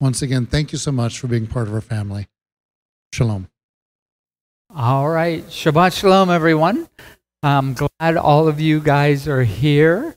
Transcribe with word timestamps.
Once 0.00 0.22
again, 0.22 0.46
thank 0.46 0.70
you 0.72 0.78
so 0.78 0.92
much 0.92 1.18
for 1.18 1.26
being 1.26 1.46
part 1.46 1.66
of 1.66 1.74
our 1.74 1.80
family. 1.80 2.28
Shalom. 3.12 3.48
All 4.74 5.08
right. 5.08 5.44
Shabbat 5.46 5.98
Shalom, 5.98 6.30
everyone. 6.30 6.88
I'm 7.42 7.74
glad 7.74 8.16
all 8.16 8.48
of 8.48 8.60
you 8.60 8.80
guys 8.80 9.26
are 9.26 9.42
here. 9.42 10.16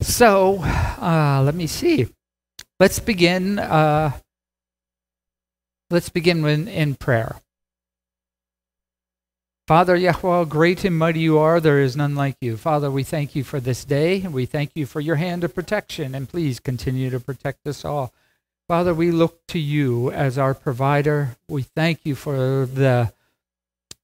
So, 0.00 0.62
uh, 0.62 1.42
let 1.44 1.54
me 1.54 1.66
see. 1.66 2.08
Let's 2.78 3.00
begin. 3.00 3.58
Uh, 3.58 4.12
let's 5.90 6.08
begin 6.08 6.44
in, 6.46 6.68
in 6.68 6.94
prayer. 6.94 7.36
Father 9.66 9.96
Yahweh, 9.96 10.44
great 10.46 10.84
and 10.84 10.96
mighty 10.96 11.20
you 11.20 11.38
are. 11.38 11.60
There 11.60 11.80
is 11.80 11.94
none 11.94 12.14
like 12.14 12.36
you. 12.40 12.56
Father, 12.56 12.90
we 12.90 13.02
thank 13.02 13.34
you 13.34 13.44
for 13.44 13.60
this 13.60 13.84
day. 13.84 14.22
and 14.22 14.32
We 14.32 14.46
thank 14.46 14.70
you 14.74 14.86
for 14.86 15.00
your 15.00 15.16
hand 15.16 15.44
of 15.44 15.54
protection, 15.54 16.14
and 16.14 16.26
please 16.26 16.58
continue 16.58 17.10
to 17.10 17.20
protect 17.20 17.66
us 17.66 17.84
all. 17.84 18.14
Father, 18.68 18.92
we 18.92 19.10
look 19.10 19.46
to 19.46 19.58
you 19.58 20.10
as 20.10 20.36
our 20.36 20.52
provider. 20.52 21.38
We 21.48 21.62
thank 21.62 22.00
you 22.04 22.14
for 22.14 22.66
the 22.66 23.14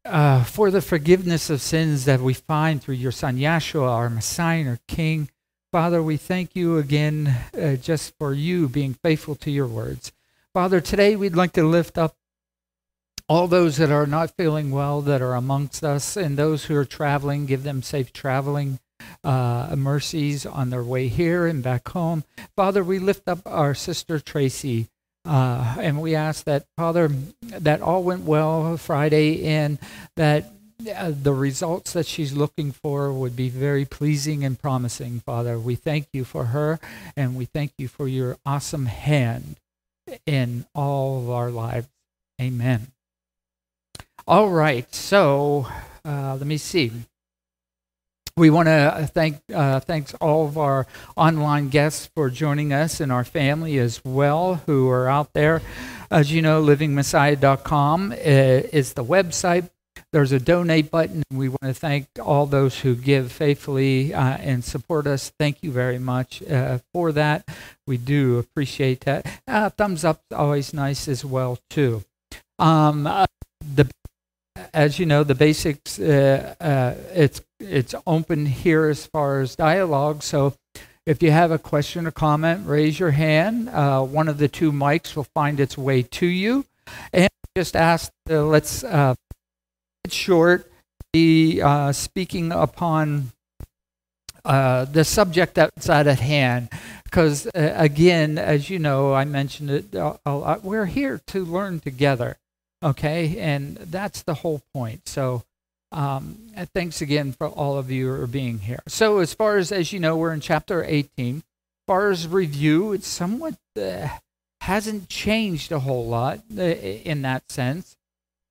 uh, 0.06 0.44
for 0.44 0.70
the 0.70 0.80
forgiveness 0.80 1.50
of 1.50 1.61
sins 1.61 2.06
that 2.06 2.20
we 2.20 2.33
find 2.33 2.83
through 2.83 2.94
your 2.94 3.12
Son 3.12 3.36
Yeshua, 3.36 3.86
our 3.86 4.08
Messiah, 4.08 4.66
our 4.66 4.78
King. 4.89 5.28
Father, 5.70 6.02
we 6.02 6.16
thank 6.16 6.56
you 6.56 6.78
again 6.78 7.36
uh, 7.61 7.74
just 7.74 8.14
for 8.19 8.33
you 8.33 8.66
being 8.66 8.94
faithful 8.94 9.34
to 9.34 9.50
your 9.50 9.66
words. 9.66 10.12
Father, 10.55 10.80
today 10.80 11.14
we'd 11.14 11.36
like 11.36 11.52
to 11.52 11.64
lift 11.64 11.98
up 11.98 12.17
all 13.28 13.48
those 13.48 13.77
that 13.77 13.91
are 13.91 14.06
not 14.06 14.34
feeling 14.34 14.70
well 14.70 15.02
that 15.02 15.20
are 15.20 15.34
amongst 15.34 15.84
us 15.84 16.17
and 16.17 16.39
those 16.39 16.64
who 16.64 16.77
are 16.77 16.86
traveling, 16.86 17.44
give 17.44 17.64
them 17.64 17.83
safe 17.83 18.14
traveling. 18.14 18.78
Uh, 19.22 19.74
mercies 19.74 20.44
on 20.44 20.69
their 20.69 20.84
way 20.84 21.08
here 21.08 21.47
and 21.47 21.62
back 21.62 21.88
home. 21.88 22.24
Father, 22.56 22.84
we 22.84 22.98
lift 22.98 23.27
up 23.27 23.41
our 23.46 23.74
sister 23.74 24.20
Tracy 24.20 24.88
uh, 25.24 25.77
and 25.80 26.00
we 26.00 26.14
ask 26.14 26.44
that, 26.44 26.66
Father, 26.77 27.11
that 27.42 27.80
all 27.80 28.02
went 28.02 28.22
well 28.22 28.77
Friday 28.77 29.46
and 29.46 29.78
that 30.16 30.50
uh, 30.94 31.12
the 31.22 31.33
results 31.33 31.94
that 31.94 32.06
she's 32.06 32.34
looking 32.34 32.72
for 32.72 33.12
would 33.12 33.34
be 33.34 33.48
very 33.48 33.84
pleasing 33.84 34.44
and 34.44 34.61
promising, 34.61 35.20
Father. 35.20 35.58
We 35.58 35.77
thank 35.77 36.08
you 36.12 36.24
for 36.24 36.46
her 36.46 36.78
and 37.16 37.36
we 37.36 37.46
thank 37.46 37.72
you 37.78 37.89
for 37.89 38.06
your 38.06 38.36
awesome 38.44 38.86
hand 38.86 39.56
in 40.27 40.66
all 40.74 41.20
of 41.20 41.30
our 41.30 41.50
lives. 41.50 41.89
Amen. 42.41 42.89
All 44.27 44.50
right, 44.50 44.92
so 44.94 45.66
uh, 46.05 46.36
let 46.36 46.46
me 46.46 46.58
see. 46.58 46.91
We 48.36 48.50
want 48.50 48.66
to 48.66 49.08
thank 49.12 49.40
uh, 49.54 49.78
thanks 49.78 50.12
all 50.14 50.48
of 50.48 50.58
our 50.58 50.88
online 51.16 51.68
guests 51.68 52.10
for 52.16 52.30
joining 52.30 52.72
us 52.72 52.98
and 52.98 53.12
our 53.12 53.22
family 53.22 53.78
as 53.78 54.04
well 54.04 54.56
who 54.66 54.90
are 54.90 55.08
out 55.08 55.32
there. 55.34 55.62
As 56.10 56.32
you 56.32 56.42
know, 56.42 56.60
livingmessiah.com 56.60 58.10
uh, 58.10 58.14
is 58.16 58.94
the 58.94 59.05
website. 59.05 59.70
There's 60.12 60.32
a 60.32 60.40
donate 60.40 60.90
button. 60.90 61.22
We 61.32 61.48
want 61.48 61.62
to 61.62 61.74
thank 61.74 62.08
all 62.20 62.46
those 62.46 62.80
who 62.80 62.96
give 62.96 63.30
faithfully 63.30 64.12
uh, 64.12 64.36
and 64.39 64.64
support 64.64 65.06
us. 65.06 65.33
Thank 65.39 65.62
you 65.62 65.70
very 65.70 66.00
much 66.00 66.42
uh, 66.42 66.78
for 66.92 67.12
that. 67.12 67.48
We 67.86 67.98
do 67.98 68.39
appreciate 68.39 69.02
that. 69.02 69.27
Uh, 69.46 69.70
thumbs 69.70 70.05
up 70.05 70.23
always 70.34 70.74
nice 70.74 71.06
as 71.06 71.24
well 71.24 71.61
too. 71.70 72.02
Um, 72.58 73.06
uh, 73.06 73.27
the 73.61 73.89
as 74.73 74.98
you 74.98 75.06
know, 75.06 75.24
the 75.24 75.34
basics, 75.34 75.98
uh, 75.98 76.55
uh, 76.61 76.94
it's, 77.12 77.40
it's 77.64 77.95
open 78.07 78.47
here 78.47 78.86
as 78.86 79.07
far 79.07 79.41
as 79.41 79.57
dialogue. 79.57 80.23
So 80.23 80.55
if 81.07 81.23
you 81.23 81.30
have 81.30 81.51
a 81.51 81.58
question 81.58 82.07
or 82.07 82.11
comment, 82.11 82.67
raise 82.67 82.98
your 82.98 83.11
hand. 83.11 83.69
Uh, 83.69 84.02
one 84.02 84.29
of 84.29 84.39
the 84.39 84.48
two 84.48 84.73
mics 84.73 85.17
will 85.17 85.27
find 85.35 85.61
its 85.61 85.77
way 85.77 86.03
to 86.03 86.27
you. 86.27 86.64
And 87.13 87.29
just 87.57 87.77
ask, 87.77 88.11
uh, 88.30 88.45
let's 88.45 88.85
uh, 88.85 89.14
short, 90.08 90.70
be 91.13 91.61
uh, 91.61 91.92
speaking 91.92 92.53
upon 92.53 93.33
the 94.45 95.05
subject 95.05 95.55
that's 95.55 95.89
at 95.89 96.07
hand. 96.07 96.69
Because 97.05 97.48
again, 97.55 98.39
as 98.39 98.69
you 98.69 98.79
know, 98.79 99.14
I 99.14 99.24
mentioned 99.24 99.70
it, 99.70 99.95
we're 100.63 100.86
here 100.86 101.20
to 101.29 101.45
learn 101.45 101.80
together. 101.80 102.36
Okay, 102.83 103.39
and 103.39 103.77
that's 103.77 104.23
the 104.23 104.35
whole 104.35 104.61
point. 104.74 105.08
So, 105.08 105.42
um, 105.94 106.38
thanks 106.74 107.00
again 107.00 107.32
for 107.32 107.46
all 107.46 107.78
of 107.78 107.88
you 107.88 108.14
for 108.16 108.27
being 108.27 108.58
here. 108.58 108.82
So, 108.88 109.20
as 109.20 109.32
far 109.32 109.56
as 109.58 109.70
as 109.70 109.92
you 109.92 110.00
know, 110.00 110.16
we're 110.16 110.32
in 110.32 110.40
chapter 110.40 110.82
18. 110.82 111.36
As 111.36 111.42
far 111.86 112.10
as 112.10 112.27
review, 112.27 112.92
it's 112.92 113.06
somewhat 113.06 113.55
uh, 113.80 114.08
hasn't 114.62 115.08
changed 115.08 115.70
a 115.70 115.78
whole 115.78 116.06
lot 116.06 116.40
uh, 116.58 116.62
in 116.62 117.22
that 117.22 117.48
sense. 117.50 117.96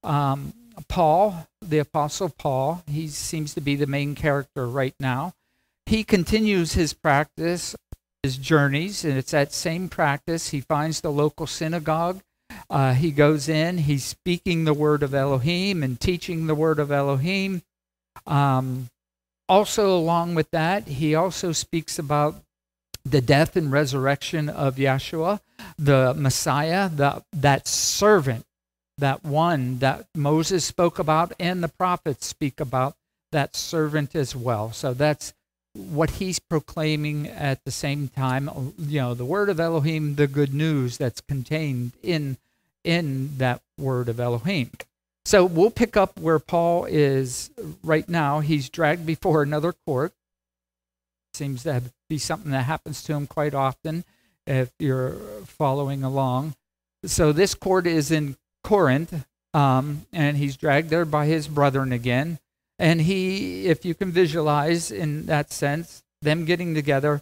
Um, 0.04 0.54
Paul, 0.88 1.48
the 1.62 1.80
apostle 1.80 2.30
Paul, 2.30 2.82
he 2.88 3.10
seems 3.10 3.54
to 3.56 3.62
be 3.62 3.76
the 3.76 3.88
main 3.88 4.16
character 4.16 4.66
right 4.66 4.96
now. 4.98 5.34
He 5.86 6.06
continues 6.06 6.74
his 6.74 6.94
practice, 6.94 7.76
his 8.24 8.38
journeys, 8.38 9.04
and 9.04 9.18
it's 9.18 9.32
that 9.32 9.52
same 9.52 9.90
practice. 9.90 10.50
He 10.50 10.62
finds 10.62 11.02
the 11.02 11.12
local 11.12 11.46
synagogue 11.46 12.22
uh, 12.74 12.96
he 12.96 13.12
goes 13.12 13.48
in, 13.48 13.78
he's 13.78 14.04
speaking 14.04 14.64
the 14.64 14.74
word 14.74 15.04
of 15.04 15.14
Elohim 15.14 15.84
and 15.84 16.00
teaching 16.00 16.48
the 16.48 16.56
word 16.56 16.80
of 16.80 16.92
Elohim. 16.92 17.62
Um, 18.26 18.90
also, 19.48 19.96
along 19.96 20.34
with 20.34 20.50
that, 20.50 20.88
he 20.88 21.14
also 21.14 21.52
speaks 21.52 22.00
about 22.00 22.42
the 23.06 23.22
death 23.22 23.56
and 23.56 23.72
resurrection 23.72 24.50
of 24.50 24.78
Yeshua, 24.78 25.40
the 25.78 26.16
Messiah, 26.16 26.90
the, 26.90 27.24
that 27.32 27.68
servant, 27.68 28.44
that 28.98 29.24
one 29.24 29.78
that 29.78 30.08
Moses 30.16 30.66
spoke 30.66 30.98
about 30.98 31.32
and 31.40 31.64
the 31.64 31.68
prophets 31.68 32.26
speak 32.26 32.60
about, 32.60 32.96
that 33.32 33.56
servant 33.56 34.16
as 34.16 34.36
well. 34.36 34.72
So 34.72 34.96
that's 34.96 35.36
what 35.74 36.10
he's 36.12 36.40
proclaiming 36.40 37.28
at 37.28 37.64
the 37.66 37.72
same 37.72 38.08
time. 38.08 38.74
You 38.80 39.02
know, 39.02 39.14
the 39.14 39.26
word 39.26 39.50
of 39.50 39.60
Elohim, 39.60 40.16
the 40.16 40.26
good 40.26 40.56
news 40.56 40.98
that's 40.98 41.22
contained 41.22 41.92
in 42.02 42.38
in 42.84 43.38
that 43.38 43.62
word 43.78 44.10
of 44.10 44.20
Elohim. 44.20 44.72
So 45.26 45.46
we'll 45.46 45.72
pick 45.72 45.96
up 45.96 46.20
where 46.20 46.40
Paul 46.40 46.86
is 46.86 47.50
right 47.82 48.08
now. 48.08 48.42
He's 48.42 48.70
dragged 48.70 49.06
before 49.06 49.42
another 49.42 49.74
court. 49.86 50.14
Seems 51.34 51.64
to 51.64 51.82
be 52.10 52.18
something 52.18 52.52
that 52.52 52.64
happens 52.64 53.02
to 53.04 53.14
him 53.14 53.26
quite 53.26 53.54
often 53.54 54.04
if 54.46 54.72
you're 54.80 55.14
following 55.46 56.04
along. 56.04 56.56
So 57.06 57.32
this 57.32 57.56
court 57.56 57.88
is 57.88 58.12
in 58.12 58.38
Corinth, 58.64 59.26
um, 59.54 60.06
and 60.12 60.38
he's 60.38 60.58
dragged 60.58 60.90
there 60.90 61.06
by 61.06 61.26
his 61.26 61.48
brethren 61.48 61.92
again. 61.92 62.40
And 62.80 63.02
he, 63.02 63.68
if 63.68 63.86
you 63.86 63.96
can 63.96 64.12
visualize 64.12 64.92
in 64.92 65.26
that 65.28 65.52
sense, 65.52 66.04
them 66.22 66.46
getting 66.46 66.76
together, 66.76 67.22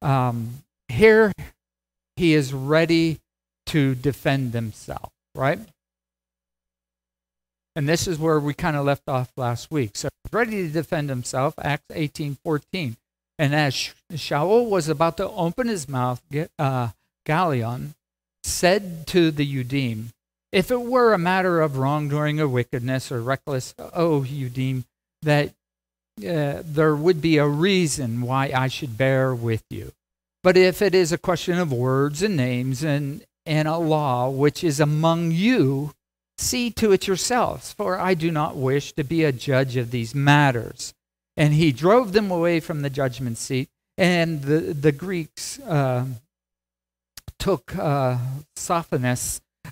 um, 0.00 0.62
here 0.88 1.32
he 2.16 2.34
is 2.34 2.52
ready 2.52 3.20
to 3.66 3.94
defend 3.94 4.52
themselves, 4.52 5.12
right? 5.34 5.58
And 7.76 7.88
this 7.88 8.06
is 8.06 8.18
where 8.18 8.38
we 8.38 8.54
kind 8.54 8.76
of 8.76 8.84
left 8.84 9.08
off 9.08 9.32
last 9.36 9.70
week. 9.70 9.96
So 9.96 10.08
ready 10.32 10.66
to 10.66 10.68
defend 10.68 11.08
himself, 11.08 11.54
Acts 11.58 11.86
18 11.92 12.38
14. 12.44 12.96
And 13.38 13.54
as 13.54 13.92
Shaul 14.12 14.68
was 14.68 14.88
about 14.88 15.16
to 15.16 15.28
open 15.28 15.66
his 15.66 15.88
mouth, 15.88 16.22
uh, 16.58 16.90
Gallio 17.26 17.80
said 18.44 19.06
to 19.08 19.30
the 19.30 19.44
Yudim, 19.44 20.10
If 20.52 20.70
it 20.70 20.82
were 20.82 21.12
a 21.12 21.18
matter 21.18 21.60
of 21.60 21.78
wrongdoing 21.78 22.40
or 22.40 22.46
wickedness 22.46 23.10
or 23.10 23.20
reckless, 23.20 23.74
oh, 23.78 24.20
Yudim, 24.20 24.84
that 25.22 25.48
uh, 26.20 26.62
there 26.64 26.94
would 26.94 27.20
be 27.20 27.38
a 27.38 27.48
reason 27.48 28.20
why 28.20 28.52
I 28.54 28.68
should 28.68 28.96
bear 28.96 29.34
with 29.34 29.64
you. 29.68 29.92
But 30.44 30.56
if 30.56 30.80
it 30.80 30.94
is 30.94 31.10
a 31.10 31.18
question 31.18 31.58
of 31.58 31.72
words 31.72 32.22
and 32.22 32.36
names 32.36 32.84
and 32.84 33.24
and 33.46 33.68
a 33.68 33.76
law 33.78 34.28
which 34.28 34.64
is 34.64 34.80
among 34.80 35.30
you, 35.30 35.92
see 36.38 36.70
to 36.70 36.92
it 36.92 37.06
yourselves, 37.06 37.72
for 37.72 37.98
I 37.98 38.14
do 38.14 38.30
not 38.30 38.56
wish 38.56 38.92
to 38.92 39.04
be 39.04 39.24
a 39.24 39.32
judge 39.32 39.76
of 39.76 39.90
these 39.90 40.14
matters. 40.14 40.94
And 41.36 41.54
he 41.54 41.72
drove 41.72 42.12
them 42.12 42.30
away 42.30 42.60
from 42.60 42.82
the 42.82 42.90
judgment 42.90 43.38
seat. 43.38 43.68
And 43.96 44.42
the, 44.42 44.58
the 44.58 44.92
Greeks 44.92 45.60
uh, 45.60 46.06
took 47.38 47.76
uh, 47.76 48.18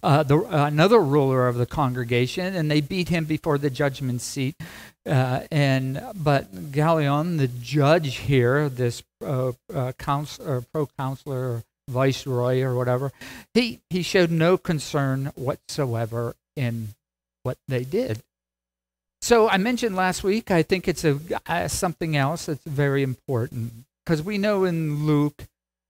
uh, 0.03 0.23
the, 0.23 0.47
another 0.51 1.01
ruler 1.01 1.49
of 1.49 1.57
the 1.57 1.67
congregation, 1.67 2.55
and 2.55 2.71
they 2.71 2.81
beat 2.81 3.09
him 3.09 3.25
before 3.25 3.59
the 3.59 3.71
judgment 3.71 4.21
seat. 4.21 4.55
Uh, 5.05 5.41
and 5.51 6.01
but 6.15 6.71
Gallio, 6.71 7.23
the 7.25 7.49
judge 7.49 8.19
here, 8.19 8.69
this 8.69 9.03
counsel, 9.99 10.49
or 10.49 10.61
pro-counselor, 10.73 11.37
or 11.37 11.65
viceroy, 11.89 12.63
or 12.63 12.75
whatever, 12.75 13.13
he 13.55 13.81
he 13.91 14.03
showed 14.03 14.31
no 14.31 14.57
concern 14.57 15.33
whatsoever 15.35 16.35
in 16.57 16.89
what 17.43 17.59
they 17.69 17.85
did. 17.85 18.23
So 19.21 19.49
I 19.49 19.57
mentioned 19.57 19.95
last 19.95 20.25
week. 20.25 20.51
I 20.51 20.63
think 20.63 20.89
it's 20.89 21.05
a 21.05 21.19
uh, 21.47 21.69
something 21.69 22.17
else 22.17 22.47
that's 22.47 22.65
very 22.65 23.03
important 23.03 23.73
because 24.05 24.23
we 24.23 24.39
know 24.39 24.65
in 24.65 25.07
Luke, 25.07 25.45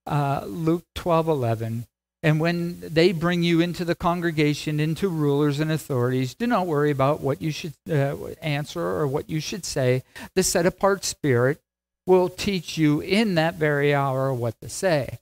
uh, 0.06 0.44
Luke 0.46 0.84
twelve 0.94 1.28
eleven, 1.28 1.86
and 2.22 2.40
when 2.40 2.80
they 2.80 3.12
bring 3.12 3.42
you 3.42 3.60
into 3.60 3.84
the 3.84 3.94
congregation, 3.94 4.80
into 4.80 5.08
rulers 5.08 5.60
and 5.60 5.72
authorities, 5.72 6.34
do 6.34 6.46
not 6.46 6.66
worry 6.66 6.90
about 6.90 7.20
what 7.20 7.40
you 7.40 7.50
should 7.50 7.74
uh, 7.90 8.16
answer 8.42 8.82
or 8.82 9.06
what 9.06 9.30
you 9.30 9.40
should 9.40 9.64
say. 9.64 10.02
The 10.34 10.42
set 10.42 10.66
apart 10.66 11.04
spirit 11.04 11.58
will 12.06 12.28
teach 12.28 12.76
you 12.76 13.00
in 13.00 13.36
that 13.36 13.54
very 13.54 13.94
hour 13.94 14.32
what 14.34 14.60
to 14.60 14.68
say. 14.68 15.18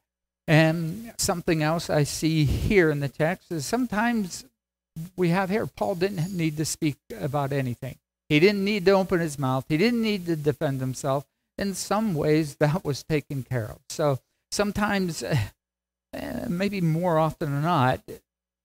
And 0.51 1.13
something 1.17 1.63
else 1.63 1.89
I 1.89 2.03
see 2.03 2.45
here 2.45 2.91
in 2.91 2.99
the 2.99 3.09
text 3.09 3.53
is 3.53 3.65
sometimes 3.65 4.45
we 5.17 5.29
have 5.29 5.49
here. 5.49 5.65
Paul 5.65 5.95
didn't 5.95 6.37
need 6.37 6.57
to 6.57 6.65
speak 6.65 6.97
about 7.17 7.53
anything. 7.53 7.99
He 8.29 8.41
didn't 8.41 8.65
need 8.65 8.85
to 8.87 8.91
open 8.91 9.21
his 9.21 9.39
mouth. 9.39 9.65
He 9.69 9.77
didn't 9.77 10.03
need 10.03 10.27
to 10.27 10.35
defend 10.35 10.81
himself. 10.81 11.25
In 11.57 11.75
some 11.75 12.15
ways, 12.17 12.57
that 12.61 12.85
was 12.85 13.05
taken 13.05 13.45
care 13.45 13.67
of. 13.67 13.79
So 13.91 14.19
sometimes, 14.51 15.23
uh, 15.23 15.37
maybe 16.49 16.81
more 16.81 17.17
often 17.17 17.53
than 17.53 17.63
not, 17.63 18.01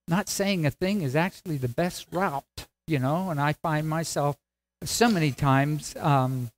not 0.07 0.27
saying 0.27 0.65
a 0.65 0.71
thing 0.71 1.03
is 1.03 1.15
actually 1.15 1.57
the 1.57 1.67
best 1.67 2.07
route, 2.11 2.65
you 2.87 2.97
know. 2.97 3.29
And 3.29 3.39
I 3.39 3.53
find 3.53 3.87
myself 3.87 4.37
so 4.83 5.07
many 5.07 5.31
times 5.31 5.95
um, 5.97 6.49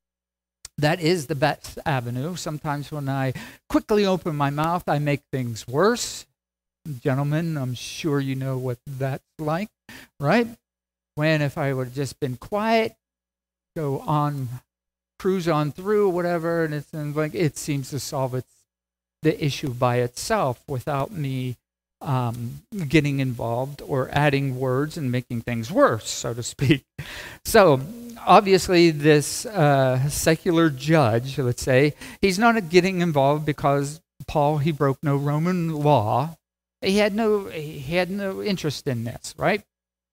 that 0.78 1.00
is 1.00 1.28
the 1.28 1.36
best 1.36 1.80
avenue. 1.86 2.36
Sometimes 2.36 2.92
when 2.92 3.10
I 3.10 3.34
quickly 3.70 4.06
open 4.06 4.36
my 4.36 4.50
mouth, 4.50 4.84
I 4.88 5.00
make 5.00 5.22
things 5.32 5.68
worse 5.68 6.26
gentlemen, 6.94 7.58
I'm 7.58 7.74
sure 7.74 8.20
you 8.20 8.36
know 8.36 8.58
what 8.58 8.80
that's 8.86 9.24
like, 9.40 9.70
right? 10.20 10.48
When 11.16 11.42
if 11.42 11.58
I 11.58 11.74
would 11.74 11.88
have 11.88 11.96
just 11.96 12.20
been 12.20 12.38
quiet, 12.38 12.96
go 13.76 14.00
on, 14.00 14.50
cruise 15.20 15.48
on 15.48 15.72
through, 15.72 16.10
whatever, 16.10 16.64
and 16.64 16.74
it's 16.74 16.94
like 16.94 17.36
it 17.36 17.58
seems 17.58 17.90
to 17.90 18.00
solve 18.00 18.36
its 18.36 18.48
the 19.24 19.44
issue 19.44 19.74
by 19.74 19.98
itself 19.98 20.64
without 20.68 21.12
me 21.12 21.58
um, 22.02 22.62
getting 22.88 23.20
involved 23.20 23.82
or 23.82 24.10
adding 24.12 24.60
words 24.60 24.98
and 24.98 25.12
making 25.12 25.42
things 25.42 25.72
worse, 25.72 26.10
so 26.10 26.34
to 26.34 26.44
speak. 26.44 26.84
So 27.46 27.80
obviously, 28.26 28.92
this 28.92 29.46
uh, 29.46 30.10
secular 30.10 30.70
judge, 30.70 31.40
let's 31.40 31.64
say, 31.64 31.94
he's 32.20 32.38
not 32.38 32.68
getting 32.68 33.00
involved 33.00 33.46
because 33.46 34.02
Paul 34.28 34.58
he 34.58 34.74
broke 34.74 34.98
no 35.02 35.16
Roman 35.16 35.74
law, 35.74 36.36
he 36.82 36.98
had 36.98 37.16
no 37.16 37.46
he 37.46 37.96
had 37.96 38.12
no 38.12 38.44
interest 38.44 38.86
in 38.86 39.06
this, 39.06 39.34
right? 39.38 39.64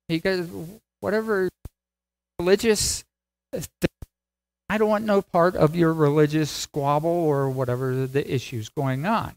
He 0.06 0.18
Because 0.18 0.48
whatever 1.00 1.48
religious 2.38 3.04
I 4.68 4.78
don't 4.78 4.88
want 4.88 5.04
no 5.04 5.22
part 5.22 5.56
of 5.56 5.76
your 5.76 5.92
religious 5.92 6.50
squabble 6.50 7.10
or 7.10 7.50
whatever 7.50 8.06
the 8.06 8.32
issues 8.32 8.68
going 8.68 9.06
on. 9.06 9.34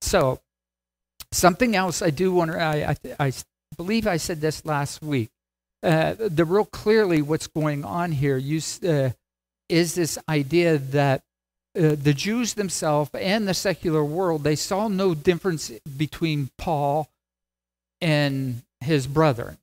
So, 0.00 0.40
something 1.36 1.76
else 1.76 2.02
I 2.02 2.10
do 2.10 2.32
want 2.32 2.52
to, 2.52 2.60
I, 2.60 2.96
I, 3.18 3.26
I 3.26 3.32
believe 3.76 4.06
I 4.06 4.16
said 4.16 4.40
this 4.40 4.64
last 4.64 5.02
week. 5.02 5.30
Uh, 5.82 6.14
the 6.18 6.44
real 6.44 6.64
clearly 6.64 7.22
what's 7.22 7.46
going 7.46 7.84
on 7.84 8.10
here 8.12 8.36
you, 8.36 8.60
uh, 8.88 9.10
is 9.68 9.94
this 9.94 10.18
idea 10.28 10.78
that 10.78 11.22
uh, 11.76 11.94
the 11.94 12.14
Jews 12.14 12.54
themselves 12.54 13.10
and 13.14 13.46
the 13.46 13.54
secular 13.54 14.04
world, 14.04 14.42
they 14.42 14.56
saw 14.56 14.88
no 14.88 15.14
difference 15.14 15.70
between 15.96 16.50
Paul 16.56 17.08
and 18.00 18.62
his 18.80 19.06
brother. 19.06 19.58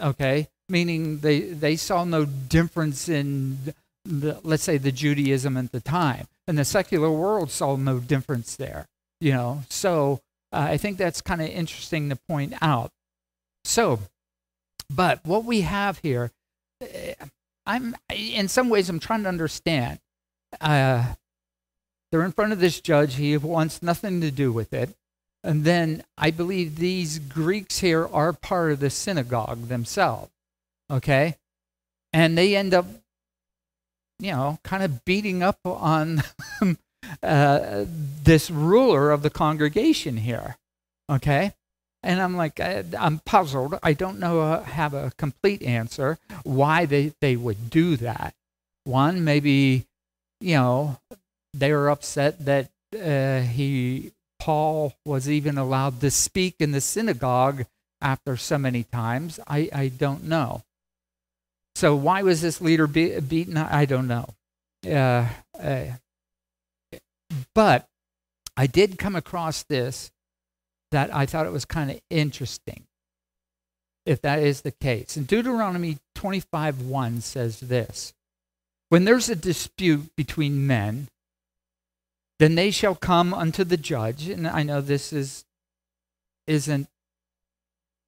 Okay? 0.00 0.48
Meaning 0.68 1.20
they, 1.20 1.40
they 1.40 1.76
saw 1.76 2.04
no 2.04 2.26
difference 2.26 3.08
in, 3.08 3.74
the, 4.04 4.38
let's 4.42 4.62
say, 4.62 4.76
the 4.76 4.92
Judaism 4.92 5.56
at 5.56 5.72
the 5.72 5.80
time. 5.80 6.26
And 6.46 6.58
the 6.58 6.64
secular 6.64 7.10
world 7.10 7.50
saw 7.50 7.76
no 7.76 7.98
difference 7.98 8.56
there. 8.56 8.86
You 9.20 9.32
know? 9.32 9.62
So 9.70 10.20
uh, 10.52 10.66
I 10.70 10.76
think 10.76 10.96
that's 10.98 11.20
kind 11.20 11.40
of 11.40 11.48
interesting 11.48 12.08
to 12.08 12.16
point 12.16 12.54
out. 12.60 12.90
So, 13.64 14.00
but 14.90 15.24
what 15.24 15.44
we 15.44 15.62
have 15.62 15.98
here, 15.98 16.30
uh, 16.82 17.26
I'm 17.66 17.96
in 18.10 18.48
some 18.48 18.70
ways 18.70 18.88
I'm 18.88 19.00
trying 19.00 19.24
to 19.24 19.28
understand. 19.28 19.98
Uh, 20.60 21.14
they're 22.10 22.24
in 22.24 22.32
front 22.32 22.52
of 22.52 22.60
this 22.60 22.80
judge. 22.80 23.16
He 23.16 23.36
wants 23.36 23.82
nothing 23.82 24.22
to 24.22 24.30
do 24.30 24.50
with 24.50 24.72
it. 24.72 24.96
And 25.44 25.64
then 25.64 26.02
I 26.16 26.30
believe 26.30 26.76
these 26.76 27.18
Greeks 27.18 27.78
here 27.78 28.08
are 28.08 28.32
part 28.32 28.72
of 28.72 28.80
the 28.80 28.90
synagogue 28.90 29.68
themselves. 29.68 30.32
Okay? 30.90 31.36
And 32.12 32.36
they 32.36 32.56
end 32.56 32.74
up, 32.74 32.86
you 34.18 34.32
know, 34.32 34.58
kind 34.64 34.82
of 34.82 35.04
beating 35.04 35.42
up 35.42 35.58
on 35.64 36.22
uh, 37.22 37.84
this 38.22 38.50
ruler 38.50 39.10
of 39.10 39.22
the 39.22 39.30
congregation 39.30 40.18
here. 40.18 40.56
Okay? 41.10 41.52
And 42.02 42.20
I'm 42.20 42.36
like, 42.36 42.60
I, 42.60 42.84
am 42.94 43.20
puzzled. 43.24 43.78
I 43.82 43.92
don't 43.92 44.18
know, 44.18 44.40
uh, 44.40 44.62
have 44.62 44.94
a 44.94 45.12
complete 45.18 45.62
answer 45.62 46.18
why 46.44 46.86
they, 46.86 47.12
they 47.20 47.36
would 47.36 47.70
do 47.70 47.96
that. 47.96 48.34
One, 48.84 49.24
maybe, 49.24 49.86
you 50.40 50.54
know, 50.54 50.98
they 51.52 51.72
were 51.72 51.90
upset 51.90 52.44
that 52.44 52.70
uh, 52.94 53.40
he 53.40 54.12
Paul 54.38 54.94
was 55.04 55.28
even 55.28 55.58
allowed 55.58 56.00
to 56.00 56.10
speak 56.10 56.56
in 56.60 56.72
the 56.72 56.80
synagogue 56.80 57.66
after 58.00 58.36
so 58.36 58.58
many 58.58 58.84
times. 58.84 59.40
I, 59.46 59.68
I 59.74 59.88
don't 59.88 60.24
know. 60.24 60.62
So 61.74 61.94
why 61.94 62.22
was 62.22 62.40
this 62.40 62.60
leader 62.60 62.86
be- 62.86 63.20
beaten? 63.20 63.56
I 63.56 63.84
don't 63.84 64.08
know. 64.08 64.28
Uh, 64.86 65.28
uh, 65.60 65.84
but 67.54 67.86
I 68.56 68.66
did 68.66 68.98
come 68.98 69.16
across 69.16 69.62
this 69.62 70.10
that 70.90 71.14
I 71.14 71.26
thought 71.26 71.46
it 71.46 71.52
was 71.52 71.64
kind 71.64 71.90
of 71.90 72.00
interesting. 72.10 72.84
If 74.06 74.22
that 74.22 74.38
is 74.38 74.62
the 74.62 74.70
case, 74.70 75.16
and 75.16 75.26
Deuteronomy 75.26 75.98
25 76.14 76.82
1 76.82 77.20
says 77.20 77.60
this 77.60 78.14
When 78.88 79.04
there's 79.04 79.28
a 79.28 79.36
dispute 79.36 80.16
between 80.16 80.66
men, 80.66 81.08
then 82.38 82.54
they 82.54 82.70
shall 82.70 82.94
come 82.94 83.34
unto 83.34 83.64
the 83.64 83.76
judge. 83.76 84.28
And 84.28 84.48
I 84.48 84.62
know 84.62 84.80
this 84.80 85.12
is 85.12 85.44
isn't 86.46 86.88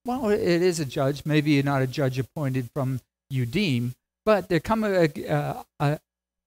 well, 0.06 0.30
it 0.30 0.40
is 0.40 0.80
a 0.80 0.86
judge, 0.86 1.26
maybe 1.26 1.62
not 1.62 1.82
a 1.82 1.86
judge 1.86 2.18
appointed 2.18 2.70
from 2.72 3.00
Udim, 3.32 3.92
but 4.24 4.48
they 4.48 4.58
come 4.58 4.82
uh, 4.84 5.62
uh, 5.78 5.98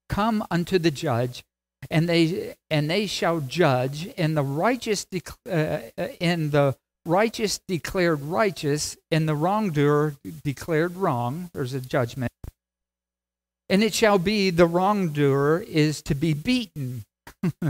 come 0.10 0.44
unto 0.50 0.80
the 0.80 0.92
judge, 0.92 1.44
and 1.90 2.08
they 2.08 2.56
and 2.70 2.90
they 2.90 3.06
shall 3.06 3.40
judge, 3.40 4.10
and 4.18 4.36
the 4.36 4.44
righteous 4.44 5.06
uh, 5.48 5.50
uh, 5.50 5.80
the 5.98 6.76
righteous 7.06 7.60
declared 7.68 8.22
righteous, 8.22 8.98
and 9.12 9.28
the 9.28 9.36
wrongdoer 9.36 10.16
declared 10.44 10.96
wrong. 10.96 11.50
There's 11.54 11.74
a 11.74 11.82
judgment, 11.82 12.32
and 13.70 13.84
it 13.84 13.94
shall 13.94 14.20
be 14.20 14.50
the 14.50 14.68
wrongdoer 14.68 15.66
is 15.68 16.02
to 16.04 16.16
be 16.16 16.34
beaten 16.34 17.04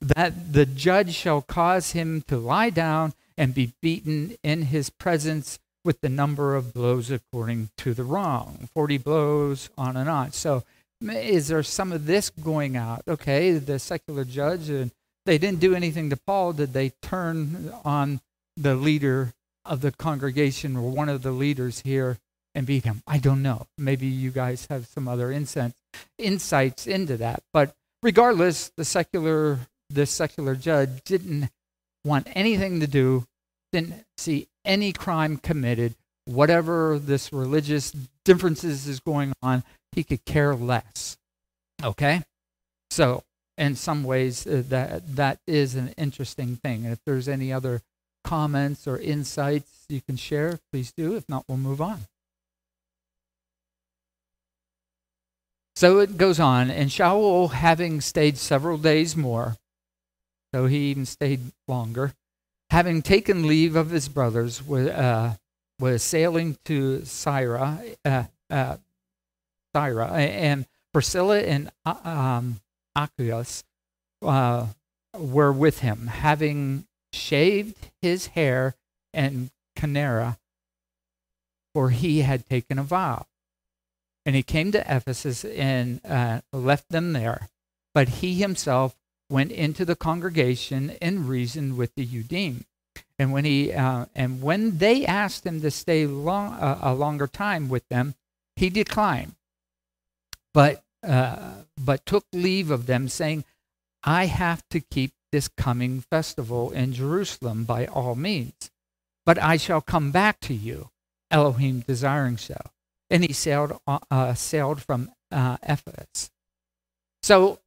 that 0.00 0.52
the 0.52 0.66
judge 0.66 1.14
shall 1.14 1.42
cause 1.42 1.92
him 1.92 2.22
to 2.28 2.36
lie 2.36 2.70
down 2.70 3.14
and 3.36 3.54
be 3.54 3.72
beaten 3.82 4.36
in 4.42 4.62
his 4.62 4.90
presence 4.90 5.58
with 5.84 6.00
the 6.00 6.08
number 6.08 6.56
of 6.56 6.74
blows 6.74 7.10
according 7.10 7.70
to 7.78 7.94
the 7.94 8.04
wrong. 8.04 8.68
40 8.74 8.98
blows 8.98 9.70
on 9.78 9.96
and 9.96 10.08
on 10.08 10.32
so 10.32 10.64
is 11.02 11.48
there 11.48 11.62
some 11.62 11.92
of 11.92 12.06
this 12.06 12.30
going 12.30 12.76
out? 12.76 13.02
Okay 13.06 13.52
the 13.52 13.78
secular 13.78 14.24
judge 14.24 14.68
and 14.68 14.90
they 15.24 15.38
didn't 15.38 15.60
do 15.60 15.74
anything 15.74 16.10
to 16.10 16.16
paul. 16.16 16.52
Did 16.52 16.72
they 16.72 16.90
turn 17.02 17.72
on 17.84 18.20
the 18.56 18.74
leader 18.74 19.34
of 19.64 19.80
the 19.80 19.92
congregation 19.92 20.76
or 20.76 20.90
one 20.90 21.08
of 21.08 21.22
the 21.22 21.32
leaders 21.32 21.80
here 21.80 22.18
and 22.54 22.66
beat 22.66 22.84
him? 22.84 23.02
I 23.06 23.18
don't 23.18 23.42
know. 23.42 23.66
Maybe 23.76 24.06
you 24.06 24.30
guys 24.30 24.66
have 24.70 24.86
some 24.86 25.08
other 25.08 25.30
insights 25.32 25.74
insights 26.18 26.86
into 26.86 27.16
that. 27.18 27.42
But 27.52 27.74
regardless, 28.02 28.70
the 28.76 28.84
secular 28.84 29.60
the 29.90 30.06
secular 30.06 30.56
judge 30.56 31.02
didn't 31.04 31.50
want 32.04 32.28
anything 32.34 32.80
to 32.80 32.86
do, 32.86 33.24
didn't 33.72 34.04
see 34.16 34.48
any 34.64 34.92
crime 34.92 35.36
committed, 35.36 35.94
whatever 36.24 36.98
this 36.98 37.32
religious 37.32 37.92
differences 38.24 38.86
is 38.86 39.00
going 39.00 39.32
on, 39.42 39.62
he 39.92 40.04
could 40.04 40.24
care 40.24 40.54
less. 40.54 41.16
Okay? 41.82 42.22
So, 42.90 43.22
in 43.58 43.74
some 43.74 44.04
ways, 44.04 44.46
uh, 44.46 44.62
that 44.68 45.16
that 45.16 45.38
is 45.46 45.74
an 45.74 45.94
interesting 45.96 46.56
thing. 46.56 46.84
And 46.84 46.92
if 46.92 47.00
there's 47.04 47.28
any 47.28 47.52
other 47.52 47.82
comments 48.24 48.86
or 48.86 48.98
insights 48.98 49.86
you 49.88 50.00
can 50.02 50.16
share, 50.16 50.58
please 50.72 50.92
do. 50.92 51.16
If 51.16 51.28
not, 51.28 51.44
we'll 51.48 51.58
move 51.58 51.80
on. 51.80 52.06
So 55.76 55.98
it 55.98 56.16
goes 56.16 56.40
on, 56.40 56.70
and 56.70 56.88
Shaul, 56.88 57.52
having 57.52 58.00
stayed 58.00 58.38
several 58.38 58.78
days 58.78 59.14
more, 59.14 59.56
so 60.54 60.64
he 60.66 60.90
even 60.90 61.04
stayed 61.04 61.40
longer, 61.68 62.14
having 62.70 63.02
taken 63.02 63.46
leave 63.46 63.76
of 63.76 63.90
his 63.90 64.08
brothers, 64.08 64.66
was, 64.66 64.88
uh, 64.88 65.34
was 65.78 66.02
sailing 66.02 66.56
to 66.64 67.04
Syria, 67.04 67.78
uh, 68.06 68.24
uh, 68.48 68.76
Syria, 69.76 70.06
and 70.06 70.66
Priscilla 70.92 71.40
and 71.40 71.70
uh, 71.84 71.96
um, 72.04 72.60
uh, 74.22 74.66
were 75.18 75.52
with 75.52 75.80
him, 75.80 76.06
having 76.06 76.86
shaved 77.12 77.90
his 78.00 78.28
hair 78.28 78.74
and 79.12 79.50
canera, 79.76 80.38
for 81.74 81.90
he 81.90 82.20
had 82.20 82.48
taken 82.48 82.78
a 82.78 82.82
vow. 82.82 83.26
And 84.24 84.34
he 84.34 84.42
came 84.42 84.72
to 84.72 84.80
Ephesus 84.80 85.44
and 85.44 86.00
uh, 86.04 86.40
left 86.52 86.88
them 86.88 87.12
there. 87.12 87.48
But 87.94 88.08
he 88.08 88.34
himself 88.34 88.96
went 89.30 89.52
into 89.52 89.84
the 89.84 89.96
congregation 89.96 90.96
and 91.00 91.28
reasoned 91.28 91.76
with 91.76 91.94
the 91.94 92.06
Yudim. 92.06 92.64
And 93.18 93.32
when 93.32 93.44
he 93.44 93.72
uh, 93.72 94.06
and 94.14 94.42
when 94.42 94.78
they 94.78 95.06
asked 95.06 95.46
him 95.46 95.60
to 95.60 95.70
stay 95.70 96.06
long, 96.06 96.54
uh, 96.54 96.78
a 96.82 96.94
longer 96.94 97.26
time 97.26 97.68
with 97.68 97.88
them, 97.88 98.14
he 98.56 98.70
declined. 98.70 99.34
But 100.56 100.82
uh, 101.06 101.52
but 101.78 102.06
took 102.06 102.24
leave 102.32 102.70
of 102.72 102.86
them, 102.86 103.08
saying, 103.08 103.44
"I 104.02 104.26
have 104.26 104.62
to 104.70 104.80
keep 104.80 105.12
this 105.30 105.48
coming 105.48 106.00
festival 106.00 106.72
in 106.72 106.94
Jerusalem 106.94 107.64
by 107.64 107.86
all 107.86 108.14
means, 108.16 108.70
but 109.26 109.36
I 109.40 109.58
shall 109.58 109.82
come 109.82 110.10
back 110.10 110.40
to 110.48 110.54
you, 110.54 110.88
Elohim 111.30 111.80
desiring 111.86 112.38
so." 112.38 112.56
and 113.10 113.24
he 113.24 113.32
sailed 113.32 113.78
uh, 113.86 113.98
uh, 114.10 114.34
sailed 114.34 114.82
from 114.82 115.10
uh, 115.30 115.56
Ephesus. 115.62 116.30
So 117.22 117.58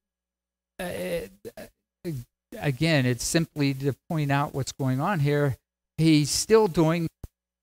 uh, 0.79 1.27
again, 2.57 3.05
it's 3.05 3.23
simply 3.23 3.73
to 3.75 3.93
point 4.09 4.31
out 4.31 4.53
what's 4.53 4.71
going 4.71 4.99
on 4.99 5.19
here. 5.19 5.57
He's 5.97 6.29
still 6.29 6.67
doing 6.67 7.07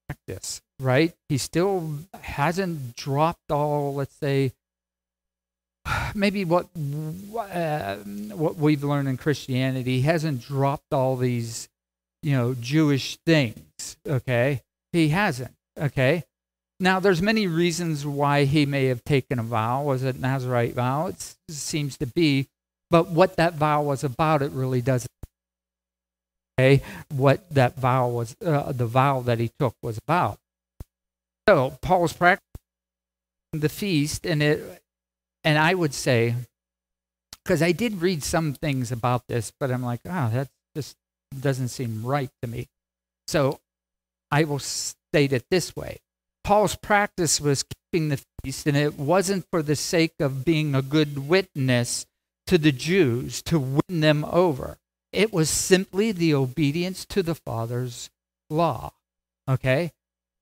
practice, 0.09 0.61
right? 0.79 1.15
He 1.29 1.39
still 1.39 1.99
hasn't 2.21 2.97
dropped 2.97 3.51
all, 3.51 3.95
let's 3.95 4.15
say, 4.15 4.53
maybe 6.15 6.45
what 6.45 6.67
uh, 6.75 7.97
what 7.97 8.57
we've 8.57 8.85
learned 8.85 9.09
in 9.09 9.17
Christianity. 9.17 10.01
Hasn't 10.03 10.43
dropped 10.43 10.93
all 10.93 11.17
these, 11.17 11.69
you 12.23 12.33
know, 12.33 12.55
Jewish 12.55 13.17
things. 13.27 13.97
Okay, 14.07 14.63
he 14.93 15.09
hasn't. 15.09 15.55
Okay, 15.79 16.25
now, 16.79 17.01
there's 17.01 17.23
many 17.23 17.47
reasons 17.47 18.05
why 18.05 18.45
he 18.45 18.67
may 18.67 18.87
have 18.87 19.03
taken 19.05 19.39
a 19.39 19.43
vow. 19.43 19.83
Was 19.83 20.03
it 20.03 20.21
Nazarite 20.21 20.75
vow? 20.75 21.07
It 21.07 21.35
seems 21.49 21.97
to 21.99 22.07
be. 22.07 22.49
But 22.91 23.09
what 23.09 23.37
that 23.37 23.55
vow 23.55 23.83
was 23.83 24.05
about, 24.05 24.43
it 24.43 24.53
really 24.53 24.83
doesn't. 24.83 25.11
Okay, 26.59 26.83
what 27.11 27.49
that 27.51 27.77
vow 27.77 28.09
was, 28.09 28.37
uh, 28.45 28.73
the 28.73 28.87
vow 28.87 29.21
that 29.21 29.39
he 29.39 29.51
took 29.59 29.75
was 29.83 29.99
about. 29.99 30.39
So 31.49 31.79
Paul's 31.81 32.13
practicing 32.13 32.43
the 33.53 33.69
feast, 33.69 34.27
and 34.27 34.43
it, 34.43 34.83
and 35.47 35.57
I 35.59 35.73
would 35.73 35.95
say, 35.95 36.35
because 37.43 37.63
I 37.63 37.73
did 37.73 38.03
read 38.03 38.23
some 38.23 38.53
things 38.53 38.93
about 38.93 39.23
this, 39.29 39.53
but 39.59 39.71
I'm 39.71 39.83
like, 39.83 40.01
oh, 40.05 40.31
that 40.31 40.49
just 40.75 40.97
doesn't 41.41 41.69
seem 41.69 42.05
right 42.05 42.31
to 42.43 42.49
me. 42.49 42.67
So 43.29 43.61
I 44.31 44.45
will 44.45 44.59
state 44.59 45.33
it 45.33 45.47
this 45.51 45.75
way 45.75 46.01
Paul's 46.47 46.77
practice 46.77 47.41
was 47.41 47.65
keeping 47.65 48.09
the 48.09 48.23
feast, 48.45 48.69
and 48.69 48.77
it 48.77 48.97
wasn't 48.97 49.47
for 49.51 49.65
the 49.65 49.75
sake 49.75 50.15
of 50.21 50.45
being 50.45 50.77
a 50.77 50.83
good 50.83 51.29
witness 51.29 52.07
to 52.47 52.57
the 52.57 52.71
Jews 52.71 53.43
to 53.43 53.59
win 53.59 54.01
them 54.01 54.25
over. 54.25 54.79
It 55.13 55.33
was 55.33 55.51
simply 55.51 56.13
the 56.13 56.35
obedience 56.35 57.05
to 57.07 57.25
the 57.25 57.35
Father's 57.35 58.11
law. 58.49 58.93
Okay? 59.51 59.91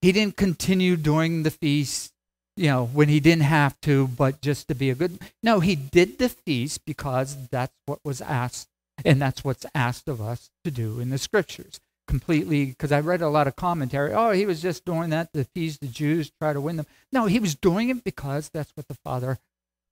He 0.02 0.12
didn't 0.12 0.36
continue 0.36 0.96
during 0.98 1.42
the 1.42 1.50
feast, 1.50 2.12
you 2.56 2.68
know, 2.68 2.86
when 2.86 3.08
he 3.08 3.20
didn't 3.20 3.44
have 3.44 3.80
to, 3.82 4.08
but 4.08 4.40
just 4.40 4.68
to 4.68 4.74
be 4.74 4.90
a 4.90 4.94
good. 4.94 5.18
No, 5.42 5.60
he 5.60 5.74
did 5.74 6.18
the 6.18 6.28
feast 6.28 6.84
because 6.84 7.48
that's 7.48 7.74
what 7.86 8.00
was 8.04 8.20
asked, 8.20 8.68
and 9.04 9.20
that's 9.20 9.44
what's 9.44 9.66
asked 9.74 10.08
of 10.08 10.20
us 10.20 10.50
to 10.64 10.70
do 10.70 11.00
in 11.00 11.10
the 11.10 11.18
scriptures 11.18 11.80
completely 12.06 12.66
because 12.66 12.92
I 12.92 13.00
read 13.00 13.22
a 13.22 13.28
lot 13.28 13.46
of 13.46 13.56
commentary. 13.56 14.12
Oh, 14.12 14.30
he 14.30 14.46
was 14.46 14.62
just 14.62 14.84
doing 14.84 15.10
that 15.10 15.32
to 15.32 15.40
appease 15.40 15.78
the 15.78 15.86
Jews, 15.86 16.30
try 16.40 16.52
to 16.52 16.60
win 16.60 16.76
them. 16.76 16.86
No, 17.12 17.26
he 17.26 17.38
was 17.38 17.54
doing 17.54 17.88
it 17.88 18.04
because 18.04 18.50
that's 18.52 18.72
what 18.76 18.88
the 18.88 18.98
Father 19.04 19.38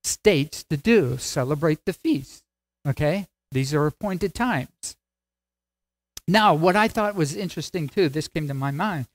states 0.03 0.63
to 0.65 0.77
do 0.77 1.17
celebrate 1.17 1.85
the 1.85 1.93
feast. 1.93 2.43
Okay? 2.87 3.27
These 3.51 3.73
are 3.73 3.85
appointed 3.85 4.33
times. 4.33 4.95
Now, 6.27 6.53
what 6.53 6.75
I 6.75 6.87
thought 6.87 7.15
was 7.15 7.35
interesting 7.35 7.87
too, 7.87 8.09
this 8.09 8.27
came 8.27 8.47
to 8.47 8.53
my 8.53 8.71
mind. 8.71 9.07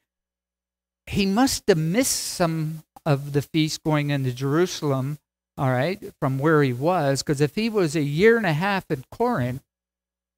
He 1.06 1.24
must 1.24 1.64
have 1.68 1.78
missed 1.78 2.16
some 2.16 2.82
of 3.08 3.32
the 3.32 3.40
feast 3.40 3.82
going 3.82 4.10
into 4.10 4.32
Jerusalem, 4.32 5.18
all 5.56 5.70
right, 5.70 5.98
from 6.20 6.38
where 6.38 6.62
he 6.62 6.74
was, 6.74 7.22
because 7.22 7.40
if 7.40 7.54
he 7.54 7.70
was 7.70 7.96
a 7.96 8.02
year 8.02 8.36
and 8.36 8.44
a 8.44 8.52
half 8.52 8.84
in 8.90 9.02
Corinth, 9.10 9.62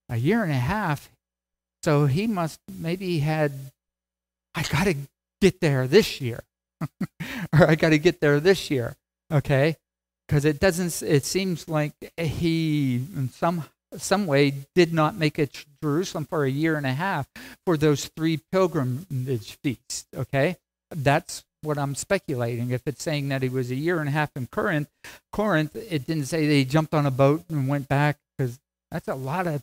a 0.09 0.17
year 0.17 0.45
and 0.45 0.53
a 0.53 0.67
half, 0.75 1.11
so 1.83 2.07
he 2.07 2.29
must 2.29 2.61
maybe 2.79 3.19
had 3.19 3.53
I 4.55 4.63
got 4.63 4.85
to 4.85 4.95
get 5.41 5.61
there 5.61 5.89
this 5.89 6.21
year. 6.21 6.45
or 7.53 7.69
I 7.69 7.75
got 7.75 7.91
to 7.91 7.99
get 7.99 8.21
there 8.21 8.39
this 8.39 8.71
year. 8.71 8.97
Okay? 9.33 9.77
Because 10.29 10.45
it 10.45 10.61
doesn't 10.61 11.03
it 11.03 11.25
seems 11.25 11.69
like 11.69 11.93
he 12.17 13.03
in 13.17 13.31
some 13.31 13.65
some 13.97 14.27
way 14.27 14.55
did 14.77 14.93
not 14.93 15.17
make 15.17 15.41
it 15.41 15.53
to 15.55 15.65
Jerusalem 15.83 16.25
for 16.25 16.45
a 16.45 16.51
year 16.51 16.77
and 16.77 16.87
a 16.87 16.93
half 16.93 17.27
for 17.67 17.77
those 17.77 18.07
three 18.17 18.39
pilgrimage 18.53 19.59
feasts, 19.61 20.07
okay? 20.17 20.57
That's 20.93 21.43
what 21.63 21.79
I'm 21.79 21.95
speculating. 21.95 22.71
If 22.71 22.87
it's 22.87 23.03
saying 23.03 23.29
that 23.29 23.43
he 23.43 23.49
was 23.49 23.71
a 23.71 23.75
year 23.77 24.01
and 24.01 24.09
a 24.09 24.13
half 24.13 24.31
in 24.37 24.47
Corinth, 24.47 24.89
Corinth, 25.33 25.77
it 25.77 26.07
didn't 26.07 26.27
say 26.27 26.47
they 26.47 26.65
jumped 26.65 26.95
on 26.95 27.07
a 27.07 27.11
boat 27.11 27.45
and 27.49 27.69
went 27.69 27.89
back 27.89 28.19
because 28.37 28.59
that's 28.91 29.09
a 29.09 29.15
lot 29.15 29.47
of 29.47 29.63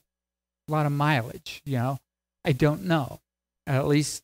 a 0.67 0.71
lot 0.71 0.85
of 0.85 0.91
mileage, 0.91 1.61
you 1.65 1.77
know. 1.77 1.99
I 2.43 2.51
don't 2.51 2.85
know. 2.85 3.19
At 3.65 3.87
least 3.87 4.23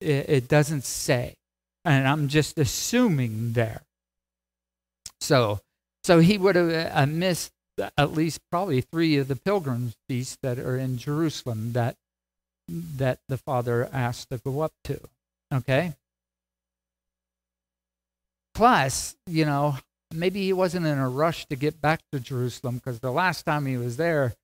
it, 0.00 0.28
it 0.28 0.48
doesn't 0.48 0.84
say. 0.84 1.36
And 1.84 2.06
I'm 2.06 2.28
just 2.28 2.58
assuming 2.58 3.52
there. 3.52 3.82
So, 5.20 5.60
so 6.04 6.20
he 6.20 6.38
would 6.38 6.56
have 6.56 6.92
uh, 6.92 7.06
missed 7.06 7.52
at 7.96 8.12
least 8.12 8.40
probably 8.50 8.80
three 8.80 9.16
of 9.16 9.28
the 9.28 9.36
pilgrims 9.36 9.96
feasts 10.08 10.38
that 10.42 10.58
are 10.58 10.76
in 10.76 10.98
Jerusalem 10.98 11.72
that 11.72 11.96
that 12.68 13.18
the 13.28 13.36
father 13.36 13.88
asked 13.92 14.30
to 14.30 14.38
go 14.38 14.60
up 14.60 14.72
to. 14.84 15.00
Okay? 15.52 15.94
Plus, 18.54 19.16
you 19.26 19.44
know, 19.44 19.76
maybe 20.12 20.42
he 20.42 20.52
wasn't 20.52 20.86
in 20.86 20.98
a 20.98 21.08
rush 21.08 21.46
to 21.46 21.56
get 21.56 21.80
back 21.80 22.00
to 22.12 22.20
Jerusalem 22.20 22.76
because 22.76 23.00
the 23.00 23.10
last 23.10 23.44
time 23.44 23.66
he 23.66 23.76
was 23.76 23.96
there, 23.96 24.34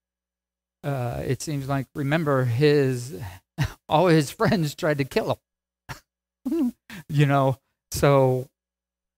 uh, 0.83 1.23
it 1.27 1.43
seems 1.43 1.69
like 1.69 1.87
remember 1.95 2.45
his 2.45 3.21
all 3.89 4.07
his 4.07 4.31
friends 4.31 4.75
tried 4.75 4.99
to 4.99 5.05
kill 5.05 5.39
him. 6.51 6.75
you 7.09 7.27
know, 7.27 7.59
so 7.91 8.49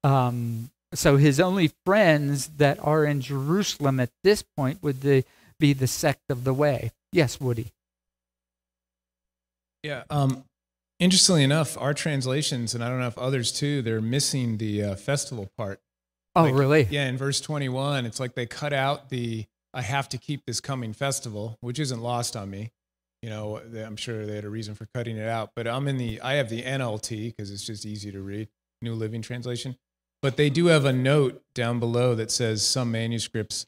um, 0.02 0.70
so 0.94 1.16
his 1.16 1.38
only 1.38 1.70
friends 1.87 2.49
that 2.56 2.78
are 2.82 3.04
in 3.04 3.20
Jerusalem 3.20 4.00
at 4.00 4.11
this 4.25 4.42
point 4.42 4.82
would 4.82 5.02
the, 5.02 5.25
be 5.59 5.73
the 5.73 5.87
sect 5.87 6.30
of 6.30 6.44
the 6.44 6.54
way. 6.54 6.90
Yes, 7.12 7.40
Woody. 7.40 7.73
Yeah. 9.82 10.02
Um, 10.11 10.44
interestingly 11.00 11.42
enough, 11.42 11.76
our 11.78 11.95
translations, 11.95 12.75
and 12.75 12.85
I 12.85 12.88
don't 12.88 13.00
know 13.00 13.09
if 13.09 13.19
others 13.19 13.50
too, 13.50 13.83
they're 13.83 14.00
missing 14.00 14.59
the 14.59 14.85
uh, 14.85 14.95
festival 14.95 15.50
part. 15.59 15.80
Oh, 16.37 16.45
like, 16.45 16.54
really? 16.54 16.87
Yeah. 16.90 17.09
In 17.09 17.16
verse 17.16 17.40
21, 17.40 18.07
it's 18.07 18.21
like 18.21 18.35
they 18.37 18.47
cut 18.47 18.73
out 18.73 19.09
the 19.09 19.47
I 19.73 19.83
have 19.83 20.09
to 20.11 20.19
keep 20.19 20.47
this 20.47 20.61
coming 20.61 20.92
festival, 20.92 21.57
which 21.61 21.78
isn't 21.78 22.00
lost 22.00 22.37
on 22.37 22.50
me. 22.50 22.73
You 23.23 23.30
know, 23.30 23.59
I'm 23.59 23.97
sure 23.97 24.26
they 24.26 24.35
had 24.35 24.45
a 24.45 24.50
reason 24.50 24.75
for 24.75 24.87
cutting 24.95 25.16
it 25.16 25.28
out, 25.28 25.50
but 25.54 25.69
I'm 25.69 25.87
in 25.88 25.99
the, 25.99 26.21
I 26.23 26.35
have 26.35 26.49
the 26.49 26.62
NLT 26.62 27.37
because 27.37 27.50
it's 27.50 27.64
just 27.64 27.85
easy 27.85 28.11
to 28.12 28.21
read, 28.21 28.49
New 28.80 28.95
Living 28.95 29.23
Translation. 29.23 29.76
But 30.23 30.37
they 30.37 30.50
do 30.50 30.66
have 30.66 30.85
a 30.85 30.92
note 30.92 31.42
down 31.54 31.80
below 31.80 32.14
that 32.14 32.30
says 32.30 32.64
some 32.64 32.90
manuscripts 32.90 33.66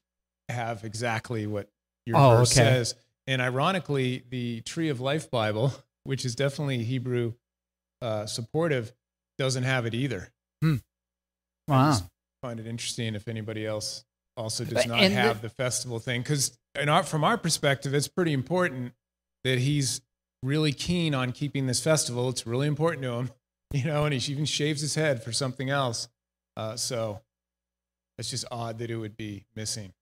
have 0.49 0.85
exactly 0.85 1.47
what 1.47 1.69
your 2.07 2.17
oh, 2.17 2.39
verse 2.39 2.59
okay. 2.59 2.67
says. 2.67 2.95
And 3.27 3.41
ironically, 3.41 4.25
the 4.31 4.63
Tree 4.63 4.89
of 4.89 5.01
Life 5.01 5.31
Bible, 5.31 5.73
which 6.05 6.25
is 6.25 6.35
definitely 6.35 6.85
Hebrew 6.85 7.35
uh, 8.01 8.27
supportive, 8.27 8.93
doesn't 9.39 9.65
have 9.65 9.87
it 9.87 9.95
either. 9.95 10.31
Hmm. 10.63 10.77
Wow. 11.69 11.93
I 11.93 12.01
find 12.47 12.61
it 12.61 12.67
interesting 12.67 13.15
if 13.15 13.29
anybody 13.29 13.67
else 13.67 14.05
also 14.37 14.65
does 14.65 14.87
not 14.87 14.99
have 14.99 15.43
the, 15.43 15.49
the, 15.49 15.55
festival 15.55 15.99
thing 15.99 16.23
because 16.23 16.57
from 17.05 17.23
our 17.23 17.37
perspective 17.37 17.93
it's 17.93 18.09
pretty 18.09 18.33
important 18.33 18.95
that 19.45 19.59
he's 19.59 20.01
really 20.43 20.73
keen 20.73 21.15
on 21.15 21.33
keeping 21.33 21.67
this 21.67 21.81
festival. 21.81 22.29
It's 22.29 22.47
really 22.47 22.67
important 22.67 23.03
to 23.03 23.13
him, 23.13 23.31
you 23.73 23.85
know, 23.85 24.05
and 24.05 24.15
he 24.15 24.33
even 24.33 24.45
shaves 24.45 24.81
his 24.81 24.95
head 24.95 25.23
for 25.23 25.33
something 25.33 25.71
else. 25.71 26.09
Uh, 26.57 26.77
so 26.77 27.21
it's 28.19 28.31
just 28.31 28.45
odd 28.51 28.79
that 28.79 28.91
it 28.91 28.97
would 28.97 29.17
be 29.17 29.45
missing. 29.57 29.93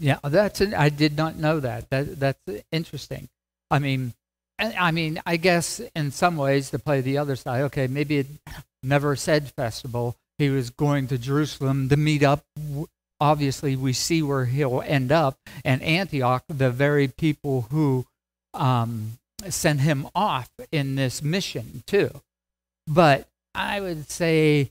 Yeah, 0.00 0.18
that's 0.22 0.60
an, 0.60 0.74
I 0.74 0.90
did 0.90 1.16
not 1.16 1.36
know 1.36 1.58
that. 1.58 1.90
That 1.90 2.20
that's 2.20 2.38
interesting. 2.70 3.28
I 3.70 3.80
mean, 3.80 4.14
I 4.58 4.90
mean, 4.90 5.20
I 5.26 5.36
guess 5.36 5.80
in 5.94 6.10
some 6.10 6.36
ways 6.36 6.70
to 6.70 6.78
play 6.78 7.00
the 7.00 7.18
other 7.18 7.36
side. 7.36 7.62
Okay, 7.62 7.86
maybe 7.86 8.18
it 8.18 8.26
never 8.82 9.16
said 9.16 9.50
festival. 9.50 10.16
He 10.38 10.50
was 10.50 10.70
going 10.70 11.08
to 11.08 11.18
Jerusalem 11.18 11.88
to 11.88 11.96
meet 11.96 12.22
up. 12.22 12.44
Obviously, 13.20 13.76
we 13.76 13.92
see 13.92 14.22
where 14.22 14.44
he'll 14.44 14.82
end 14.82 15.10
up, 15.10 15.38
and 15.64 15.82
Antioch, 15.82 16.44
the 16.48 16.70
very 16.70 17.08
people 17.08 17.66
who 17.70 18.04
um, 18.52 19.12
sent 19.48 19.80
him 19.80 20.06
off 20.14 20.50
in 20.70 20.96
this 20.96 21.22
mission 21.22 21.82
too. 21.86 22.10
But 22.86 23.26
I 23.54 23.80
would 23.80 24.10
say 24.10 24.70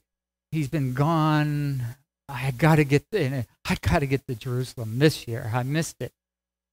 he's 0.52 0.68
been 0.68 0.94
gone 0.94 1.82
I 2.28 2.52
got 2.52 2.76
to 2.76 2.84
get 2.84 3.04
I 3.14 3.46
got 3.82 4.00
to 4.00 4.08
get 4.08 4.26
to 4.28 4.36
Jerusalem 4.36 5.00
this 5.00 5.28
year. 5.28 5.52
I 5.54 5.64
missed 5.64 5.98
it. 6.00 6.12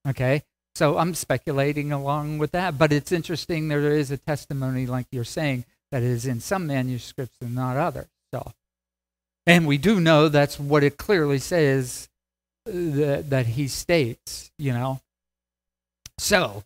Okay, 0.08 0.42
so 0.74 0.98
I'm 0.98 1.14
speculating 1.14 1.92
along 1.92 2.38
with 2.38 2.52
that, 2.52 2.78
but 2.78 2.92
it's 2.92 3.12
interesting. 3.12 3.68
There 3.68 3.92
is 3.92 4.10
a 4.10 4.16
testimony, 4.16 4.86
like 4.86 5.06
you're 5.10 5.24
saying, 5.24 5.64
that 5.90 6.02
is 6.02 6.26
in 6.26 6.40
some 6.40 6.66
manuscripts 6.66 7.36
and 7.40 7.54
not 7.54 7.76
others. 7.76 8.08
So, 8.32 8.52
and 9.46 9.66
we 9.66 9.76
do 9.76 10.00
know 10.00 10.28
that's 10.28 10.58
what 10.58 10.82
it 10.82 10.96
clearly 10.96 11.38
says 11.38 12.08
uh, 12.66 12.72
that 12.72 13.30
that 13.30 13.46
he 13.46 13.68
states. 13.68 14.50
You 14.58 14.72
know, 14.72 15.00
so. 16.18 16.64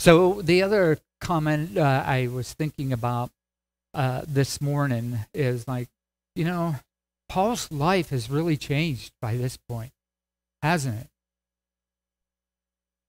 So 0.00 0.42
the 0.42 0.62
other 0.62 0.98
comment 1.22 1.78
uh, 1.78 2.04
I 2.06 2.26
was 2.26 2.52
thinking 2.52 2.92
about 2.92 3.30
uh, 3.94 4.22
this 4.28 4.60
morning 4.60 5.20
is 5.32 5.66
like, 5.66 5.88
you 6.34 6.44
know, 6.44 6.76
Paul's 7.30 7.72
life 7.72 8.10
has 8.10 8.28
really 8.28 8.58
changed 8.58 9.12
by 9.22 9.36
this 9.38 9.56
point, 9.56 9.92
hasn't 10.64 10.98
it? 10.98 11.08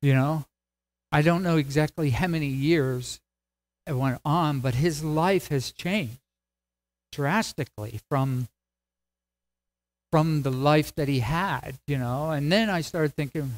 You 0.02 0.14
know, 0.14 0.46
I 1.10 1.22
don't 1.22 1.42
know 1.42 1.56
exactly 1.56 2.10
how 2.10 2.28
many 2.28 2.48
years 2.48 3.22
it 3.88 3.94
went 3.94 4.20
on, 4.26 4.60
but 4.60 4.76
his 4.76 5.06
life 5.06 5.48
has 5.48 5.72
changed 5.72 6.20
drastically 7.14 8.02
from 8.10 8.50
from 10.12 10.42
the 10.42 10.52
life 10.52 10.94
that 10.96 11.08
he 11.08 11.22
had, 11.22 11.76
you 11.88 11.98
know. 11.98 12.32
And 12.32 12.52
then 12.52 12.70
I 12.70 12.82
started 12.82 13.16
thinking, 13.16 13.54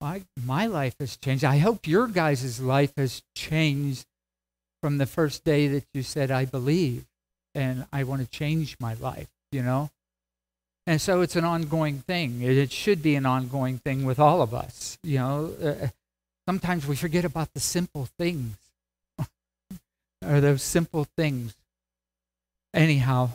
my 0.00 0.22
my 0.44 0.66
life 0.66 0.96
has 0.98 1.16
changed. 1.16 1.44
I 1.44 1.58
hope 1.58 1.86
your 1.86 2.08
guys' 2.08 2.60
life 2.60 2.92
has 2.96 3.22
changed 3.36 4.06
from 4.82 4.98
the 4.98 5.06
first 5.06 5.44
day 5.44 5.68
that 5.68 5.84
you 5.94 6.02
said, 6.02 6.32
I 6.32 6.46
believe 6.46 7.04
and 7.54 7.86
I 7.92 8.02
want 8.02 8.22
to 8.22 8.28
change 8.28 8.76
my 8.80 8.94
life, 8.94 9.28
you 9.52 9.62
know? 9.62 9.90
And 10.86 11.00
so 11.00 11.20
it's 11.20 11.34
an 11.34 11.44
ongoing 11.44 11.98
thing. 12.00 12.42
It 12.42 12.70
should 12.70 13.02
be 13.02 13.16
an 13.16 13.26
ongoing 13.26 13.78
thing 13.78 14.04
with 14.04 14.20
all 14.20 14.40
of 14.40 14.54
us, 14.54 14.98
you 15.02 15.18
know? 15.18 15.52
Uh, 15.60 15.88
sometimes 16.46 16.86
we 16.86 16.94
forget 16.94 17.24
about 17.24 17.52
the 17.54 17.60
simple 17.60 18.08
things, 18.18 18.56
or 20.24 20.40
those 20.40 20.62
simple 20.62 21.06
things. 21.16 21.56
Anyhow, 22.72 23.30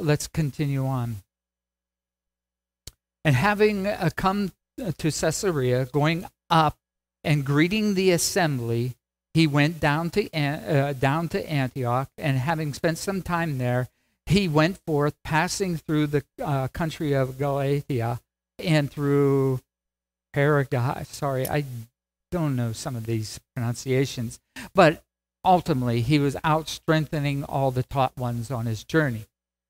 let's 0.00 0.26
continue 0.26 0.84
on. 0.84 1.16
And 3.24 3.36
having 3.36 3.86
uh, 3.86 4.10
come 4.16 4.52
to 4.78 5.10
Caesarea, 5.10 5.86
going 5.86 6.26
up 6.50 6.76
and 7.22 7.44
greeting 7.44 7.94
the 7.94 8.10
assembly, 8.10 8.94
he 9.34 9.46
went 9.46 9.78
down 9.78 10.10
to, 10.10 10.32
uh, 10.32 10.92
down 10.92 11.28
to 11.28 11.50
Antioch, 11.50 12.08
and 12.18 12.38
having 12.38 12.72
spent 12.72 12.98
some 12.98 13.22
time 13.22 13.58
there, 13.58 13.88
he 14.26 14.48
went 14.48 14.78
forth, 14.86 15.14
passing 15.24 15.76
through 15.76 16.08
the 16.08 16.24
uh, 16.42 16.68
country 16.68 17.12
of 17.12 17.38
Galatia 17.38 18.20
and 18.58 18.90
through 18.90 19.60
Paraguay. 20.32 21.04
Sorry, 21.04 21.48
I 21.48 21.64
don't 22.30 22.56
know 22.56 22.72
some 22.72 22.96
of 22.96 23.06
these 23.06 23.40
pronunciations, 23.54 24.40
but 24.74 25.02
ultimately 25.44 26.00
he 26.00 26.18
was 26.18 26.36
out 26.42 26.68
strengthening 26.68 27.44
all 27.44 27.70
the 27.70 27.84
taught 27.84 28.16
ones 28.16 28.50
on 28.50 28.66
his 28.66 28.82
journey. 28.82 29.26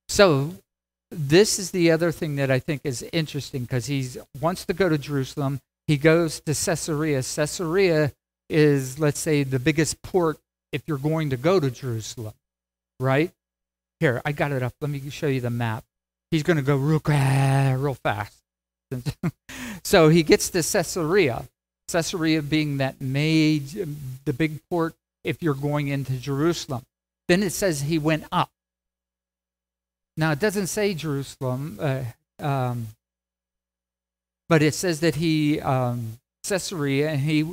So 0.09 0.55
this 1.11 1.59
is 1.59 1.71
the 1.71 1.91
other 1.91 2.11
thing 2.11 2.35
that 2.37 2.51
I 2.51 2.59
think 2.59 2.81
is 2.83 3.07
interesting 3.13 3.61
because 3.61 3.85
he 3.85 4.09
wants 4.41 4.65
to 4.65 4.73
go 4.73 4.89
to 4.89 4.97
Jerusalem. 4.97 5.61
He 5.85 5.97
goes 5.97 6.39
to 6.41 6.53
Caesarea. 6.53 7.21
Caesarea 7.23 8.11
is, 8.49 8.99
let's 8.99 9.19
say, 9.19 9.43
the 9.43 9.59
biggest 9.59 10.01
port 10.01 10.37
if 10.71 10.81
you're 10.87 10.97
going 10.97 11.29
to 11.29 11.37
go 11.37 11.59
to 11.59 11.71
Jerusalem, 11.71 12.33
right? 12.99 13.31
Here, 13.99 14.21
I 14.25 14.31
got 14.31 14.51
it 14.51 14.61
up. 14.61 14.73
Let 14.79 14.91
me 14.91 15.09
show 15.09 15.27
you 15.27 15.41
the 15.41 15.49
map. 15.49 15.83
He's 16.29 16.43
going 16.43 16.57
to 16.57 16.63
go 16.63 16.75
real, 16.75 17.01
real 17.79 17.95
fast. 17.95 18.37
so 19.83 20.09
he 20.09 20.23
gets 20.23 20.49
to 20.51 20.61
Caesarea, 20.61 21.47
Caesarea 21.87 22.41
being 22.41 22.77
that 22.77 23.01
made 23.01 23.87
the 24.25 24.33
big 24.33 24.59
port 24.69 24.93
if 25.23 25.41
you're 25.41 25.53
going 25.53 25.87
into 25.87 26.13
Jerusalem. 26.13 26.83
Then 27.27 27.43
it 27.43 27.51
says 27.51 27.81
he 27.81 27.97
went 27.97 28.25
up. 28.31 28.49
Now 30.15 30.31
it 30.31 30.39
doesn't 30.39 30.67
say 30.67 30.93
Jerusalem, 30.93 31.77
uh, 31.79 32.03
um, 32.39 32.87
but 34.49 34.61
it 34.61 34.73
says 34.73 35.01
that 35.01 35.15
he 35.15 35.59
um, 35.59 36.19
Caesarea 36.43 37.09
and 37.09 37.21
he 37.21 37.51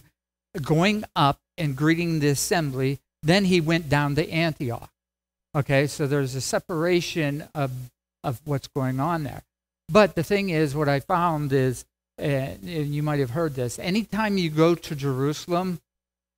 going 0.63 1.05
up 1.17 1.41
and 1.59 1.77
greeting 1.77 2.21
the 2.21 2.29
assembly. 2.29 3.01
Then 3.23 3.47
he 3.47 3.61
went 3.61 3.89
down 3.89 4.15
to 4.15 4.31
Antioch. 4.31 4.91
Okay, 5.57 5.87
so 5.87 6.07
there's 6.07 6.35
a 6.35 6.41
separation 6.41 7.49
of, 7.55 7.71
of 8.25 8.41
what's 8.45 8.67
going 8.69 8.99
on 8.99 9.23
there. 9.23 9.43
But 9.89 10.17
the 10.17 10.25
thing 10.25 10.51
is, 10.51 10.75
what 10.75 10.89
I 10.89 10.99
found 11.01 11.53
is, 11.53 11.85
uh, 12.21 12.25
and 12.25 12.95
you 12.95 13.03
might 13.03 13.21
have 13.21 13.31
heard 13.31 13.55
this, 13.55 13.79
anytime 13.79 14.37
you 14.37 14.51
go 14.51 14.75
to 14.75 14.97
Jerusalem, 14.97 15.81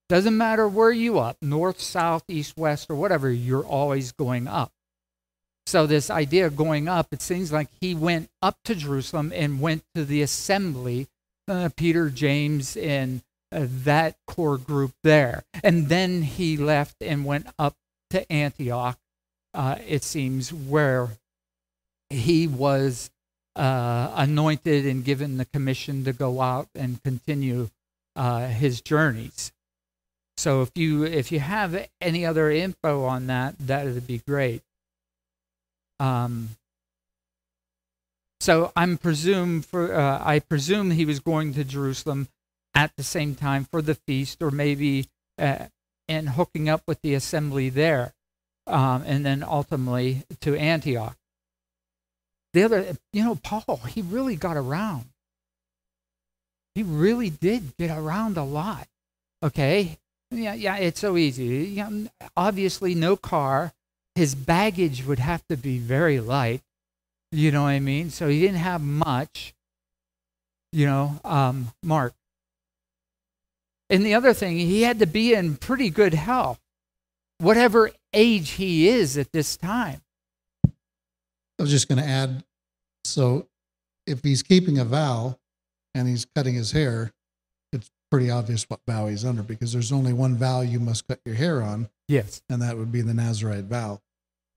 doesn't 0.08 0.36
matter 0.36 0.68
where 0.68 0.90
you 0.90 1.18
up, 1.18 1.38
north, 1.40 1.80
south, 1.80 2.24
east, 2.28 2.56
west, 2.56 2.90
or 2.90 2.94
whatever, 2.94 3.30
you're 3.30 3.64
always 3.64 4.12
going 4.12 4.46
up. 4.46 4.72
So 5.66 5.86
this 5.86 6.10
idea 6.10 6.46
of 6.46 6.54
going 6.54 6.86
up, 6.86 7.08
it 7.10 7.22
seems 7.22 7.52
like 7.52 7.68
he 7.80 7.94
went 7.94 8.30
up 8.40 8.58
to 8.64 8.74
Jerusalem 8.74 9.32
and 9.34 9.60
went 9.60 9.82
to 9.94 10.04
the 10.04 10.22
assembly, 10.22 11.08
uh, 11.48 11.70
Peter, 11.76 12.08
James, 12.08 12.76
and 12.76 13.22
uh, 13.50 13.66
that 13.68 14.16
core 14.26 14.58
group 14.58 14.92
there. 15.02 15.44
And 15.64 15.88
then 15.88 16.22
he 16.22 16.56
left 16.56 16.96
and 17.00 17.24
went 17.24 17.48
up 17.58 17.74
to 18.10 18.30
Antioch, 18.30 18.98
uh, 19.56 19.76
it 19.88 20.04
seems, 20.04 20.52
where 20.52 21.08
he 22.10 22.46
was 22.46 23.10
uh, 23.56 24.12
anointed 24.14 24.86
and 24.86 25.02
given 25.02 25.38
the 25.38 25.46
commission 25.46 26.04
to 26.04 26.12
go 26.12 26.40
out 26.40 26.68
and 26.74 27.02
continue 27.02 27.70
uh, 28.14 28.46
his 28.46 28.80
journeys. 28.80 29.52
So 30.36 30.60
if 30.60 30.70
you 30.74 31.04
if 31.04 31.32
you 31.32 31.40
have 31.40 31.88
any 32.00 32.26
other 32.26 32.50
info 32.50 33.04
on 33.04 33.26
that, 33.28 33.54
that 33.58 33.86
would 33.86 34.06
be 34.06 34.18
great. 34.18 34.62
Um, 35.98 36.50
so 38.40 38.70
I'm 38.76 38.98
presume 38.98 39.62
for 39.62 39.94
uh, 39.94 40.22
I 40.22 40.40
presume 40.40 40.90
he 40.90 41.06
was 41.06 41.20
going 41.20 41.54
to 41.54 41.64
Jerusalem 41.64 42.28
at 42.74 42.92
the 42.96 43.02
same 43.02 43.34
time 43.34 43.64
for 43.64 43.80
the 43.80 43.94
feast, 43.94 44.42
or 44.42 44.50
maybe 44.50 45.08
uh, 45.38 45.66
and 46.06 46.28
hooking 46.30 46.68
up 46.68 46.82
with 46.86 47.00
the 47.00 47.14
assembly 47.14 47.70
there, 47.70 48.12
um, 48.66 49.02
and 49.06 49.24
then 49.24 49.42
ultimately 49.42 50.24
to 50.40 50.56
Antioch. 50.56 51.16
The 52.52 52.62
other, 52.62 52.96
you 53.12 53.22
know, 53.22 53.34
Paul, 53.34 53.80
he 53.88 54.02
really 54.02 54.36
got 54.36 54.56
around. 54.56 55.06
He 56.74 56.82
really 56.82 57.30
did 57.30 57.76
get 57.76 57.96
around 57.96 58.36
a 58.36 58.44
lot. 58.44 58.86
Okay, 59.42 59.98
yeah, 60.30 60.54
yeah, 60.54 60.76
it's 60.76 61.00
so 61.00 61.16
easy. 61.16 61.82
Obviously, 62.36 62.94
no 62.94 63.16
car. 63.16 63.72
His 64.14 64.34
baggage 64.34 65.04
would 65.04 65.18
have 65.18 65.46
to 65.48 65.56
be 65.56 65.78
very 65.78 66.20
light. 66.20 66.62
You 67.32 67.52
know 67.52 67.62
what 67.62 67.70
I 67.70 67.80
mean? 67.80 68.10
So 68.10 68.28
he 68.28 68.40
didn't 68.40 68.56
have 68.56 68.80
much. 68.80 69.54
You 70.72 70.86
know, 70.86 71.20
um, 71.24 71.68
Mark. 71.82 72.14
And 73.88 74.04
the 74.04 74.14
other 74.14 74.34
thing, 74.34 74.56
he 74.58 74.82
had 74.82 74.98
to 74.98 75.06
be 75.06 75.32
in 75.32 75.56
pretty 75.56 75.90
good 75.90 76.14
health, 76.14 76.58
whatever 77.38 77.90
age 78.16 78.50
he 78.52 78.88
is 78.88 79.16
at 79.16 79.32
this 79.32 79.56
time. 79.56 80.00
I 80.64 81.62
was 81.62 81.70
just 81.70 81.88
going 81.88 82.02
to 82.02 82.08
add 82.08 82.44
so 83.04 83.46
if 84.06 84.22
he's 84.22 84.42
keeping 84.42 84.78
a 84.78 84.84
vow 84.84 85.38
and 85.94 86.08
he's 86.08 86.26
cutting 86.34 86.54
his 86.54 86.72
hair, 86.72 87.12
it's 87.72 87.90
pretty 88.10 88.30
obvious 88.30 88.64
what 88.64 88.80
vow 88.86 89.06
he's 89.06 89.24
under 89.24 89.42
because 89.42 89.72
there's 89.72 89.92
only 89.92 90.12
one 90.12 90.36
vow 90.36 90.60
you 90.60 90.80
must 90.80 91.06
cut 91.06 91.20
your 91.24 91.34
hair 91.34 91.62
on. 91.62 91.88
Yes. 92.08 92.42
And 92.48 92.60
that 92.62 92.76
would 92.76 92.92
be 92.92 93.02
the 93.02 93.14
Nazarite 93.14 93.64
vow. 93.64 94.00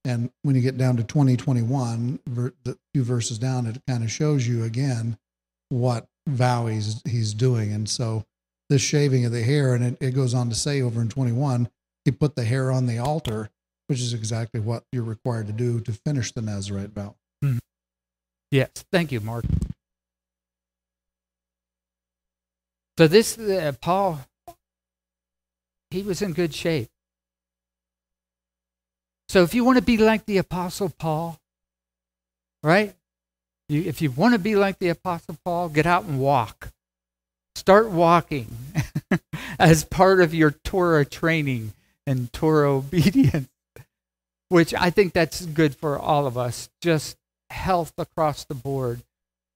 And 0.05 0.31
when 0.43 0.55
you 0.55 0.61
get 0.61 0.77
down 0.77 0.97
to 0.97 1.03
2021, 1.03 2.19
the 2.25 2.77
few 2.93 3.03
verses 3.03 3.37
down, 3.37 3.67
it 3.67 3.81
kind 3.87 4.03
of 4.03 4.11
shows 4.11 4.47
you 4.47 4.63
again 4.63 5.17
what 5.69 6.07
vow 6.27 6.67
he's, 6.67 7.01
he's 7.05 7.33
doing. 7.33 7.71
And 7.73 7.87
so 7.87 8.25
this 8.69 8.81
shaving 8.81 9.25
of 9.25 9.31
the 9.31 9.43
hair. 9.43 9.73
And 9.73 9.83
it, 9.83 9.97
it 9.99 10.11
goes 10.11 10.33
on 10.33 10.49
to 10.49 10.55
say 10.55 10.81
over 10.81 11.01
in 11.01 11.09
21, 11.09 11.69
he 12.05 12.11
put 12.11 12.35
the 12.35 12.43
hair 12.43 12.71
on 12.71 12.85
the 12.85 12.97
altar, 12.97 13.49
which 13.87 13.99
is 13.99 14.13
exactly 14.13 14.59
what 14.59 14.83
you're 14.91 15.03
required 15.03 15.47
to 15.47 15.53
do 15.53 15.79
to 15.81 15.91
finish 15.91 16.31
the 16.31 16.41
Nazarite 16.41 16.91
vow. 16.91 17.15
Yes, 18.51 18.69
thank 18.91 19.11
you, 19.11 19.19
Mark. 19.19 19.45
So 22.97 23.07
this 23.07 23.37
uh, 23.37 23.73
Paul, 23.79 24.19
he 25.91 26.01
was 26.01 26.21
in 26.21 26.33
good 26.33 26.53
shape. 26.53 26.89
So 29.29 29.43
if 29.43 29.53
you 29.53 29.63
want 29.63 29.77
to 29.77 29.83
be 29.83 29.97
like 29.97 30.25
the 30.25 30.37
Apostle 30.37 30.89
Paul, 30.89 31.37
right? 32.63 32.95
You, 33.69 33.83
if 33.83 34.01
you 34.01 34.09
want 34.09 34.33
to 34.33 34.39
be 34.39 34.55
like 34.55 34.79
the 34.79 34.89
Apostle 34.89 35.37
Paul, 35.45 35.69
get 35.69 35.85
out 35.85 36.05
and 36.05 36.19
walk. 36.19 36.69
Start 37.55 37.89
walking 37.91 38.47
as 39.59 39.83
part 39.83 40.21
of 40.21 40.33
your 40.33 40.51
Torah 40.51 41.05
training 41.05 41.73
and 42.09 42.33
Torah 42.33 42.71
obedience, 42.77 43.49
which 44.49 44.73
I 44.73 44.89
think 44.89 45.13
that's 45.13 45.45
good 45.45 45.75
for 45.75 45.97
all 45.99 46.25
of 46.25 46.37
us. 46.37 46.69
Just 46.81 47.15
health 47.51 47.93
across 47.97 48.45
the 48.45 48.55
board. 48.55 49.01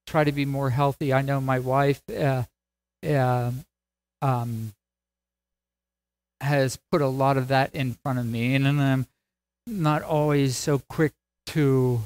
Try 0.05 0.23
to 0.23 0.31
be 0.31 0.45
more 0.45 0.69
healthy. 0.69 1.11
I 1.13 1.21
know 1.21 1.41
my 1.41 1.59
wife 1.59 2.01
uh, 2.09 2.43
uh, 3.07 3.51
um, 4.21 4.73
has 6.41 6.77
put 6.91 7.01
a 7.01 7.07
lot 7.07 7.37
of 7.37 7.47
that 7.47 7.73
in 7.73 7.97
front 8.03 8.19
of 8.19 8.25
me, 8.25 8.53
and 8.53 8.67
I'm 8.67 9.07
not 9.65 10.03
always 10.03 10.55
so 10.55 10.79
quick 10.89 11.13
to 11.47 12.01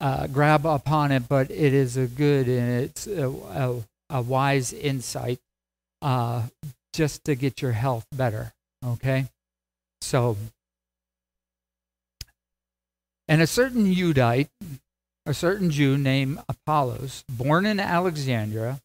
uh, 0.00 0.26
grab 0.28 0.64
upon 0.64 1.12
it, 1.12 1.28
but 1.28 1.50
it 1.50 1.74
is 1.74 1.96
a 1.96 2.06
good 2.06 2.48
and 2.48 2.84
it's 2.84 3.06
a, 3.06 3.28
a, 3.28 3.84
a 4.08 4.22
wise 4.22 4.72
insight 4.72 5.40
uh, 6.00 6.44
just 6.94 7.24
to 7.24 7.34
get 7.34 7.60
your 7.60 7.72
health 7.72 8.06
better. 8.12 8.54
Okay? 8.86 9.26
So, 10.00 10.36
and 13.28 13.40
a 13.40 13.46
certain 13.46 13.86
Udite, 13.86 14.48
a 15.24 15.34
certain 15.34 15.70
Jew 15.70 15.96
named 15.96 16.40
Apollos, 16.48 17.24
born 17.28 17.66
in 17.66 17.78
Alexandria, 17.78 18.80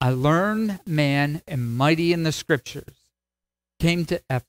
a 0.00 0.12
learned 0.12 0.80
man 0.86 1.42
and 1.48 1.76
mighty 1.76 2.12
in 2.12 2.22
the 2.22 2.32
scriptures, 2.32 2.94
came 3.80 4.04
to 4.06 4.20
Ephesus. 4.30 4.46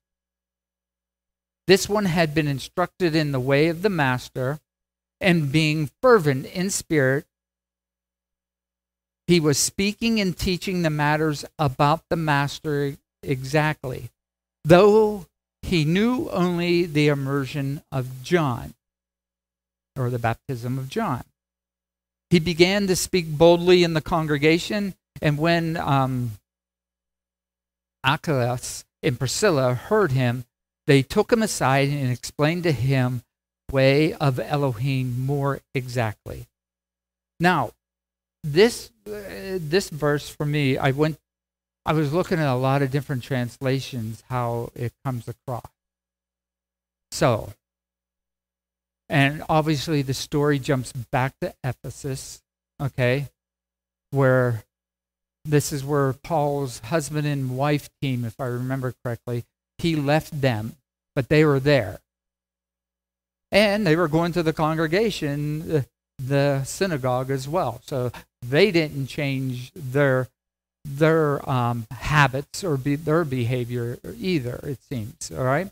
This 1.66 1.90
one 1.90 2.06
had 2.06 2.36
been 2.36 2.48
instructed 2.48 3.16
in 3.16 3.32
the 3.32 3.40
way 3.40 3.68
of 3.68 3.82
the 3.82 3.90
master, 3.90 4.60
and 5.20 5.52
being 5.52 5.90
fervent 6.02 6.46
in 6.46 6.70
spirit, 6.70 7.26
he 9.26 9.40
was 9.40 9.58
speaking 9.58 10.22
and 10.22 10.38
teaching 10.38 10.82
the 10.84 10.90
matters 10.90 11.44
about 11.58 12.04
the 12.10 12.16
master 12.16 12.96
exactly, 13.24 14.12
though 14.64 15.26
he 15.68 15.84
knew 15.84 16.30
only 16.30 16.86
the 16.86 17.10
immersion 17.10 17.82
of 17.92 18.24
John, 18.24 18.74
or 19.98 20.10
the 20.10 20.20
baptism 20.20 20.80
of 20.80 20.90
John. 20.90 21.24
He 22.30 22.40
began 22.40 22.88
to 22.88 22.96
speak 22.96 23.28
boldly 23.28 23.84
in 23.84 23.94
the 23.94 24.02
congregation, 24.02 24.96
and 25.22 25.38
when 25.38 25.78
um, 25.78 26.32
Aquila 28.04 28.60
and 29.04 29.20
Priscilla 29.20 29.74
heard 29.74 30.12
him, 30.14 30.46
they 30.88 31.02
took 31.02 31.32
him 31.32 31.44
aside 31.44 31.90
and 31.90 32.12
explained 32.12 32.64
to 32.64 32.72
him 32.72 33.24
way 33.70 34.14
of 34.14 34.40
Elohim 34.40 35.26
more 35.26 35.60
exactly. 35.76 36.48
Now, 37.40 37.72
this 38.44 38.92
uh, 39.06 39.60
this 39.60 39.90
verse 39.90 40.30
for 40.30 40.46
me, 40.46 40.78
I 40.78 40.92
went 40.92 41.18
I 41.88 41.94
was 41.94 42.12
looking 42.12 42.38
at 42.38 42.52
a 42.52 42.56
lot 42.56 42.82
of 42.82 42.92
different 42.92 43.24
translations 43.24 44.22
how 44.28 44.72
it 44.76 44.92
comes 45.06 45.26
across. 45.26 45.72
So, 47.12 47.54
and 49.08 49.42
obviously 49.48 50.02
the 50.02 50.14
story 50.14 50.60
jumps 50.60 50.92
back 50.92 51.36
to 51.40 51.54
Ephesus, 51.64 52.42
okay? 52.82 53.30
Where 54.12 54.66
this 55.46 55.72
is 55.72 55.86
where 55.86 56.12
Paul's 56.12 56.80
husband 56.80 57.26
and 57.26 57.58
wife 57.58 57.90
team, 58.02 58.26
if 58.26 58.38
I 58.38 58.48
remember 58.48 58.94
correctly, 59.02 59.46
he 59.78 59.96
left 59.96 60.42
them, 60.42 60.76
but 61.16 61.30
they 61.30 61.46
were 61.46 61.62
there. 61.62 62.02
And 63.50 63.88
they 63.88 63.96
were 63.96 64.10
going 64.10 64.34
to 64.34 64.44
the 64.44 64.52
congregation, 64.52 65.86
the 66.20 66.66
synagogue 66.66 67.32
as 67.32 67.48
well. 67.48 67.80
So 67.86 68.12
they 68.42 68.72
didn't 68.72 69.08
change 69.08 69.72
their 69.74 70.28
their 70.88 71.48
um, 71.50 71.86
habits 71.92 72.64
or 72.64 72.78
be, 72.78 72.96
their 72.96 73.26
behavior 73.26 74.00
either, 74.20 74.60
it 74.64 74.80
seems. 74.90 75.32
All 75.32 75.44
right? 75.44 75.70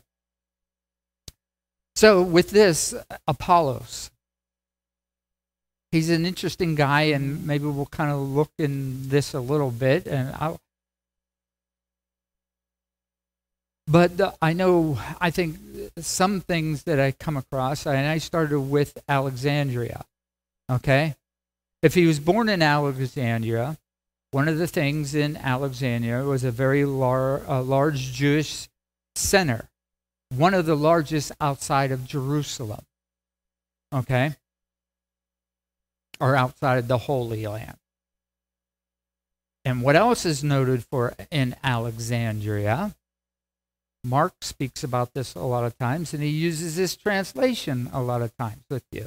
So 1.94 2.22
with 2.22 2.50
this, 2.50 2.94
Apollos, 3.26 4.10
he's 5.90 6.10
an 6.10 6.26
interesting 6.26 6.74
guy, 6.74 7.02
and 7.02 7.46
maybe 7.46 7.64
we'll 7.64 7.86
kind 7.86 8.12
of 8.12 8.18
look 8.20 8.50
in 8.58 9.08
this 9.08 9.32
a 9.32 9.40
little 9.40 9.70
bit. 9.70 10.06
And 10.06 10.34
I'll, 10.38 10.60
but 13.86 14.36
I 14.42 14.52
know, 14.52 14.98
I 15.20 15.30
think 15.30 15.56
some 15.98 16.40
things 16.42 16.82
that 16.82 17.00
I 17.00 17.12
come 17.12 17.36
across, 17.36 17.86
and 17.86 18.06
I 18.06 18.18
started 18.18 18.60
with 18.60 18.98
Alexandria. 19.08 20.04
Okay? 20.70 21.14
If 21.82 21.94
he 21.94 22.06
was 22.06 22.20
born 22.20 22.48
in 22.48 22.60
Alexandria, 22.60 23.78
one 24.36 24.48
of 24.48 24.58
the 24.58 24.66
things 24.66 25.14
in 25.14 25.34
Alexandria 25.34 26.22
was 26.22 26.44
a 26.44 26.50
very 26.50 26.84
lar- 26.84 27.40
large 27.62 28.12
Jewish 28.12 28.68
center, 29.14 29.70
one 30.28 30.52
of 30.52 30.66
the 30.66 30.74
largest 30.76 31.32
outside 31.40 31.90
of 31.90 32.04
Jerusalem. 32.04 32.84
Okay? 33.94 34.34
Or 36.20 36.36
outside 36.36 36.76
of 36.76 36.86
the 36.86 36.98
Holy 36.98 37.46
Land. 37.46 37.78
And 39.64 39.80
what 39.80 39.96
else 39.96 40.26
is 40.26 40.44
noted 40.44 40.84
for 40.84 41.14
in 41.30 41.56
Alexandria? 41.64 42.94
Mark 44.04 44.34
speaks 44.42 44.84
about 44.84 45.14
this 45.14 45.34
a 45.34 45.40
lot 45.40 45.64
of 45.64 45.78
times, 45.78 46.12
and 46.12 46.22
he 46.22 46.28
uses 46.28 46.76
this 46.76 46.94
translation 46.94 47.88
a 47.90 48.02
lot 48.02 48.20
of 48.20 48.36
times 48.36 48.64
with 48.68 48.84
you. 48.92 49.06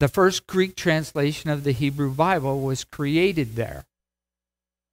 The 0.00 0.08
first 0.08 0.46
Greek 0.46 0.76
translation 0.76 1.50
of 1.50 1.62
the 1.62 1.72
Hebrew 1.72 2.10
Bible 2.10 2.62
was 2.62 2.84
created 2.84 3.54
there, 3.54 3.84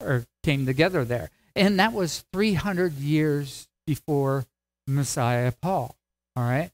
or 0.01 0.25
came 0.43 0.65
together 0.65 1.05
there. 1.05 1.29
And 1.55 1.79
that 1.79 1.93
was 1.93 2.25
300 2.33 2.93
years 2.95 3.69
before 3.87 4.45
Messiah 4.85 5.53
Paul, 5.61 5.95
all 6.35 6.43
right? 6.43 6.71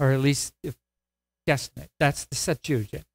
Or 0.00 0.10
at 0.10 0.20
least, 0.20 0.52
if 0.64 0.74
guessing 1.46 1.74
it, 1.76 1.90
that's 2.00 2.24
the 2.24 2.34
Septuagint. 2.34 3.06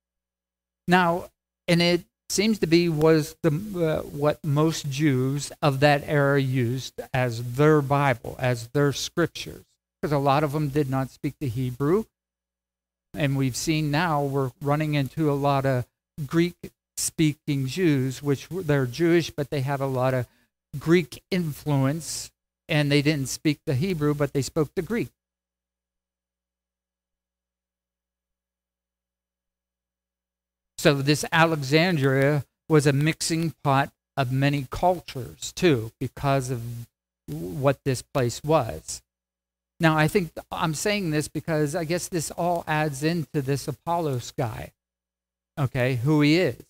Now, 0.87 1.25
and 1.67 1.81
it 1.81 2.05
seems 2.29 2.59
to 2.59 2.67
be 2.67 2.87
was 2.87 3.35
the 3.43 3.49
uh, 3.49 4.07
what 4.07 4.41
most 4.41 4.89
Jews 4.89 5.51
of 5.61 5.81
that 5.81 6.03
era 6.07 6.41
used 6.41 6.93
as 7.13 7.55
their 7.55 7.81
Bible, 7.81 8.37
as 8.39 8.69
their 8.69 8.93
scriptures, 8.93 9.65
because 10.01 10.13
a 10.13 10.17
lot 10.17 10.45
of 10.45 10.53
them 10.53 10.69
did 10.69 10.89
not 10.89 11.09
speak 11.09 11.33
the 11.41 11.49
Hebrew 11.49 12.05
and 13.17 13.35
we've 13.35 13.55
seen 13.55 13.91
now 13.91 14.23
we're 14.23 14.51
running 14.61 14.93
into 14.93 15.31
a 15.31 15.33
lot 15.33 15.65
of 15.65 15.85
Greek 16.25 16.55
speaking 16.95 17.67
Jews, 17.67 18.23
which 18.23 18.47
they're 18.49 18.85
Jewish, 18.85 19.29
but 19.29 19.49
they 19.49 19.61
have 19.61 19.81
a 19.81 19.87
lot 19.87 20.13
of 20.13 20.27
Greek 20.79 21.23
influence, 21.31 22.31
and 22.69 22.91
they 22.91 23.01
didn't 23.01 23.27
speak 23.29 23.59
the 23.65 23.75
Hebrew, 23.75 24.13
but 24.13 24.33
they 24.33 24.41
spoke 24.41 24.69
the 24.75 24.81
Greek. 24.81 25.09
So 30.77 30.93
this 30.95 31.25
Alexandria 31.31 32.45
was 32.69 32.85
a 32.85 32.93
mixing 32.93 33.53
pot 33.63 33.91
of 34.15 34.31
many 34.31 34.67
cultures 34.69 35.51
too, 35.53 35.91
because 35.99 36.49
of 36.49 36.61
what 37.27 37.79
this 37.83 38.01
place 38.01 38.43
was. 38.43 39.01
Now, 39.79 39.95
I 39.95 40.07
think 40.07 40.31
I'm 40.51 40.73
saying 40.73 41.11
this 41.11 41.27
because 41.27 41.75
I 41.75 41.83
guess 41.83 42.07
this 42.07 42.31
all 42.31 42.63
adds 42.67 43.03
into 43.03 43.41
this 43.41 43.67
Apollos 43.67 44.31
guy, 44.31 44.71
okay, 45.59 45.95
who 45.97 46.21
he 46.21 46.37
is. 46.37 46.61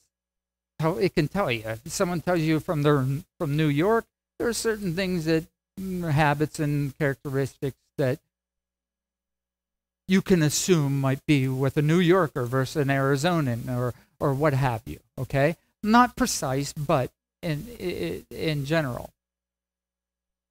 How 0.80 0.94
it 0.98 1.16
can 1.16 1.28
tell 1.28 1.52
you. 1.52 1.64
If 1.66 1.92
someone 1.92 2.22
tells 2.22 2.42
you 2.42 2.60
from 2.60 2.84
their 2.84 3.06
from 3.40 3.58
New 3.58 3.68
York, 3.68 4.06
there 4.38 4.48
are 4.48 4.54
certain 4.54 4.94
things 4.94 5.26
that 5.26 5.46
mm, 5.80 6.12
habits 6.12 6.60
and 6.60 6.96
characteristics 7.00 7.78
that 7.98 8.20
you 10.08 10.22
can 10.22 10.44
assume 10.44 11.02
might 11.02 11.26
be 11.26 11.48
with 11.48 11.78
a 11.78 11.82
New 11.82 12.00
Yorker 12.00 12.46
versus 12.46 12.76
an 12.76 12.90
Arizonan 12.90 13.70
or 13.70 13.94
or 14.20 14.34
what 14.34 14.54
have 14.54 14.82
you. 14.86 15.00
Okay, 15.18 15.56
not 15.82 16.16
precise, 16.16 16.74
but 16.74 17.10
in, 17.42 18.26
in 18.30 18.66
general, 18.66 19.12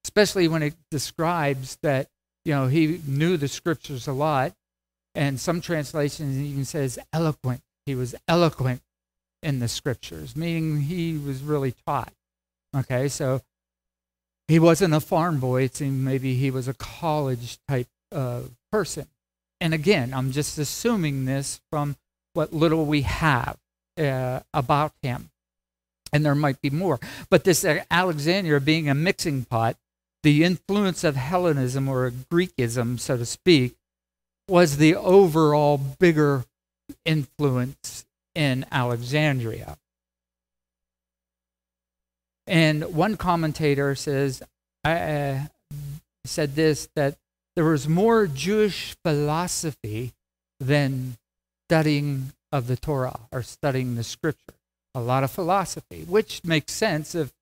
especially 0.04 0.48
when 0.48 0.62
it 0.62 0.74
describes 0.90 1.78
that 1.82 2.08
you 2.46 2.54
know, 2.54 2.68
he 2.68 3.00
knew 3.08 3.36
the 3.36 3.48
scriptures 3.48 4.06
a 4.06 4.12
lot. 4.12 4.52
And 5.16 5.40
some 5.40 5.60
translations 5.60 6.38
even 6.38 6.64
says 6.64 6.96
eloquent. 7.12 7.62
He 7.86 7.96
was 7.96 8.14
eloquent 8.28 8.82
in 9.42 9.58
the 9.58 9.66
scriptures, 9.66 10.36
meaning 10.36 10.82
he 10.82 11.18
was 11.18 11.42
really 11.42 11.74
taught. 11.86 12.12
Okay, 12.76 13.08
so 13.08 13.40
he 14.46 14.60
wasn't 14.60 14.94
a 14.94 15.00
farm 15.00 15.40
boy. 15.40 15.62
It 15.62 15.74
seemed 15.74 16.04
maybe 16.04 16.34
he 16.34 16.52
was 16.52 16.68
a 16.68 16.74
college 16.74 17.58
type 17.66 17.88
uh, 18.12 18.42
person. 18.70 19.08
And 19.60 19.74
again, 19.74 20.14
I'm 20.14 20.30
just 20.30 20.56
assuming 20.56 21.24
this 21.24 21.60
from 21.70 21.96
what 22.34 22.52
little 22.52 22.84
we 22.84 23.02
have 23.02 23.56
uh, 23.98 24.40
about 24.54 24.92
him. 25.02 25.30
And 26.12 26.24
there 26.24 26.34
might 26.36 26.60
be 26.60 26.70
more. 26.70 27.00
But 27.28 27.42
this 27.42 27.64
Alexandria 27.90 28.60
being 28.60 28.88
a 28.88 28.94
mixing 28.94 29.46
pot, 29.46 29.76
the 30.22 30.44
influence 30.44 31.04
of 31.04 31.16
Hellenism 31.16 31.88
or 31.88 32.10
Greekism, 32.10 32.98
so 32.98 33.16
to 33.16 33.24
speak, 33.24 33.76
was 34.48 34.76
the 34.76 34.94
overall 34.94 35.78
bigger 35.78 36.44
influence 37.04 38.04
in 38.34 38.64
Alexandria. 38.70 39.78
And 42.46 42.94
one 42.94 43.16
commentator 43.16 43.94
says, 43.94 44.42
uh, 44.84 45.38
said 46.24 46.54
this 46.54 46.88
that 46.94 47.16
there 47.56 47.64
was 47.64 47.88
more 47.88 48.26
Jewish 48.26 48.96
philosophy 49.04 50.12
than 50.60 51.16
studying 51.68 52.32
of 52.52 52.66
the 52.68 52.76
Torah 52.76 53.20
or 53.32 53.42
studying 53.42 53.96
the 53.96 54.04
scripture. 54.04 54.54
A 54.94 55.00
lot 55.00 55.24
of 55.24 55.30
philosophy, 55.30 56.04
which 56.04 56.42
makes 56.44 56.72
sense 56.72 57.14
if 57.14 57.32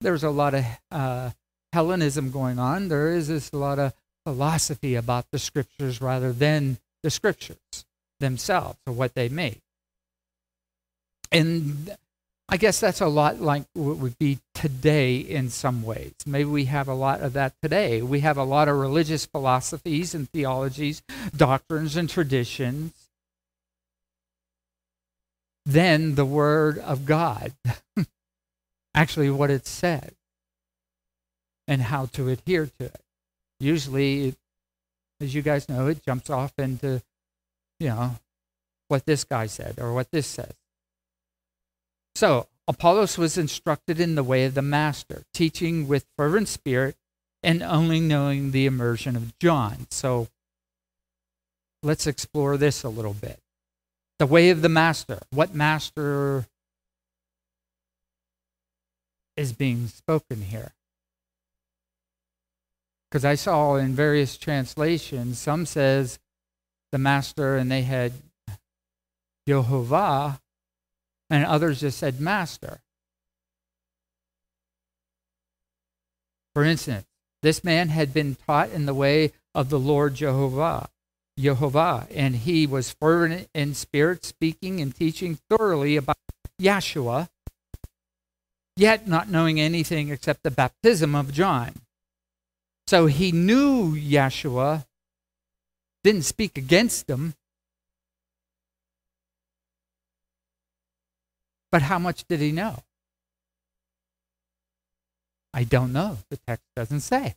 there's 0.00 0.22
a 0.22 0.30
lot 0.30 0.54
of 0.54 0.64
uh, 0.90 1.30
Hellenism 1.72 2.30
going 2.30 2.58
on. 2.58 2.88
There 2.88 3.08
is 3.08 3.28
this, 3.28 3.50
a 3.52 3.56
lot 3.56 3.78
of 3.78 3.94
philosophy 4.24 4.94
about 4.94 5.26
the 5.32 5.38
scriptures 5.38 6.00
rather 6.00 6.32
than 6.32 6.78
the 7.02 7.10
scriptures 7.10 7.84
themselves 8.20 8.78
or 8.86 8.92
what 8.92 9.14
they 9.14 9.28
make. 9.28 9.60
And 11.30 11.96
I 12.48 12.58
guess 12.58 12.78
that's 12.80 13.00
a 13.00 13.08
lot 13.08 13.40
like 13.40 13.64
what 13.72 13.96
would 13.96 14.18
be 14.18 14.38
today 14.54 15.16
in 15.16 15.48
some 15.48 15.82
ways. 15.82 16.12
Maybe 16.26 16.44
we 16.44 16.66
have 16.66 16.88
a 16.88 16.94
lot 16.94 17.22
of 17.22 17.32
that 17.32 17.54
today. 17.62 18.02
We 18.02 18.20
have 18.20 18.36
a 18.36 18.44
lot 18.44 18.68
of 18.68 18.76
religious 18.76 19.24
philosophies 19.24 20.14
and 20.14 20.28
theologies, 20.28 21.02
doctrines 21.34 21.96
and 21.96 22.10
traditions. 22.10 22.92
Then 25.64 26.16
the 26.16 26.26
Word 26.26 26.78
of 26.78 27.06
God, 27.06 27.52
actually, 28.94 29.30
what 29.30 29.50
it 29.50 29.66
said 29.66 30.12
and 31.66 31.82
how 31.82 32.06
to 32.06 32.28
adhere 32.28 32.66
to 32.78 32.86
it. 32.86 33.00
Usually, 33.60 34.34
as 35.20 35.34
you 35.34 35.42
guys 35.42 35.68
know, 35.68 35.86
it 35.86 36.04
jumps 36.04 36.30
off 36.30 36.52
into, 36.58 37.02
you 37.78 37.88
know, 37.88 38.16
what 38.88 39.06
this 39.06 39.24
guy 39.24 39.46
said 39.46 39.76
or 39.78 39.92
what 39.92 40.10
this 40.10 40.26
says. 40.26 40.52
So, 42.14 42.48
Apollos 42.68 43.18
was 43.18 43.38
instructed 43.38 43.98
in 43.98 44.14
the 44.14 44.22
way 44.22 44.44
of 44.44 44.54
the 44.54 44.62
Master, 44.62 45.22
teaching 45.32 45.88
with 45.88 46.06
fervent 46.16 46.48
spirit 46.48 46.96
and 47.42 47.62
only 47.62 48.00
knowing 48.00 48.50
the 48.50 48.66
immersion 48.66 49.16
of 49.16 49.38
John. 49.38 49.86
So, 49.90 50.28
let's 51.82 52.06
explore 52.06 52.56
this 52.56 52.82
a 52.82 52.88
little 52.88 53.14
bit. 53.14 53.38
The 54.18 54.26
way 54.26 54.50
of 54.50 54.62
the 54.62 54.68
Master. 54.68 55.18
What 55.30 55.54
Master 55.54 56.46
is 59.36 59.52
being 59.52 59.88
spoken 59.88 60.42
here? 60.42 60.72
Because 63.12 63.26
I 63.26 63.34
saw 63.34 63.74
in 63.74 63.94
various 63.94 64.38
translations, 64.38 65.38
some 65.38 65.66
says 65.66 66.18
the 66.92 66.98
Master 66.98 67.58
and 67.58 67.70
they 67.70 67.82
had 67.82 68.14
Jehovah 69.46 70.40
and 71.28 71.44
others 71.44 71.80
just 71.80 71.98
said 71.98 72.22
master. 72.22 72.80
For 76.54 76.64
instance, 76.64 77.04
this 77.42 77.62
man 77.62 77.90
had 77.90 78.14
been 78.14 78.34
taught 78.34 78.70
in 78.70 78.86
the 78.86 78.94
way 78.94 79.32
of 79.54 79.68
the 79.68 79.78
Lord 79.78 80.14
Jehovah, 80.14 80.88
Jehovah, 81.38 82.08
and 82.10 82.34
he 82.34 82.66
was 82.66 82.94
fervent 82.94 83.46
in 83.54 83.74
spirit, 83.74 84.24
speaking 84.24 84.80
and 84.80 84.94
teaching 84.94 85.38
thoroughly 85.50 85.96
about 85.96 86.16
Yeshua, 86.58 87.28
yet 88.74 89.06
not 89.06 89.28
knowing 89.28 89.60
anything 89.60 90.08
except 90.08 90.44
the 90.44 90.50
baptism 90.50 91.14
of 91.14 91.30
John. 91.30 91.74
So 92.92 93.06
he 93.06 93.32
knew 93.32 93.94
Yeshua, 93.94 94.84
didn't 96.04 96.24
speak 96.24 96.58
against 96.58 97.08
him, 97.08 97.32
But 101.70 101.80
how 101.80 101.98
much 101.98 102.24
did 102.28 102.40
he 102.40 102.52
know? 102.52 102.76
I 105.54 105.64
don't 105.64 105.94
know. 105.94 106.18
The 106.28 106.36
text 106.36 106.66
doesn't 106.76 107.00
say. 107.00 107.34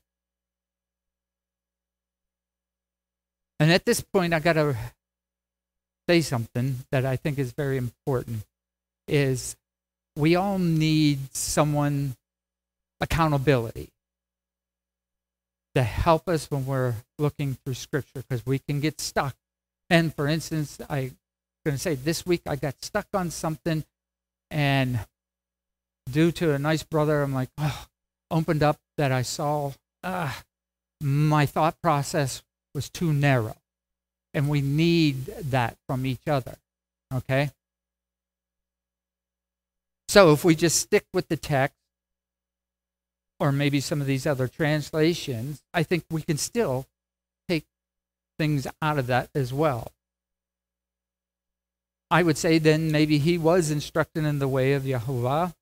And 3.58 3.72
at 3.72 3.86
this 3.86 4.02
point, 4.02 4.34
I 4.34 4.40
got 4.40 4.54
to 4.54 4.76
say 6.10 6.20
something 6.20 6.80
that 6.92 7.06
I 7.06 7.16
think 7.16 7.40
is 7.40 7.54
very 7.54 7.78
important 7.78 8.44
is 9.08 9.56
we 10.18 10.36
all 10.36 10.60
need 10.60 11.34
someone 11.34 12.18
accountability 13.00 13.88
to 15.76 15.84
help 15.84 16.28
us 16.28 16.50
when 16.50 16.66
we're 16.66 16.96
looking 17.20 17.58
through 17.64 17.76
scripture 17.76 18.24
because 18.28 18.46
we 18.46 18.60
can 18.60 18.80
get 18.80 19.00
stuck. 19.00 19.36
And 19.90 20.14
for 20.16 20.28
instance, 20.28 20.80
I'm 20.90 21.18
going 21.66 21.76
to 21.76 21.78
say 21.78 21.96
this 21.96 22.26
week 22.26 22.42
I 22.48 22.56
got 22.56 22.84
stuck 22.84 23.08
on 23.14 23.30
something 23.30 23.84
and 24.50 25.00
due 26.12 26.32
to 26.34 26.54
a 26.54 26.60
nice 26.60 26.84
brother, 26.84 27.22
I'm 27.22 27.34
like, 27.34 27.50
oh, 27.58 27.86
opened 28.32 28.64
up 28.64 28.80
that 28.98 29.12
I 29.12 29.22
saw 29.22 29.74
uh, 30.04 30.32
my 31.02 31.46
thought 31.46 31.82
process 31.82 32.44
was 32.74 32.90
too 32.90 33.14
narrow. 33.14 33.58
And 34.34 34.50
we 34.50 34.62
need 34.62 35.26
that 35.26 35.78
from 35.88 36.06
each 36.06 36.28
other. 36.28 36.56
Okay? 37.14 37.52
So 40.08 40.32
if 40.32 40.44
we 40.44 40.56
just 40.56 40.80
stick 40.80 41.06
with 41.14 41.28
the 41.28 41.38
text, 41.38 41.78
or 43.46 43.52
maybe 43.52 43.80
some 43.80 44.02
of 44.02 44.08
these 44.08 44.26
other 44.26 44.48
translations, 44.48 45.62
I 45.72 45.84
think 45.84 46.06
we 46.10 46.24
can 46.24 46.38
still 46.38 46.88
take 47.48 47.66
things 48.40 48.66
out 48.82 48.98
of 48.98 49.06
that 49.08 49.30
as 49.36 49.54
well. 49.54 49.92
I 52.10 52.24
would 52.24 52.40
say 52.40 52.58
then 52.58 52.92
maybe 52.92 53.20
he 53.20 53.38
was 53.38 53.70
instructed 53.70 54.26
in 54.26 54.40
the 54.40 54.48
way 54.48 54.74
of 54.74 54.84
Yahuwah. 54.84 55.54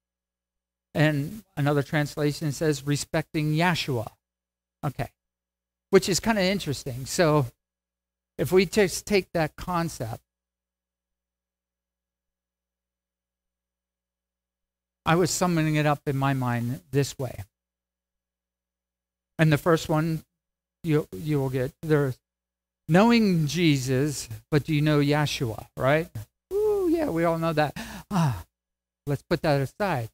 And 0.94 1.44
another 1.58 1.84
translation 1.84 2.54
says 2.54 2.86
respecting 2.86 3.54
Yeshua. 3.54 4.08
Okay. 4.86 5.10
Which 5.90 6.08
is 6.08 6.22
kind 6.22 6.38
of 6.38 6.46
interesting. 6.46 7.06
So 7.06 7.48
if 8.38 8.52
we 8.52 8.66
just 8.66 9.06
take 9.06 9.32
that 9.34 9.58
concept, 9.58 10.22
I 15.06 15.16
was 15.16 15.32
summing 15.32 15.76
it 15.76 15.86
up 15.86 16.02
in 16.06 16.16
my 16.16 16.34
mind 16.34 16.80
this 16.92 17.20
way. 17.20 17.44
And 19.40 19.52
the 19.52 19.58
first 19.58 19.90
one 19.90 20.24
you 20.84 21.08
you 21.14 21.40
will 21.40 21.50
get 21.50 21.72
there's 21.82 22.18
knowing 22.88 23.48
Jesus, 23.48 24.30
but 24.52 24.66
do 24.66 24.74
you 24.74 24.82
know 24.82 25.00
Yeshua, 25.00 25.68
right? 25.78 26.08
Ooh, 26.52 26.90
yeah, 26.92 27.10
we 27.10 27.24
all 27.24 27.38
know 27.38 27.54
that. 27.54 27.74
Ah, 28.12 28.44
let's 29.08 29.24
put 29.24 29.42
that 29.42 29.62
aside. 29.62 30.10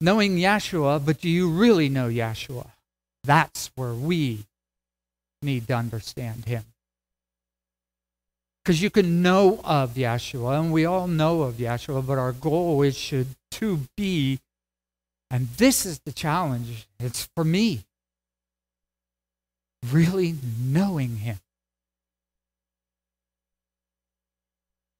Knowing 0.00 0.36
Yeshua, 0.36 1.04
but 1.04 1.20
do 1.20 1.28
you 1.28 1.48
really 1.50 1.88
know 1.88 2.08
Yeshua? 2.08 2.66
That's 3.24 3.70
where 3.76 3.94
we 3.94 4.44
need 5.42 5.66
to 5.68 5.74
understand 5.74 6.44
him. 6.44 6.64
Because 8.62 8.82
you 8.82 8.90
can 8.90 9.22
know 9.22 9.60
of 9.64 9.94
Yeshua, 9.94 10.58
and 10.58 10.72
we 10.72 10.84
all 10.84 11.06
know 11.06 11.42
of 11.42 11.54
Yeshua, 11.54 12.04
but 12.04 12.18
our 12.18 12.32
goal 12.32 12.82
is 12.82 12.96
should 12.96 13.28
to 13.52 13.80
be, 13.96 14.40
and 15.30 15.48
this 15.56 15.86
is 15.86 16.00
the 16.00 16.12
challenge, 16.12 16.88
it's 16.98 17.28
for 17.34 17.44
me, 17.44 17.84
really 19.92 20.36
knowing 20.60 21.16
him. 21.16 21.38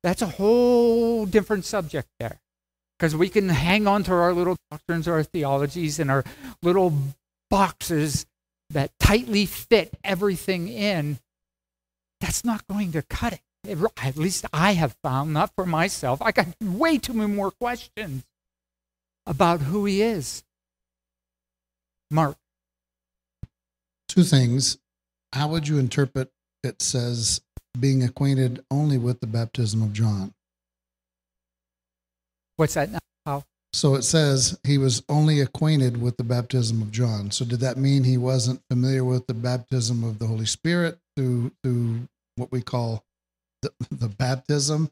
That's 0.03 0.22
a 0.22 0.27
whole 0.27 1.27
different 1.27 1.64
subject 1.64 2.09
there. 2.20 2.40
Because 2.99 3.14
we 3.14 3.29
can 3.29 3.49
hang 3.49 3.87
on 3.87 4.05
to 4.05 4.12
our 4.12 4.33
little 4.33 4.57
doctrines, 4.70 5.07
our 5.07 5.22
theologies, 5.22 5.99
and 5.99 6.11
our 6.11 6.25
little 6.62 6.94
boxes 7.51 8.25
that 8.70 8.92
tightly 8.99 9.46
fit 9.46 9.92
everything 10.03 10.68
in. 10.68 11.18
That's 12.20 12.44
not 12.44 12.66
going 12.66 12.92
to 12.92 13.03
cut 13.03 13.35
it. 13.35 13.40
it. 13.64 13.79
At 14.03 14.16
least 14.16 14.46
I 14.53 14.72
have 14.72 14.96
found, 15.03 15.33
not 15.33 15.53
for 15.55 15.66
myself. 15.66 16.22
I 16.22 16.33
got 16.33 16.46
way 16.62 16.99
too 16.99 17.12
many 17.12 17.33
more 17.33 17.51
questions 17.51 18.25
about 19.27 19.61
who 19.61 19.85
he 19.85 20.03
is. 20.03 20.42
Mark. 22.11 22.37
Two 24.16 24.24
things. 24.24 24.79
How 25.33 25.46
would 25.48 25.68
you 25.68 25.79
interpret 25.79 26.31
it 26.64 26.83
says 26.83 27.40
being 27.79 28.02
acquainted 28.02 28.64
only 28.70 28.98
with 28.98 29.20
the 29.20 29.26
baptism 29.26 29.83
of 29.83 29.92
John. 29.92 30.35
What's 32.57 32.74
that 32.74 32.90
now? 32.90 32.98
How? 33.24 33.44
So 33.72 33.94
it 33.94 34.02
says 34.02 34.59
he 34.64 34.79
was 34.79 35.02
only 35.09 35.40
acquainted 35.40 36.00
with 36.00 36.16
the 36.16 36.24
baptism 36.24 36.81
of 36.81 36.90
John. 36.90 37.31
So 37.31 37.44
did 37.44 37.61
that 37.61 37.76
mean 37.76 38.05
he 38.05 38.16
wasn't 38.16 38.62
familiar 38.70 39.05
with 39.05 39.26
the 39.26 39.35
baptism 39.35 40.02
of 40.02 40.18
the 40.18 40.26
Holy 40.26 40.46
Spirit 40.46 40.98
through 41.16 41.52
through 41.62 42.09
what 42.37 42.50
we 42.50 42.62
call 42.62 43.05
the, 43.62 43.70
the 43.90 44.09
baptism? 44.09 44.90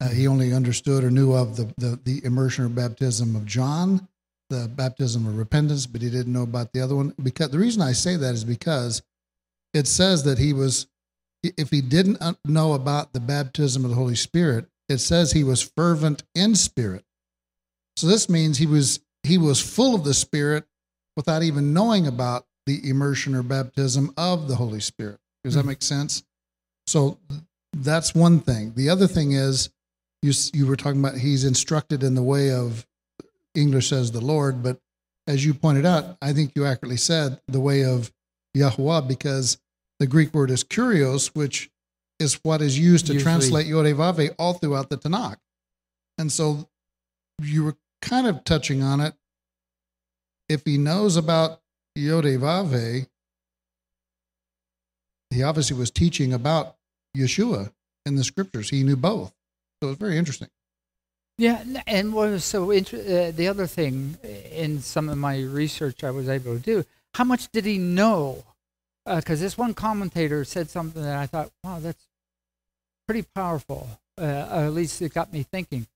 Uh, 0.00 0.08
he 0.08 0.26
only 0.26 0.52
understood 0.52 1.04
or 1.04 1.10
knew 1.10 1.32
of 1.32 1.56
the, 1.56 1.72
the 1.76 2.00
the 2.04 2.24
immersion 2.24 2.64
or 2.64 2.68
baptism 2.68 3.36
of 3.36 3.44
John, 3.44 4.08
the 4.52 4.68
baptism 4.68 5.26
of 5.26 5.36
repentance, 5.38 5.86
but 5.86 6.02
he 6.02 6.10
didn't 6.10 6.32
know 6.32 6.42
about 6.42 6.72
the 6.72 6.80
other 6.80 6.94
one. 6.94 7.14
Because 7.22 7.50
the 7.50 7.58
reason 7.58 7.82
I 7.82 7.92
say 7.92 8.16
that 8.16 8.34
is 8.34 8.44
because 8.44 9.02
it 9.74 9.86
says 9.88 10.22
that 10.24 10.38
he 10.38 10.52
was, 10.52 10.86
if 11.42 11.70
he 11.70 11.80
didn't 11.80 12.20
know 12.44 12.74
about 12.74 13.12
the 13.12 13.20
baptism 13.20 13.84
of 13.84 13.90
the 13.90 13.96
Holy 13.96 14.14
Spirit, 14.14 14.66
it 14.88 14.98
says 14.98 15.32
he 15.32 15.44
was 15.44 15.62
fervent 15.62 16.22
in 16.34 16.54
spirit. 16.54 17.04
So 17.96 18.06
this 18.06 18.28
means 18.28 18.58
he 18.58 18.66
was 18.66 19.00
he 19.22 19.38
was 19.38 19.60
full 19.60 19.94
of 19.94 20.04
the 20.04 20.14
Spirit 20.14 20.64
without 21.16 21.42
even 21.42 21.72
knowing 21.72 22.06
about 22.06 22.46
the 22.66 22.88
immersion 22.88 23.34
or 23.34 23.42
baptism 23.42 24.12
of 24.16 24.48
the 24.48 24.56
Holy 24.56 24.80
Spirit. 24.80 25.18
Does 25.44 25.54
that 25.54 25.64
Mhm. 25.64 25.68
make 25.68 25.82
sense? 25.82 26.22
So 26.86 27.18
that's 27.72 28.14
one 28.14 28.40
thing. 28.40 28.74
The 28.74 28.88
other 28.88 29.06
thing 29.06 29.32
is 29.32 29.70
you 30.22 30.32
you 30.52 30.66
were 30.66 30.76
talking 30.76 31.00
about 31.00 31.18
he's 31.18 31.44
instructed 31.44 32.02
in 32.02 32.14
the 32.14 32.22
way 32.22 32.50
of 32.50 32.86
English 33.54 33.88
says 33.88 34.12
the 34.12 34.20
Lord, 34.20 34.62
but 34.62 34.78
as 35.26 35.44
you 35.44 35.54
pointed 35.54 35.86
out, 35.86 36.16
I 36.20 36.32
think 36.32 36.52
you 36.56 36.64
accurately 36.64 36.96
said 36.96 37.40
the 37.46 37.60
way 37.60 37.84
of 37.84 38.12
Yahuwah 38.56 39.06
because 39.06 39.58
the 39.98 40.06
Greek 40.06 40.34
word 40.34 40.50
is 40.50 40.64
kurios, 40.64 41.28
which 41.34 41.70
is 42.18 42.40
what 42.42 42.60
is 42.62 42.78
used 42.78 43.06
to 43.06 43.12
Usually- 43.14 43.22
translate 43.22 43.66
Yodevave 43.66 44.34
all 44.38 44.54
throughout 44.54 44.90
the 44.90 44.98
Tanakh. 44.98 45.36
And 46.18 46.30
so 46.30 46.68
you 47.40 47.64
were 47.64 47.76
kind 48.00 48.26
of 48.26 48.44
touching 48.44 48.82
on 48.82 49.00
it. 49.00 49.14
If 50.48 50.64
he 50.64 50.76
knows 50.76 51.16
about 51.16 51.60
Yodevave, 51.96 53.06
he 55.30 55.42
obviously 55.42 55.76
was 55.76 55.90
teaching 55.90 56.32
about 56.32 56.76
Yeshua 57.16 57.72
in 58.04 58.16
the 58.16 58.24
scriptures. 58.24 58.70
He 58.70 58.82
knew 58.82 58.96
both. 58.96 59.34
So 59.82 59.90
it's 59.90 59.98
very 59.98 60.18
interesting. 60.18 60.48
Yeah, 61.42 61.64
and 61.88 62.12
what 62.12 62.30
was 62.30 62.44
so 62.44 62.70
inter- 62.70 62.98
uh, 62.98 63.32
the 63.32 63.48
other 63.48 63.66
thing 63.66 64.16
uh, 64.24 64.28
in 64.28 64.80
some 64.80 65.08
of 65.08 65.18
my 65.18 65.40
research 65.40 66.04
I 66.04 66.12
was 66.12 66.28
able 66.28 66.54
to 66.54 66.62
do, 66.62 66.84
how 67.14 67.24
much 67.24 67.50
did 67.50 67.64
he 67.64 67.78
know? 67.78 68.44
Because 69.04 69.40
this 69.40 69.58
one 69.58 69.74
commentator 69.74 70.44
said 70.44 70.70
something 70.70 71.02
that 71.02 71.18
I 71.18 71.26
thought, 71.26 71.50
wow, 71.64 71.80
that's 71.80 72.06
pretty 73.08 73.26
powerful. 73.34 73.88
Uh, 74.16 74.22
at 74.22 74.72
least 74.72 75.02
it 75.02 75.14
got 75.14 75.32
me 75.32 75.42
thinking. 75.42 75.88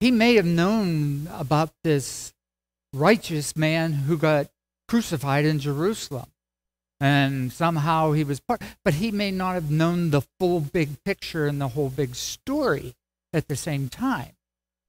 He 0.00 0.10
may 0.10 0.34
have 0.34 0.44
known 0.44 1.30
about 1.32 1.70
this 1.82 2.34
righteous 2.92 3.56
man 3.56 3.94
who 3.94 4.18
got 4.18 4.50
crucified 4.86 5.46
in 5.46 5.60
Jerusalem. 5.60 6.26
And 7.00 7.50
somehow 7.50 8.12
he 8.12 8.22
was 8.22 8.38
part, 8.38 8.60
but 8.84 8.92
he 8.92 9.10
may 9.10 9.30
not 9.30 9.54
have 9.54 9.70
known 9.70 10.10
the 10.10 10.20
full 10.38 10.60
big 10.60 11.02
picture 11.04 11.46
and 11.46 11.58
the 11.58 11.68
whole 11.68 11.88
big 11.88 12.14
story 12.14 12.94
at 13.32 13.48
the 13.48 13.56
same 13.56 13.88
time 13.88 14.32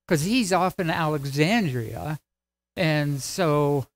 because 0.07 0.23
he's 0.23 0.53
off 0.53 0.79
in 0.79 0.89
Alexandria. 0.89 2.19
And 2.75 3.21
so 3.21 3.87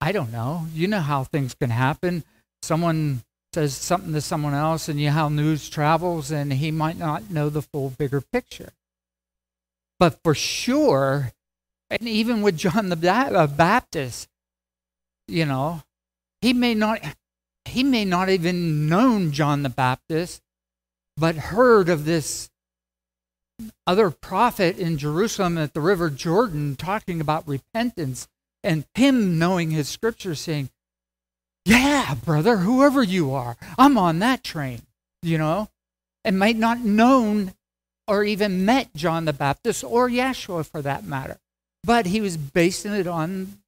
I 0.00 0.12
don't 0.12 0.32
know. 0.32 0.66
You 0.72 0.88
know 0.88 1.00
how 1.00 1.24
things 1.24 1.54
can 1.54 1.70
happen. 1.70 2.24
Someone 2.62 3.22
says 3.52 3.74
something 3.74 4.12
to 4.12 4.20
someone 4.20 4.54
else, 4.54 4.88
and 4.88 5.00
you 5.00 5.06
know 5.06 5.12
how 5.12 5.28
news 5.28 5.68
travels, 5.68 6.30
and 6.30 6.52
he 6.52 6.70
might 6.70 6.98
not 6.98 7.30
know 7.30 7.48
the 7.48 7.62
full 7.62 7.90
bigger 7.90 8.20
picture. 8.20 8.72
But 9.98 10.22
for 10.22 10.34
sure, 10.34 11.32
and 11.88 12.02
even 12.02 12.42
with 12.42 12.56
John 12.56 12.90
the 12.90 12.96
Baptist, 13.56 14.28
you 15.26 15.46
know, 15.46 15.82
he 16.40 16.52
may 16.52 16.74
not 16.74 17.00
he 17.64 17.82
may 17.82 18.04
not 18.04 18.28
even 18.28 18.88
known 18.88 19.32
John 19.32 19.62
the 19.62 19.68
Baptist, 19.68 20.42
but 21.16 21.36
heard 21.36 21.88
of 21.88 22.04
this 22.04 22.50
other 23.86 24.10
prophet 24.10 24.78
in 24.78 24.98
Jerusalem 24.98 25.58
at 25.58 25.74
the 25.74 25.80
river 25.80 26.10
Jordan 26.10 26.76
talking 26.76 27.20
about 27.20 27.48
repentance 27.48 28.28
and 28.62 28.84
him 28.94 29.38
knowing 29.38 29.70
his 29.70 29.88
scripture 29.88 30.34
saying, 30.34 30.70
Yeah, 31.64 32.14
brother, 32.14 32.58
whoever 32.58 33.02
you 33.02 33.32
are, 33.32 33.56
I'm 33.78 33.96
on 33.96 34.18
that 34.18 34.42
train, 34.44 34.82
you 35.22 35.38
know, 35.38 35.68
and 36.24 36.38
might 36.38 36.56
not 36.56 36.80
known 36.80 37.54
or 38.08 38.24
even 38.24 38.64
met 38.64 38.94
John 38.94 39.24
the 39.24 39.32
Baptist 39.32 39.82
or 39.84 40.08
Yeshua 40.08 40.66
for 40.66 40.82
that 40.82 41.04
matter. 41.04 41.38
But 41.82 42.06
he 42.06 42.20
was 42.20 42.36
basing 42.36 42.92
it 42.92 43.06
on 43.06 43.58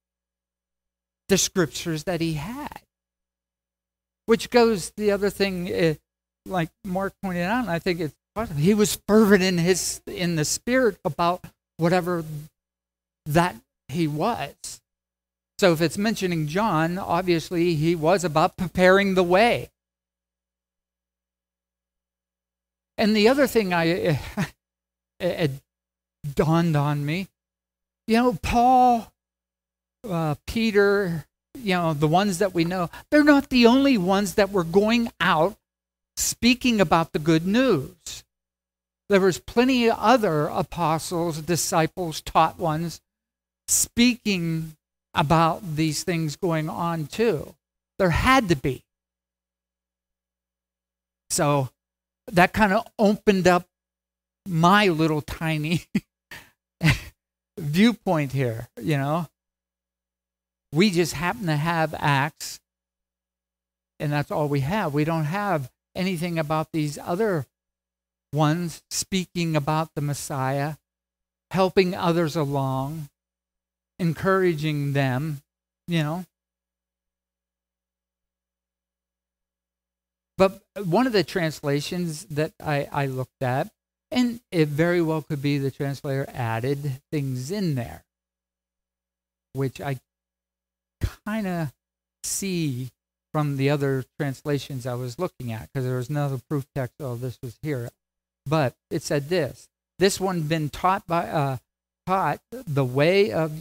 the 1.29 1.37
scriptures 1.37 2.03
that 2.03 2.21
he 2.21 2.33
had. 2.33 2.81
Which 4.25 4.49
goes 4.49 4.91
the 4.91 5.11
other 5.11 5.29
thing, 5.29 5.73
uh, 5.73 5.93
like 6.45 6.69
Mark 6.83 7.13
pointed 7.21 7.43
out, 7.43 7.61
and 7.61 7.71
I 7.71 7.79
think 7.79 7.99
it's 7.99 8.15
he 8.57 8.73
was 8.73 8.99
fervent 9.07 9.43
in 9.43 9.57
his 9.57 10.01
in 10.07 10.35
the 10.35 10.45
spirit 10.45 10.97
about 11.03 11.43
whatever 11.77 12.23
that 13.25 13.55
he 13.87 14.07
was. 14.07 14.81
So 15.59 15.73
if 15.73 15.81
it's 15.81 15.97
mentioning 15.97 16.47
John, 16.47 16.97
obviously 16.97 17.75
he 17.75 17.95
was 17.95 18.23
about 18.23 18.55
preparing 18.55 19.15
the 19.15 19.23
way. 19.23 19.69
And 22.97 23.15
the 23.15 23.27
other 23.27 23.47
thing 23.47 23.73
I 23.73 23.83
it, 23.85 24.19
it 25.19 25.51
dawned 26.35 26.75
on 26.75 27.05
me, 27.05 27.27
you 28.07 28.15
know, 28.15 28.33
Paul, 28.41 29.11
uh, 30.09 30.35
Peter, 30.47 31.25
you 31.57 31.75
know, 31.75 31.93
the 31.93 32.07
ones 32.07 32.39
that 32.39 32.53
we 32.53 32.63
know, 32.63 32.89
they're 33.11 33.23
not 33.23 33.49
the 33.49 33.65
only 33.67 33.97
ones 33.97 34.35
that 34.35 34.51
were 34.51 34.63
going 34.63 35.11
out 35.19 35.57
speaking 36.17 36.81
about 36.81 37.13
the 37.13 37.19
good 37.19 37.45
news. 37.45 37.95
There 39.09 39.19
was 39.19 39.39
plenty 39.39 39.89
of 39.89 39.97
other 39.97 40.45
apostles, 40.45 41.41
disciples, 41.41 42.21
taught 42.21 42.59
ones 42.59 43.01
speaking 43.67 44.75
about 45.15 45.75
these 45.75 46.03
things 46.03 46.35
going 46.35 46.69
on 46.69 47.07
too. 47.07 47.55
There 47.97 48.11
had 48.11 48.49
to 48.49 48.55
be. 48.55 48.83
So 51.31 51.69
that 52.27 52.53
kind 52.53 52.71
of 52.71 52.87
opened 52.97 53.47
up 53.47 53.67
my 54.47 54.87
little 54.87 55.21
tiny 55.21 55.85
viewpoint 57.57 58.31
here, 58.31 58.69
you 58.81 58.97
know. 58.97 59.27
We 60.71 60.91
just 60.91 61.13
happen 61.13 61.47
to 61.47 61.55
have 61.55 61.95
Acts, 61.97 62.59
and 63.99 64.11
that's 64.11 64.29
all 64.29 64.47
we 64.47 64.59
have. 64.59 64.93
We 64.93 65.03
don't 65.03 65.25
have 65.25 65.71
anything 65.95 66.37
about 66.37 66.71
these 66.71 66.99
other 66.99 67.47
ones 68.31 68.81
speaking 68.89 69.55
about 69.55 69.95
the 69.95 70.01
Messiah, 70.01 70.75
helping 71.51 71.95
others 71.95 72.35
along, 72.35 73.09
encouraging 73.97 74.93
them, 74.93 75.41
you 75.87 76.03
know. 76.03 76.25
But 80.37 80.61
one 80.85 81.05
of 81.05 81.11
the 81.13 81.23
translations 81.23 82.25
that 82.25 82.53
I, 82.63 82.87
I 82.91 83.05
looked 83.07 83.41
at, 83.41 83.69
and 84.09 84.39
it 84.51 84.69
very 84.69 85.01
well 85.01 85.21
could 85.21 85.41
be 85.41 85.57
the 85.57 85.71
translator 85.71 86.25
added 86.33 87.01
things 87.11 87.51
in 87.51 87.75
there, 87.75 88.05
which 89.53 89.81
I 89.81 89.99
kind 91.25 91.45
of 91.45 91.73
see 92.23 92.89
from 93.33 93.57
the 93.57 93.69
other 93.69 94.05
translations 94.17 94.87
I 94.87 94.95
was 94.95 95.19
looking 95.19 95.51
at, 95.51 95.67
because 95.67 95.85
there 95.85 95.97
was 95.97 96.09
another 96.09 96.39
proof 96.49 96.65
text, 96.73 96.95
oh, 96.99 97.15
this 97.15 97.37
was 97.43 97.57
here. 97.61 97.89
But 98.49 98.75
it 98.89 99.03
said 99.03 99.29
this 99.29 99.69
this 99.99 100.19
one 100.19 100.41
been 100.43 100.69
taught 100.69 101.05
by 101.05 101.27
uh, 101.27 101.57
taught 102.07 102.39
the 102.51 102.85
way 102.85 103.31
of 103.31 103.51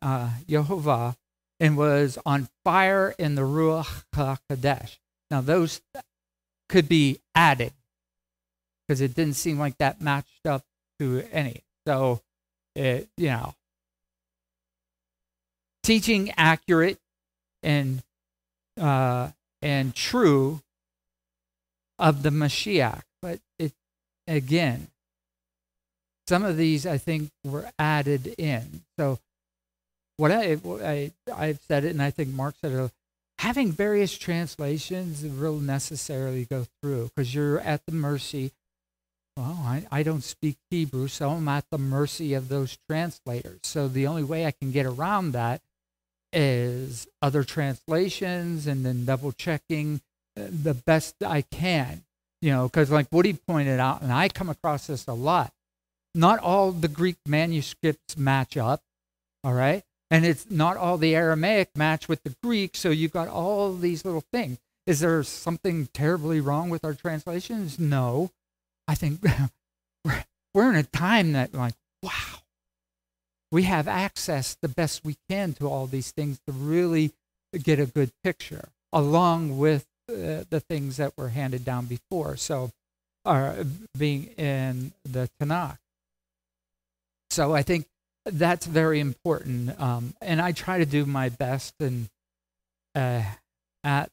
uh, 0.00 0.30
Jehovah 0.48 1.16
and 1.60 1.76
was 1.76 2.18
on 2.26 2.48
fire 2.64 3.14
in 3.18 3.36
the 3.36 3.42
Ruach 3.42 4.02
HaKodesh. 4.14 4.98
Now, 5.30 5.40
those 5.40 5.80
could 6.68 6.88
be 6.88 7.20
added 7.34 7.72
because 8.88 9.00
it 9.00 9.14
didn't 9.14 9.36
seem 9.36 9.58
like 9.58 9.78
that 9.78 10.00
matched 10.00 10.46
up 10.46 10.64
to 10.98 11.24
any. 11.30 11.62
So, 11.86 12.20
it, 12.74 13.08
you 13.16 13.28
know, 13.28 13.54
teaching 15.84 16.32
accurate 16.36 16.98
and 17.62 18.02
uh, 18.80 19.28
and 19.60 19.94
true 19.94 20.62
of 21.98 22.24
the 22.24 22.30
Mashiach. 22.30 23.02
Again, 24.26 24.88
some 26.28 26.44
of 26.44 26.56
these 26.56 26.86
I 26.86 26.98
think 26.98 27.30
were 27.44 27.70
added 27.78 28.34
in. 28.38 28.82
So 28.98 29.18
what 30.16 30.30
I, 30.30 30.58
I 30.84 31.12
I've 31.34 31.60
said 31.68 31.84
it, 31.84 31.90
and 31.90 32.02
I 32.02 32.10
think 32.10 32.30
Mark 32.30 32.54
said 32.62 32.72
it. 32.72 32.92
Having 33.38 33.72
various 33.72 34.16
translations 34.16 35.24
will 35.24 35.58
necessarily 35.58 36.44
go 36.44 36.66
through 36.80 37.10
because 37.14 37.34
you're 37.34 37.60
at 37.60 37.84
the 37.86 37.92
mercy 37.92 38.52
Well, 39.36 39.58
I, 39.64 39.86
I 39.90 40.02
don't 40.02 40.22
speak 40.22 40.56
Hebrew, 40.70 41.08
so 41.08 41.30
I'm 41.30 41.48
at 41.48 41.64
the 41.70 41.78
mercy 41.78 42.34
of 42.34 42.48
those 42.48 42.78
translators. 42.88 43.60
So 43.64 43.88
the 43.88 44.06
only 44.06 44.22
way 44.24 44.46
I 44.46 44.50
can 44.52 44.70
get 44.72 44.84
around 44.86 45.32
that 45.32 45.62
is 46.32 47.06
other 47.22 47.42
translations 47.44 48.66
and 48.66 48.84
then 48.84 49.04
double 49.06 49.32
checking 49.32 50.02
uh, 50.38 50.44
the 50.50 50.74
best 50.74 51.16
I 51.24 51.42
can. 51.42 52.02
You 52.42 52.50
know, 52.50 52.68
because 52.68 52.90
like 52.90 53.06
Woody 53.10 53.32
pointed 53.32 53.80
out, 53.80 54.02
and 54.02 54.12
I 54.12 54.28
come 54.28 54.50
across 54.50 54.88
this 54.88 55.06
a 55.06 55.14
lot, 55.14 55.52
not 56.14 56.40
all 56.40 56.72
the 56.72 56.88
Greek 56.88 57.16
manuscripts 57.26 58.18
match 58.18 58.58
up, 58.58 58.82
all 59.42 59.54
right? 59.54 59.82
And 60.10 60.26
it's 60.26 60.50
not 60.50 60.76
all 60.76 60.98
the 60.98 61.16
Aramaic 61.16 61.74
match 61.74 62.06
with 62.06 62.22
the 62.22 62.34
Greek, 62.42 62.76
so 62.76 62.90
you've 62.90 63.12
got 63.12 63.28
all 63.28 63.74
these 63.74 64.04
little 64.04 64.24
things. 64.30 64.58
Is 64.86 65.00
there 65.00 65.22
something 65.22 65.88
terribly 65.94 66.40
wrong 66.40 66.68
with 66.68 66.84
our 66.84 66.92
translations? 66.92 67.78
No. 67.78 68.30
I 68.86 68.94
think 68.94 69.20
we're, 70.54 70.70
in 70.70 70.76
a 70.76 70.82
time 70.82 71.32
that, 71.32 71.54
like, 71.54 71.74
wow, 72.02 72.42
we 73.50 73.62
have 73.62 73.88
access 73.88 74.56
the 74.60 74.68
best 74.68 75.04
we 75.04 75.16
can 75.30 75.54
to 75.54 75.68
all 75.68 75.86
these 75.86 76.10
things 76.10 76.40
to 76.46 76.52
really 76.52 77.12
get 77.62 77.78
a 77.78 77.86
good 77.86 78.10
picture, 78.22 78.68
along 78.92 79.56
with 79.56 79.86
uh, 80.10 80.44
the 80.50 80.62
things 80.68 80.96
that 80.98 81.16
were 81.16 81.30
handed 81.30 81.64
down 81.64 81.86
before. 81.86 82.36
So, 82.36 82.70
are 83.24 83.64
being 83.96 84.24
in 84.36 84.92
the 85.04 85.28
Tanakh. 85.40 85.78
So 87.30 87.54
I 87.54 87.62
think 87.62 87.86
that's 88.24 88.66
very 88.66 89.00
important, 89.00 89.80
um, 89.80 90.14
and 90.20 90.40
I 90.40 90.52
try 90.52 90.78
to 90.78 90.86
do 90.86 91.06
my 91.06 91.28
best 91.28 91.74
and 91.80 92.08
uh, 92.94 93.22
at 93.82 94.10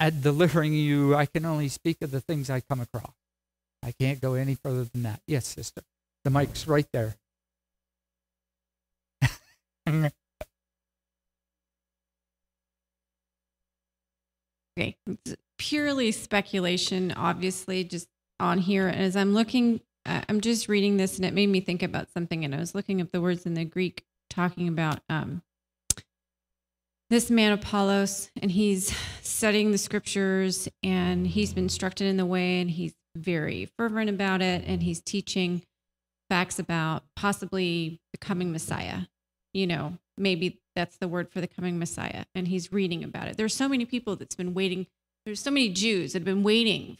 at 0.00 0.22
delivering 0.22 0.72
you. 0.72 1.14
I 1.14 1.26
can 1.26 1.44
only 1.44 1.68
speak 1.68 1.98
of 2.02 2.10
the 2.10 2.20
things 2.20 2.50
I 2.50 2.60
come 2.60 2.80
across. 2.80 3.12
I 3.82 3.92
can't 3.92 4.20
go 4.20 4.34
any 4.34 4.54
further 4.54 4.84
than 4.84 5.02
that. 5.02 5.20
Yes, 5.26 5.46
sister. 5.46 5.82
The 6.24 6.30
mic's 6.30 6.66
right 6.66 6.86
there. 6.92 7.16
Okay, 14.78 14.96
it's 15.06 15.36
purely 15.58 16.12
speculation, 16.12 17.12
obviously, 17.12 17.84
just 17.84 18.08
on 18.40 18.58
here. 18.58 18.88
As 18.88 19.16
I'm 19.16 19.34
looking, 19.34 19.80
uh, 20.06 20.22
I'm 20.28 20.40
just 20.40 20.68
reading 20.68 20.96
this, 20.96 21.16
and 21.16 21.24
it 21.24 21.34
made 21.34 21.48
me 21.48 21.60
think 21.60 21.82
about 21.82 22.10
something. 22.12 22.44
And 22.44 22.54
I 22.54 22.58
was 22.58 22.74
looking 22.74 23.00
up 23.00 23.12
the 23.12 23.20
words 23.20 23.46
in 23.46 23.54
the 23.54 23.64
Greek, 23.64 24.04
talking 24.30 24.68
about 24.68 25.00
um, 25.08 25.42
this 27.10 27.30
man 27.30 27.52
Apollos, 27.52 28.30
and 28.40 28.50
he's 28.50 28.96
studying 29.20 29.72
the 29.72 29.78
scriptures, 29.78 30.68
and 30.82 31.26
he's 31.26 31.52
been 31.52 31.64
instructed 31.64 32.06
in 32.06 32.16
the 32.16 32.26
way, 32.26 32.60
and 32.60 32.70
he's 32.70 32.94
very 33.14 33.66
fervent 33.76 34.08
about 34.08 34.40
it, 34.40 34.64
and 34.66 34.82
he's 34.82 35.02
teaching 35.02 35.62
facts 36.30 36.58
about 36.58 37.04
possibly 37.14 38.00
becoming 38.10 38.50
Messiah. 38.52 39.02
You 39.52 39.66
know, 39.66 39.98
maybe 40.16 40.60
that's 40.74 40.96
the 40.96 41.08
word 41.08 41.30
for 41.30 41.40
the 41.40 41.46
coming 41.46 41.78
Messiah. 41.78 42.24
And 42.34 42.48
he's 42.48 42.72
reading 42.72 43.04
about 43.04 43.28
it. 43.28 43.36
There's 43.36 43.54
so 43.54 43.68
many 43.68 43.84
people 43.84 44.16
that's 44.16 44.34
been 44.34 44.54
waiting. 44.54 44.86
There's 45.24 45.40
so 45.40 45.50
many 45.50 45.68
Jews 45.68 46.12
that 46.12 46.20
have 46.20 46.24
been 46.24 46.42
waiting 46.42 46.98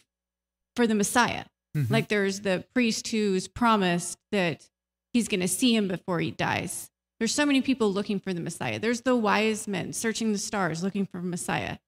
for 0.77 0.87
the 0.87 0.95
Messiah. 0.95 1.45
Mm-hmm. 1.77 1.93
Like 1.93 2.09
there's 2.09 2.41
the 2.41 2.65
priest 2.75 3.09
who's 3.09 3.49
promised 3.49 4.19
that 4.31 4.69
he's 5.13 5.29
going 5.29 5.41
to 5.41 5.49
see 5.49 5.75
him 5.75 5.89
before 5.89 6.21
he 6.21 6.31
dies. 6.31 6.91
There's 7.19 7.35
so 7.35 7.47
many 7.47 7.63
people 7.63 7.93
looking 7.93 8.19
for 8.19 8.35
the 8.35 8.41
Messiah. 8.41 8.79
There's 8.79 9.03
the 9.03 9.17
wise 9.17 9.69
men 9.69 9.93
searching 9.93 10.33
the 10.33 10.39
stars 10.39 10.83
looking 10.83 11.07
for 11.07 11.23
Messiah. 11.23 11.79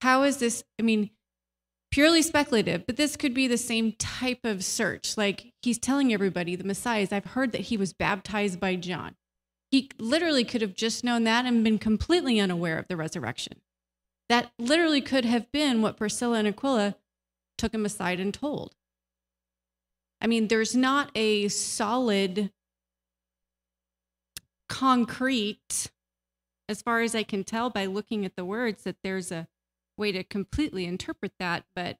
How 0.00 0.22
is 0.22 0.38
this? 0.38 0.62
I 0.78 0.82
mean, 0.82 1.10
purely 1.90 2.22
speculative, 2.22 2.86
but 2.86 2.96
this 2.96 3.16
could 3.16 3.34
be 3.34 3.48
the 3.48 3.58
same 3.58 3.92
type 3.92 4.44
of 4.44 4.64
search. 4.64 5.16
Like 5.16 5.52
he's 5.62 5.78
telling 5.78 6.12
everybody 6.12 6.54
the 6.54 6.64
Messiah 6.64 7.02
is, 7.02 7.12
I've 7.12 7.24
heard 7.24 7.52
that 7.52 7.62
he 7.62 7.76
was 7.76 7.92
baptized 7.92 8.60
by 8.60 8.76
John. 8.76 9.16
He 9.70 9.90
literally 9.98 10.44
could 10.44 10.62
have 10.62 10.74
just 10.74 11.04
known 11.04 11.24
that 11.24 11.44
and 11.44 11.64
been 11.64 11.78
completely 11.78 12.38
unaware 12.38 12.78
of 12.78 12.88
the 12.88 12.96
resurrection. 12.96 13.60
That 14.28 14.52
literally 14.58 15.00
could 15.00 15.24
have 15.24 15.50
been 15.52 15.82
what 15.82 15.96
Priscilla 15.96 16.38
and 16.38 16.48
Aquila 16.48 16.96
took 17.58 17.74
him 17.74 17.84
aside 17.84 18.20
and 18.20 18.32
told. 18.32 18.74
I 20.20 20.26
mean, 20.26 20.48
there's 20.48 20.74
not 20.74 21.10
a 21.14 21.48
solid, 21.48 22.50
concrete, 24.68 25.90
as 26.68 26.82
far 26.82 27.00
as 27.00 27.14
I 27.14 27.22
can 27.22 27.44
tell 27.44 27.70
by 27.70 27.86
looking 27.86 28.24
at 28.24 28.36
the 28.36 28.44
words, 28.44 28.84
that 28.84 28.96
there's 29.02 29.30
a 29.30 29.46
way 29.96 30.12
to 30.12 30.24
completely 30.24 30.84
interpret 30.84 31.32
that. 31.38 31.64
But 31.74 31.98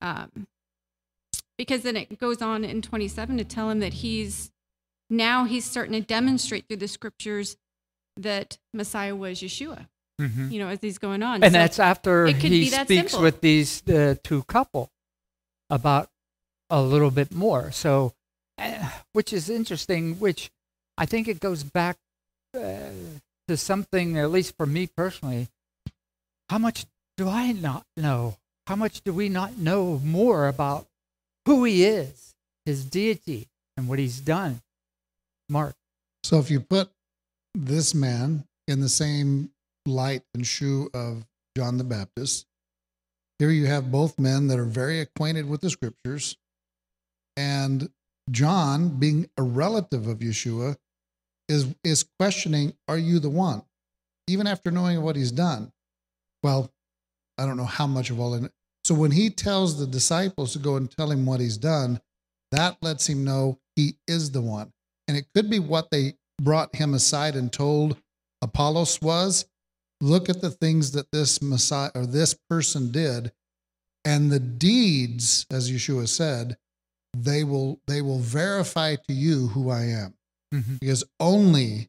um, 0.00 0.46
because 1.56 1.82
then 1.82 1.96
it 1.96 2.18
goes 2.18 2.42
on 2.42 2.64
in 2.64 2.82
27 2.82 3.38
to 3.38 3.44
tell 3.44 3.70
him 3.70 3.80
that 3.80 3.94
he's 3.94 4.50
now 5.10 5.44
he's 5.44 5.64
starting 5.64 5.92
to 5.92 6.00
demonstrate 6.00 6.68
through 6.68 6.78
the 6.78 6.88
scriptures 6.88 7.56
that 8.16 8.58
Messiah 8.72 9.14
was 9.14 9.40
Yeshua. 9.40 9.86
Mm-hmm. 10.20 10.50
You 10.50 10.60
know, 10.60 10.68
as 10.68 10.78
he's 10.80 10.96
going 10.96 11.22
on, 11.22 11.42
and 11.42 11.52
so 11.52 11.58
that's 11.58 11.78
after 11.78 12.26
he 12.26 12.70
that 12.70 12.86
speaks 12.86 13.12
simple. 13.12 13.22
with 13.22 13.42
these 13.42 13.86
uh, 13.86 14.14
two 14.24 14.44
couple 14.44 14.90
about 15.68 16.08
a 16.70 16.80
little 16.80 17.10
bit 17.10 17.34
more. 17.34 17.70
So, 17.70 18.14
uh, 18.56 18.88
which 19.12 19.34
is 19.34 19.50
interesting. 19.50 20.14
Which 20.14 20.50
I 20.96 21.04
think 21.04 21.28
it 21.28 21.38
goes 21.38 21.64
back 21.64 21.98
uh, 22.56 22.92
to 23.46 23.56
something, 23.58 24.16
at 24.16 24.30
least 24.30 24.56
for 24.56 24.64
me 24.64 24.86
personally. 24.86 25.48
How 26.48 26.56
much 26.56 26.86
do 27.18 27.28
I 27.28 27.52
not 27.52 27.84
know? 27.94 28.36
How 28.66 28.76
much 28.76 29.02
do 29.02 29.12
we 29.12 29.28
not 29.28 29.58
know 29.58 30.00
more 30.02 30.48
about 30.48 30.86
who 31.44 31.64
he 31.64 31.84
is, 31.84 32.34
his 32.64 32.86
deity, 32.86 33.48
and 33.76 33.86
what 33.86 33.98
he's 33.98 34.20
done? 34.20 34.62
Mark. 35.48 35.76
So 36.24 36.38
if 36.38 36.50
you 36.50 36.60
put 36.60 36.90
this 37.54 37.94
man 37.94 38.44
in 38.66 38.80
the 38.80 38.88
same 38.88 39.50
light 39.86 40.22
and 40.34 40.46
shoe 40.46 40.90
of 40.92 41.24
John 41.56 41.78
the 41.78 41.84
Baptist, 41.84 42.46
here 43.38 43.50
you 43.50 43.66
have 43.66 43.92
both 43.92 44.18
men 44.18 44.48
that 44.48 44.58
are 44.58 44.64
very 44.64 45.00
acquainted 45.00 45.48
with 45.48 45.60
the 45.60 45.70
scriptures. 45.70 46.36
And 47.36 47.90
John, 48.30 48.98
being 48.98 49.28
a 49.36 49.42
relative 49.42 50.06
of 50.06 50.18
Yeshua, 50.18 50.76
is, 51.48 51.74
is 51.84 52.04
questioning, 52.18 52.74
Are 52.88 52.98
you 52.98 53.18
the 53.18 53.30
one? 53.30 53.62
Even 54.26 54.46
after 54.46 54.70
knowing 54.70 55.02
what 55.02 55.16
he's 55.16 55.30
done. 55.30 55.70
Well, 56.42 56.72
I 57.38 57.46
don't 57.46 57.56
know 57.56 57.64
how 57.64 57.86
much 57.86 58.10
of 58.10 58.18
all 58.18 58.34
in 58.34 58.46
it. 58.46 58.52
So 58.84 58.94
when 58.94 59.10
he 59.10 59.30
tells 59.30 59.78
the 59.78 59.86
disciples 59.86 60.52
to 60.52 60.58
go 60.58 60.76
and 60.76 60.90
tell 60.90 61.10
him 61.10 61.26
what 61.26 61.40
he's 61.40 61.56
done, 61.56 62.00
that 62.52 62.78
lets 62.82 63.08
him 63.08 63.24
know 63.24 63.58
he 63.74 63.96
is 64.06 64.30
the 64.30 64.40
one. 64.40 64.72
And 65.08 65.16
it 65.16 65.26
could 65.34 65.48
be 65.48 65.58
what 65.58 65.90
they 65.90 66.14
brought 66.40 66.74
him 66.76 66.94
aside 66.94 67.34
and 67.34 67.52
told 67.52 67.96
Apollos 68.42 69.00
was 69.00 69.46
look 70.00 70.28
at 70.28 70.40
the 70.40 70.50
things 70.50 70.92
that 70.92 71.10
this 71.10 71.40
Messiah 71.40 71.90
or 71.94 72.06
this 72.06 72.34
person 72.48 72.90
did, 72.90 73.32
and 74.04 74.30
the 74.30 74.40
deeds, 74.40 75.46
as 75.50 75.70
Yeshua 75.70 76.08
said, 76.08 76.56
they 77.16 77.44
will 77.44 77.80
they 77.86 78.02
will 78.02 78.18
verify 78.18 78.96
to 78.96 79.12
you 79.12 79.48
who 79.48 79.70
I 79.70 79.84
am. 79.84 80.14
Mm-hmm. 80.54 80.76
Because 80.80 81.04
only 81.18 81.88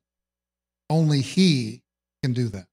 only 0.90 1.22
he 1.22 1.84
can 2.24 2.34
do 2.34 2.48
that. 2.50 2.68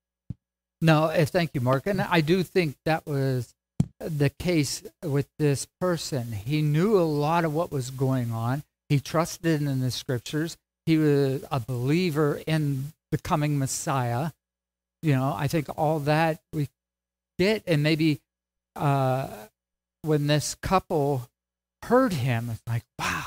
No, 0.81 1.09
eh, 1.09 1.25
thank 1.25 1.51
you, 1.55 1.61
Mark. 1.61 1.87
And 1.87 2.01
I 2.01 2.21
do 2.21 2.43
think 2.43 2.77
that 2.85 3.07
was 3.07 3.55
the 3.99 4.31
case 4.31 4.83
with 5.03 5.29
this 5.39 5.67
person. 5.81 6.33
He 6.33 6.63
knew 6.63 6.99
a 6.99 7.03
lot 7.03 7.45
of 7.45 7.55
what 7.55 7.73
was 7.73 7.91
going 7.91 8.33
on. 8.33 8.63
He 8.89 9.01
trusted 9.01 9.63
in 9.63 9.81
the 9.81 9.91
scriptures. 9.91 10.57
He 10.87 10.99
was 10.99 11.45
a 11.51 11.61
believer 11.61 12.41
in 12.47 12.93
the 13.11 13.19
coming 13.19 13.59
Messiah. 13.59 14.31
You 15.03 15.15
know, 15.15 15.35
I 15.37 15.49
think 15.49 15.69
all 15.77 16.01
that 16.01 16.41
we 16.53 16.69
get, 17.39 17.63
and 17.67 17.83
maybe 17.83 18.21
uh, 18.77 19.29
when 20.03 20.27
this 20.27 20.55
couple 20.57 21.29
heard 21.85 22.13
him, 22.13 22.51
it's 22.51 22.63
like, 22.67 22.85
wow, 22.99 23.25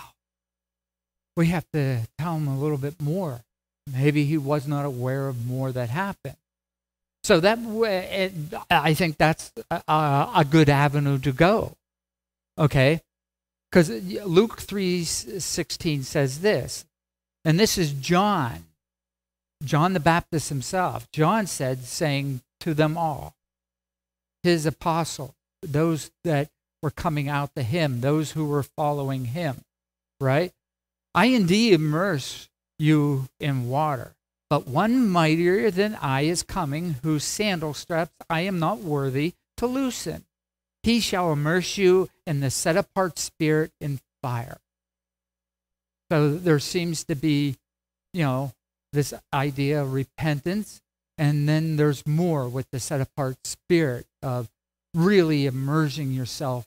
we 1.35 1.47
have 1.47 1.65
to 1.73 2.01
tell 2.17 2.35
him 2.35 2.47
a 2.47 2.57
little 2.57 2.77
bit 2.77 3.01
more. 3.01 3.41
Maybe 3.91 4.25
he 4.25 4.37
was 4.37 4.67
not 4.67 4.85
aware 4.85 5.27
of 5.27 5.45
more 5.45 5.71
that 5.71 5.89
happened. 5.89 6.35
So 7.23 7.39
that 7.41 7.59
I 8.69 8.93
think 8.93 9.17
that's 9.17 9.51
a, 9.69 9.81
a 9.87 10.45
good 10.49 10.69
avenue 10.69 11.19
to 11.19 11.31
go. 11.31 11.75
Okay, 12.57 13.01
because 13.71 13.89
uh, 13.89 14.23
Luke 14.25 14.61
3:16 14.61 16.03
says 16.03 16.41
this. 16.41 16.85
And 17.45 17.59
this 17.59 17.77
is 17.77 17.93
John. 17.93 18.65
John 19.63 19.93
the 19.93 19.99
Baptist 19.99 20.49
himself. 20.49 21.09
John 21.11 21.47
said 21.47 21.83
saying 21.83 22.41
to 22.59 22.73
them 22.73 22.97
all, 22.97 23.35
his 24.43 24.65
apostles, 24.65 25.33
those 25.61 26.11
that 26.23 26.49
were 26.81 26.91
coming 26.91 27.27
out 27.27 27.55
to 27.55 27.63
him, 27.63 28.01
those 28.01 28.31
who 28.31 28.45
were 28.45 28.63
following 28.63 29.25
him, 29.25 29.61
right? 30.19 30.51
I 31.15 31.27
indeed 31.27 31.73
immerse 31.73 32.49
you 32.77 33.29
in 33.39 33.69
water, 33.69 34.13
but 34.49 34.67
one 34.67 35.09
mightier 35.09 35.71
than 35.71 35.95
I 35.95 36.21
is 36.21 36.43
coming, 36.43 36.97
whose 37.01 37.23
sandal 37.23 37.73
straps 37.73 38.13
I 38.29 38.41
am 38.41 38.59
not 38.59 38.79
worthy 38.79 39.33
to 39.57 39.65
loosen. 39.65 40.26
He 40.87 41.01
shall 41.01 41.33
immerse 41.33 41.77
you 41.77 42.07
in 42.25 42.39
the 42.39 42.49
set 42.49 42.77
apart 42.77 43.19
spirit 43.19 43.73
in 43.81 43.99
fire. 44.21 44.61
So 46.09 46.37
there 46.37 46.59
seems 46.59 47.03
to 47.03 47.15
be, 47.15 47.57
you 48.13 48.23
know, 48.23 48.53
this 48.93 49.13
idea 49.33 49.81
of 49.81 49.91
repentance. 49.91 50.81
And 51.17 51.49
then 51.49 51.75
there's 51.75 52.07
more 52.07 52.47
with 52.47 52.71
the 52.71 52.79
set 52.79 53.01
apart 53.01 53.35
spirit 53.45 54.05
of 54.23 54.47
really 54.93 55.45
immersing 55.45 56.13
yourself 56.13 56.65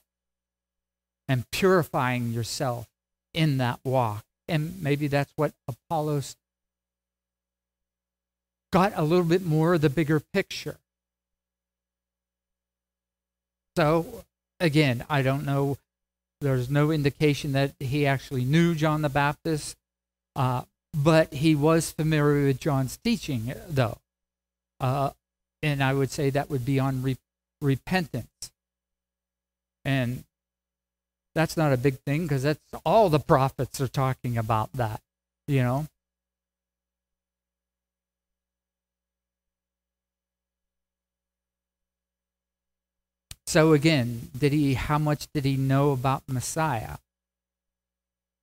and 1.27 1.49
purifying 1.49 2.31
yourself 2.31 2.87
in 3.33 3.57
that 3.57 3.79
walk. 3.83 4.23
And 4.47 4.83
maybe 4.83 5.07
that's 5.07 5.33
what 5.35 5.53
Apollos 5.67 6.35
got 8.71 8.93
a 8.95 9.01
little 9.01 9.25
bit 9.25 9.43
more 9.43 9.73
of 9.73 9.81
the 9.81 9.89
bigger 9.89 10.19
picture. 10.19 10.77
So, 13.77 14.25
again, 14.59 15.05
I 15.09 15.21
don't 15.21 15.45
know. 15.45 15.77
There's 16.41 16.69
no 16.69 16.91
indication 16.91 17.51
that 17.53 17.73
he 17.79 18.05
actually 18.05 18.45
knew 18.45 18.75
John 18.75 19.01
the 19.01 19.09
Baptist, 19.09 19.77
uh, 20.35 20.63
but 20.93 21.33
he 21.33 21.55
was 21.55 21.91
familiar 21.91 22.45
with 22.45 22.59
John's 22.59 22.97
teaching, 22.97 23.53
though. 23.69 23.97
Uh, 24.79 25.11
and 25.61 25.83
I 25.83 25.93
would 25.93 26.11
say 26.11 26.29
that 26.31 26.49
would 26.49 26.65
be 26.65 26.79
on 26.79 27.03
re- 27.03 27.17
repentance. 27.61 28.51
And 29.85 30.23
that's 31.35 31.55
not 31.55 31.73
a 31.73 31.77
big 31.77 31.99
thing 31.99 32.23
because 32.23 32.43
that's 32.43 32.59
all 32.85 33.09
the 33.09 33.19
prophets 33.19 33.79
are 33.79 33.87
talking 33.87 34.37
about 34.37 34.73
that, 34.73 35.01
you 35.47 35.61
know. 35.61 35.87
So 43.51 43.73
again, 43.73 44.29
did 44.39 44.53
he 44.53 44.75
how 44.75 44.97
much 44.97 45.27
did 45.33 45.43
he 45.43 45.57
know 45.57 45.91
about 45.91 46.23
Messiah? 46.25 46.95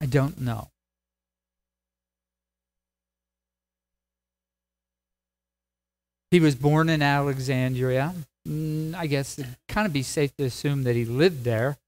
I 0.03 0.05
don't 0.05 0.39
know. 0.39 0.69
He 6.31 6.41
was 6.41 6.55
born 6.57 6.91
in 6.91 7.01
Alexandria. 7.01 8.15
Mm, 8.47 8.95
I 8.95 9.07
guess 9.07 9.39
it'd 9.39 9.57
kind 9.67 9.87
of 9.87 9.95
be 9.95 10.03
safe 10.03 10.37
to 10.37 10.45
assume 10.45 10.83
that 10.83 10.95
he 10.95 11.07
lived 11.07 11.43
there. 11.43 11.79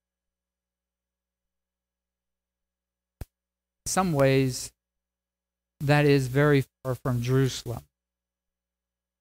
In 3.85 3.91
some 3.91 4.13
ways, 4.13 4.71
that 5.79 6.07
is 6.07 6.25
very 6.25 6.65
far 6.83 6.95
from 6.95 7.21
Jerusalem. 7.21 7.83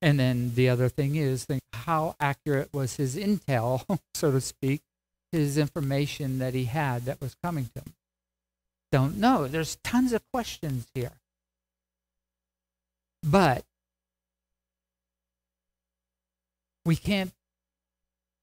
And 0.02 0.18
then 0.18 0.54
the 0.54 0.68
other 0.68 0.88
thing 0.88 1.16
is, 1.16 1.44
think 1.44 1.62
how 1.72 2.16
accurate 2.18 2.72
was 2.72 2.96
his 2.96 3.16
intel, 3.16 3.84
so 4.14 4.30
to 4.30 4.40
speak, 4.40 4.82
his 5.32 5.58
information 5.58 6.38
that 6.38 6.54
he 6.54 6.64
had 6.64 7.04
that 7.04 7.20
was 7.20 7.36
coming 7.42 7.70
to 7.74 7.80
him. 7.80 7.94
Don't 8.90 9.18
know. 9.18 9.46
There's 9.46 9.76
tons 9.84 10.12
of 10.12 10.22
questions 10.32 10.86
here. 10.94 11.12
But 13.22 13.64
we 16.84 16.96
can't, 16.96 17.32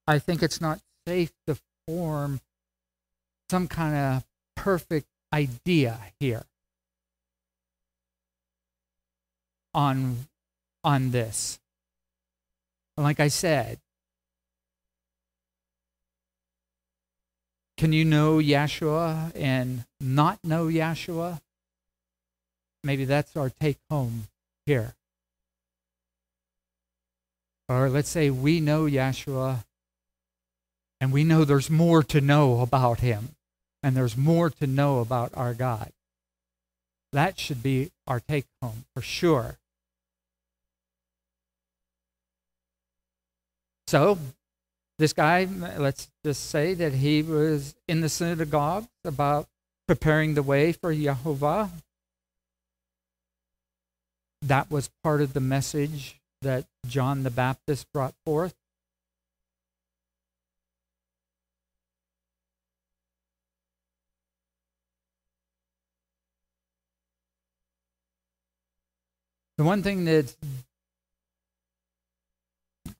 I 0.05 0.19
think 0.19 0.43
it's 0.43 0.61
not 0.61 0.79
safe 1.07 1.31
to 1.47 1.57
form 1.87 2.39
some 3.49 3.67
kind 3.67 3.95
of 3.95 4.25
perfect 4.55 5.07
idea 5.33 5.99
here 6.19 6.43
on 9.73 10.27
on 10.87 11.11
this. 11.11 11.59
Like 12.95 13.19
I 13.19 13.27
said, 13.27 13.79
can 17.75 17.91
you 17.91 18.05
know 18.05 18.37
Yeshua 18.37 19.33
and 19.35 19.83
not 19.99 20.39
know 20.45 20.67
Yeshua? 20.67 21.41
Maybe 22.85 23.03
that's 23.03 23.35
our 23.35 23.49
take 23.49 23.79
home 23.89 24.27
here. 24.65 24.95
Or 27.67 27.89
let's 27.89 28.07
say 28.09 28.29
we 28.29 28.61
know 28.61 28.85
Yeshua 28.85 29.65
and 31.01 31.11
we 31.11 31.25
know 31.25 31.43
there's 31.43 31.69
more 31.69 32.01
to 32.03 32.21
know 32.21 32.61
about 32.61 33.01
him 33.01 33.35
and 33.83 33.93
there's 33.93 34.15
more 34.15 34.49
to 34.51 34.65
know 34.65 35.01
about 35.01 35.31
our 35.33 35.53
God. 35.53 35.91
That 37.11 37.37
should 37.37 37.61
be 37.61 37.91
our 38.07 38.21
take 38.21 38.45
home 38.61 38.85
for 38.95 39.01
sure. 39.01 39.57
So, 43.87 44.17
this 44.99 45.13
guy, 45.13 45.47
let's 45.77 46.09
just 46.25 46.49
say 46.49 46.73
that 46.73 46.93
he 46.93 47.21
was 47.21 47.73
in 47.87 48.01
the 48.01 48.09
synagogue 48.09 48.85
about 49.05 49.47
preparing 49.87 50.33
the 50.33 50.43
way 50.43 50.73
for 50.73 50.93
Jehovah. 50.93 51.71
That 54.41 54.69
was 54.69 54.89
part 55.03 55.21
of 55.21 55.31
the 55.31 55.39
message 55.39 56.19
that 56.41 56.65
John 56.85 57.23
the 57.23 57.31
Baptist 57.31 57.87
brought 57.93 58.13
forth. 58.25 58.53
The 69.57 69.63
one 69.63 69.81
thing 69.81 70.05
that 70.05 70.35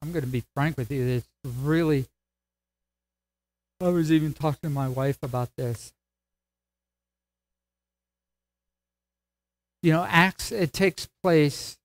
I'm 0.01 0.11
going 0.11 0.23
to 0.23 0.29
be 0.29 0.43
frank 0.53 0.77
with 0.77 0.91
you. 0.91 1.05
It's 1.05 1.27
really, 1.43 2.05
I 3.81 3.89
was 3.89 4.11
even 4.11 4.33
talking 4.33 4.59
to 4.63 4.69
my 4.69 4.87
wife 4.87 5.17
about 5.21 5.49
this. 5.57 5.93
You 9.81 9.91
know, 9.93 10.05
Acts, 10.09 10.51
it 10.51 10.73
takes 10.73 11.07
place 11.23 11.77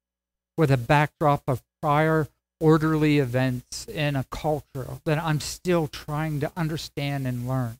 with 0.57 0.71
a 0.71 0.77
backdrop 0.77 1.43
of 1.47 1.63
prior 1.81 2.29
orderly 2.61 3.19
events 3.19 3.87
in 3.89 4.17
a 4.17 4.25
culture 4.31 4.99
that 5.05 5.19
I'm 5.19 5.41
still 5.41 5.89
trying 5.89 6.41
to 6.41 6.53
understand 6.57 7.27
and 7.27 7.49
learn. 7.49 7.79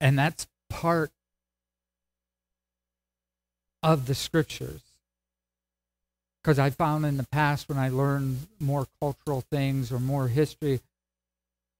And 0.00 0.18
that's 0.18 0.46
part 0.68 1.12
of 3.82 4.06
the 4.06 4.14
scriptures 4.14 4.80
because 6.44 6.58
I 6.58 6.68
found 6.68 7.06
in 7.06 7.16
the 7.16 7.26
past 7.26 7.70
when 7.70 7.78
I 7.78 7.88
learned 7.88 8.46
more 8.60 8.86
cultural 9.00 9.42
things 9.50 9.90
or 9.90 9.98
more 9.98 10.28
history, 10.28 10.80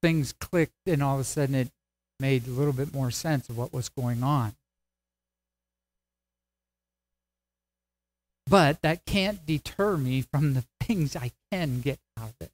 things 0.01 0.33
clicked 0.33 0.87
and 0.87 1.03
all 1.03 1.17
of 1.17 1.21
a 1.21 1.25
sudden 1.25 1.55
it 1.55 1.69
made 2.19 2.47
a 2.47 2.51
little 2.51 2.73
bit 2.73 2.95
more 2.95 3.11
sense 3.11 3.51
of 3.51 3.59
what 3.59 3.75
was 3.75 3.91
going 3.91 4.23
on. 4.23 4.55
But 8.47 8.81
that 8.81 9.05
can't 9.05 9.45
deter 9.45 9.99
me 9.99 10.23
from 10.23 10.55
the 10.55 10.65
things 10.81 11.15
I 11.15 11.33
can 11.53 11.81
get 11.81 11.99
out 12.19 12.31
of 12.31 12.35
it 12.41 12.53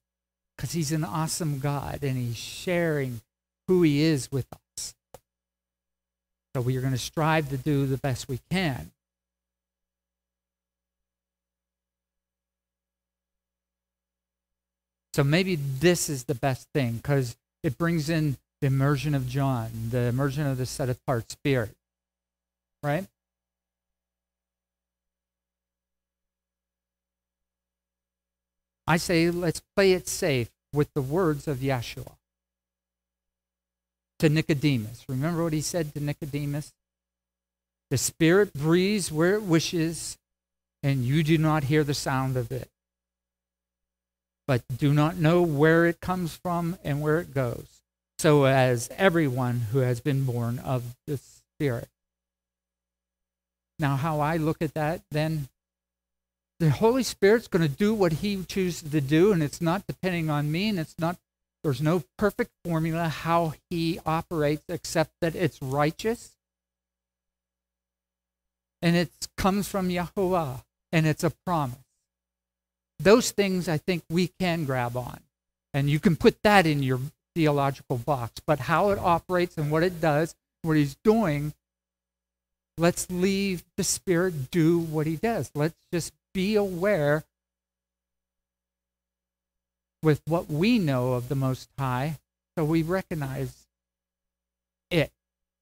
because 0.56 0.72
he's 0.72 0.90
an 0.90 1.04
awesome 1.04 1.60
God 1.60 2.00
and 2.02 2.16
he's 2.16 2.36
sharing 2.36 3.20
who 3.68 3.82
he 3.82 4.02
is 4.02 4.32
with 4.32 4.46
us. 4.52 4.94
So 6.56 6.62
we 6.62 6.76
are 6.76 6.80
going 6.80 6.92
to 6.92 6.98
strive 6.98 7.50
to 7.50 7.56
do 7.56 7.86
the 7.86 7.98
best 7.98 8.28
we 8.28 8.40
can. 8.50 8.90
So 15.12 15.24
maybe 15.24 15.56
this 15.56 16.08
is 16.08 16.24
the 16.24 16.34
best 16.34 16.68
thing 16.72 16.96
because 16.96 17.36
it 17.62 17.76
brings 17.76 18.08
in 18.08 18.36
the 18.60 18.68
immersion 18.68 19.14
of 19.14 19.28
John, 19.28 19.70
the 19.90 20.04
immersion 20.04 20.46
of 20.46 20.58
the 20.58 20.66
set 20.66 20.88
apart 20.88 21.30
spirit. 21.30 21.74
Right? 22.82 23.06
I 28.86 28.96
say 28.96 29.30
let's 29.30 29.62
play 29.76 29.92
it 29.92 30.08
safe 30.08 30.50
with 30.72 30.92
the 30.94 31.02
words 31.02 31.48
of 31.48 31.58
Yeshua 31.58 32.12
to 34.20 34.28
Nicodemus. 34.28 35.04
Remember 35.08 35.42
what 35.44 35.52
he 35.52 35.60
said 35.60 35.92
to 35.94 36.00
Nicodemus? 36.00 36.72
The 37.90 37.98
Spirit 37.98 38.52
breathes 38.52 39.10
where 39.10 39.34
it 39.34 39.42
wishes, 39.42 40.16
and 40.82 41.04
you 41.04 41.22
do 41.24 41.38
not 41.38 41.64
hear 41.64 41.82
the 41.82 41.94
sound 41.94 42.36
of 42.36 42.52
it 42.52 42.68
but 44.50 44.64
do 44.78 44.92
not 44.92 45.16
know 45.16 45.42
where 45.42 45.86
it 45.86 46.00
comes 46.00 46.34
from 46.34 46.76
and 46.82 47.00
where 47.00 47.20
it 47.20 47.32
goes, 47.32 47.68
so 48.18 48.46
as 48.46 48.90
everyone 48.96 49.60
who 49.70 49.78
has 49.78 50.00
been 50.00 50.24
born 50.24 50.58
of 50.58 50.96
the 51.06 51.18
Spirit. 51.18 51.86
Now, 53.78 53.94
how 53.94 54.18
I 54.18 54.38
look 54.38 54.60
at 54.60 54.74
that, 54.74 55.02
then, 55.12 55.46
the 56.58 56.70
Holy 56.70 57.04
Spirit's 57.04 57.46
going 57.46 57.62
to 57.62 57.68
do 57.68 57.94
what 57.94 58.14
He 58.14 58.42
chooses 58.42 58.90
to 58.90 59.00
do, 59.00 59.30
and 59.30 59.40
it's 59.40 59.60
not 59.60 59.86
depending 59.86 60.28
on 60.28 60.50
me, 60.50 60.68
and 60.70 60.80
it's 60.80 60.96
not, 60.98 61.16
there's 61.62 61.80
no 61.80 62.02
perfect 62.18 62.50
formula 62.64 63.06
how 63.08 63.54
He 63.70 64.00
operates 64.04 64.64
except 64.68 65.12
that 65.20 65.36
it's 65.36 65.62
righteous 65.62 66.32
and 68.82 68.96
it 68.96 69.10
comes 69.36 69.68
from 69.68 69.90
Yahweh, 69.90 70.56
and 70.90 71.06
it's 71.06 71.22
a 71.22 71.30
promise. 71.46 71.76
Those 73.02 73.30
things 73.30 73.68
I 73.68 73.78
think 73.78 74.02
we 74.10 74.28
can 74.38 74.64
grab 74.64 74.96
on. 74.96 75.20
And 75.72 75.88
you 75.88 76.00
can 76.00 76.16
put 76.16 76.42
that 76.42 76.66
in 76.66 76.82
your 76.82 77.00
theological 77.34 77.98
box. 77.98 78.40
But 78.46 78.60
how 78.60 78.90
it 78.90 78.98
operates 78.98 79.56
and 79.56 79.70
what 79.70 79.82
it 79.82 80.00
does, 80.00 80.34
what 80.62 80.76
he's 80.76 80.96
doing, 81.04 81.54
let's 82.76 83.10
leave 83.10 83.64
the 83.76 83.84
Spirit 83.84 84.50
do 84.50 84.78
what 84.78 85.06
he 85.06 85.16
does. 85.16 85.50
Let's 85.54 85.86
just 85.92 86.12
be 86.34 86.56
aware 86.56 87.24
with 90.02 90.22
what 90.26 90.50
we 90.50 90.78
know 90.78 91.12
of 91.12 91.28
the 91.28 91.34
Most 91.34 91.68
High 91.78 92.18
so 92.56 92.64
we 92.64 92.82
recognize 92.82 93.66
it 94.90 95.12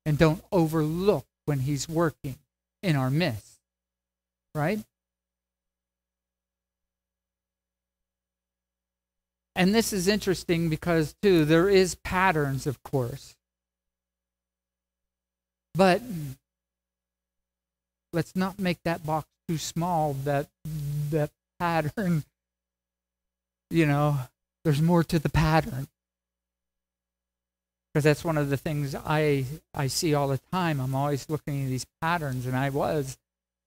and 0.07 0.17
don't 0.17 0.43
overlook 0.51 1.27
when 1.45 1.61
he's 1.61 1.89
working 1.89 2.37
in 2.83 2.97
our 2.97 3.11
midst. 3.11 3.59
Right? 4.55 4.81
And 9.59 9.75
this 9.75 9.93
is 9.93 10.07
interesting 10.07 10.69
because, 10.69 11.17
too, 11.21 11.45
there 11.45 11.69
is 11.69 11.97
patterns, 11.97 12.65
of 12.65 12.81
course. 12.85 13.35
But 15.75 16.01
let's 18.13 18.37
not 18.37 18.61
make 18.61 18.81
that 18.85 19.05
box 19.05 19.27
too 19.49 19.59
small 19.59 20.13
that 20.25 20.47
that 21.11 21.31
pattern. 21.59 22.23
You 23.71 23.87
know 23.87 24.17
there's 24.65 24.81
more 24.81 25.03
to 25.03 25.19
the 25.19 25.29
pattern. 25.29 25.89
Because 27.93 28.05
that's 28.05 28.25
one 28.25 28.39
of 28.39 28.51
the 28.51 28.57
things 28.57 28.95
i 28.95 29.45
i 29.75 29.89
see 29.89 30.15
all 30.15 30.29
the 30.29 30.41
time. 30.53 30.81
I'm 30.81 30.95
always 30.95 31.29
looking 31.29 31.65
at 31.65 31.69
these 31.69 31.87
patterns 32.01 32.47
and 32.47 32.57
i 32.57 32.71
was 32.71 33.19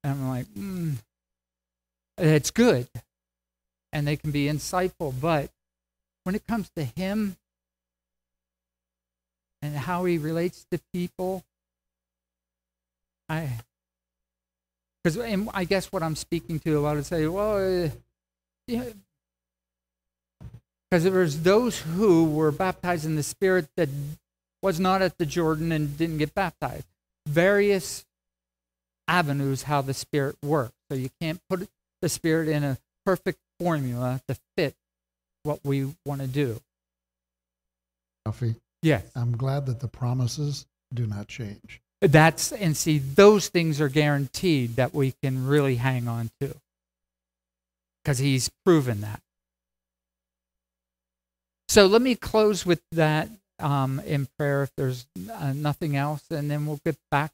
and 0.03 0.13
i'm 0.13 0.29
like 0.29 0.47
mm, 0.47 0.95
it's 2.17 2.51
good. 2.51 2.87
And 3.93 4.07
they 4.07 4.15
can 4.15 4.31
be 4.31 4.45
insightful 4.45 5.13
but 5.19 5.49
when 6.23 6.35
it 6.35 6.45
comes 6.47 6.69
to 6.75 6.83
him 6.83 7.35
and 9.61 9.75
how 9.75 10.05
he 10.05 10.17
relates 10.17 10.65
to 10.71 10.79
people 10.93 11.43
i 13.29 13.49
because 15.03 15.17
I 15.53 15.63
guess 15.63 15.91
what 15.91 16.03
I'm 16.03 16.15
speaking 16.15 16.59
to 16.59 16.77
a 16.77 16.79
lot 16.79 16.97
of 16.97 17.05
say, 17.05 17.25
well, 17.27 17.57
uh, 17.57 17.89
yeah, 18.67 18.83
because 20.89 21.03
there 21.03 21.13
was 21.13 21.41
those 21.41 21.79
who 21.79 22.25
were 22.25 22.51
baptized 22.51 23.05
in 23.05 23.15
the 23.15 23.23
Spirit 23.23 23.67
that 23.77 23.89
was 24.61 24.79
not 24.79 25.01
at 25.01 25.17
the 25.17 25.25
Jordan 25.25 25.71
and 25.71 25.97
didn't 25.97 26.17
get 26.17 26.35
baptized. 26.35 26.85
Various 27.25 28.05
avenues 29.07 29.63
how 29.63 29.81
the 29.81 29.93
Spirit 29.93 30.35
works. 30.43 30.75
So 30.89 30.97
you 30.97 31.09
can't 31.19 31.39
put 31.49 31.67
the 32.01 32.09
Spirit 32.09 32.49
in 32.49 32.63
a 32.63 32.77
perfect 33.05 33.39
formula 33.59 34.21
to 34.27 34.37
fit 34.55 34.75
what 35.43 35.59
we 35.63 35.93
want 36.05 36.21
to 36.21 36.27
do. 36.27 36.59
Alfie, 38.25 38.55
Yes. 38.81 39.03
I'm 39.15 39.37
glad 39.37 39.65
that 39.67 39.79
the 39.79 39.87
promises 39.87 40.65
do 40.93 41.05
not 41.05 41.27
change. 41.27 41.81
That's 42.01 42.51
and 42.51 42.75
see 42.75 42.97
those 42.97 43.47
things 43.47 43.79
are 43.79 43.89
guaranteed 43.89 44.75
that 44.77 44.93
we 44.93 45.13
can 45.23 45.45
really 45.45 45.75
hang 45.75 46.07
on 46.07 46.31
to. 46.39 46.55
Because 48.03 48.17
he's 48.17 48.49
proven 48.65 49.01
that. 49.01 49.21
So 51.69 51.85
let 51.85 52.01
me 52.01 52.15
close 52.15 52.65
with 52.65 52.81
that 52.91 53.29
um, 53.59 54.01
in 54.05 54.27
prayer 54.37 54.63
if 54.63 54.71
there's 54.75 55.05
uh, 55.31 55.53
nothing 55.53 55.95
else, 55.95 56.23
and 56.31 56.49
then 56.49 56.65
we'll 56.65 56.81
get 56.83 56.97
back 57.11 57.31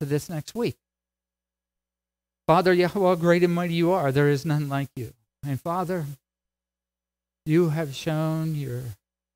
to 0.00 0.06
this 0.06 0.30
next 0.30 0.54
week. 0.54 0.76
Father 2.46 2.72
Yahweh, 2.72 3.16
great 3.16 3.42
and 3.42 3.54
mighty 3.54 3.74
you 3.74 3.92
are. 3.92 4.10
There 4.10 4.28
is 4.28 4.46
none 4.46 4.70
like 4.70 4.88
you. 4.96 5.12
And 5.46 5.60
Father, 5.60 6.06
you 7.46 7.70
have 7.70 7.94
shown 7.94 8.54
your, 8.54 8.82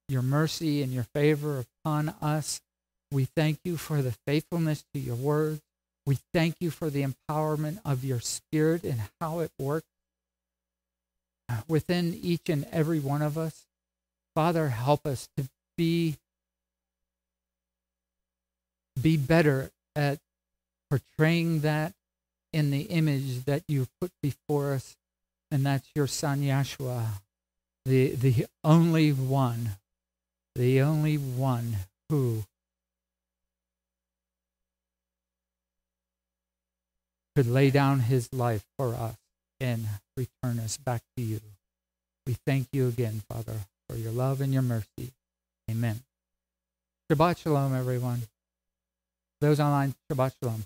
your 0.08 0.22
mercy 0.22 0.82
and 0.82 0.92
your 0.92 1.04
favor 1.04 1.64
upon 1.84 2.14
us 2.20 2.60
we 3.10 3.24
thank 3.24 3.60
you 3.64 3.76
for 3.76 4.02
the 4.02 4.12
faithfulness 4.26 4.84
to 4.92 5.00
your 5.00 5.14
word. 5.14 5.60
We 6.06 6.18
thank 6.34 6.56
you 6.60 6.70
for 6.70 6.90
the 6.90 7.06
empowerment 7.06 7.78
of 7.84 8.04
your 8.04 8.20
spirit 8.20 8.84
and 8.84 9.02
how 9.20 9.40
it 9.40 9.50
works 9.58 9.86
uh, 11.48 11.62
within 11.68 12.18
each 12.22 12.48
and 12.48 12.66
every 12.70 13.00
one 13.00 13.22
of 13.22 13.38
us. 13.38 13.64
Father, 14.34 14.68
help 14.68 15.06
us 15.06 15.28
to 15.36 15.48
be 15.76 16.16
be 19.00 19.16
better 19.16 19.70
at 19.94 20.18
portraying 20.90 21.60
that 21.60 21.92
in 22.52 22.70
the 22.70 22.82
image 22.82 23.44
that 23.44 23.62
you 23.68 23.86
put 24.00 24.10
before 24.20 24.72
us, 24.72 24.96
and 25.52 25.64
that's 25.64 25.88
your 25.94 26.08
son 26.08 26.40
Yeshua, 26.40 27.06
the 27.88 28.10
the 28.14 28.46
only 28.62 29.12
one, 29.12 29.76
the 30.54 30.82
only 30.82 31.16
one 31.16 31.76
who 32.10 32.44
could 37.34 37.46
lay 37.46 37.70
down 37.70 38.00
his 38.00 38.28
life 38.32 38.64
for 38.78 38.94
us 38.94 39.16
and 39.60 39.86
return 40.16 40.58
us 40.58 40.76
back 40.76 41.02
to 41.16 41.22
you. 41.22 41.40
We 42.26 42.36
thank 42.44 42.68
you 42.72 42.88
again, 42.88 43.22
Father, 43.28 43.56
for 43.88 43.96
your 43.96 44.12
love 44.12 44.40
and 44.40 44.52
your 44.52 44.62
mercy. 44.62 45.12
Amen. 45.70 46.00
Shabbat 47.10 47.38
Shalom, 47.38 47.74
everyone. 47.74 48.22
Those 49.40 49.60
online, 49.60 49.94
Shabbat 50.10 50.34
Shalom. 50.42 50.64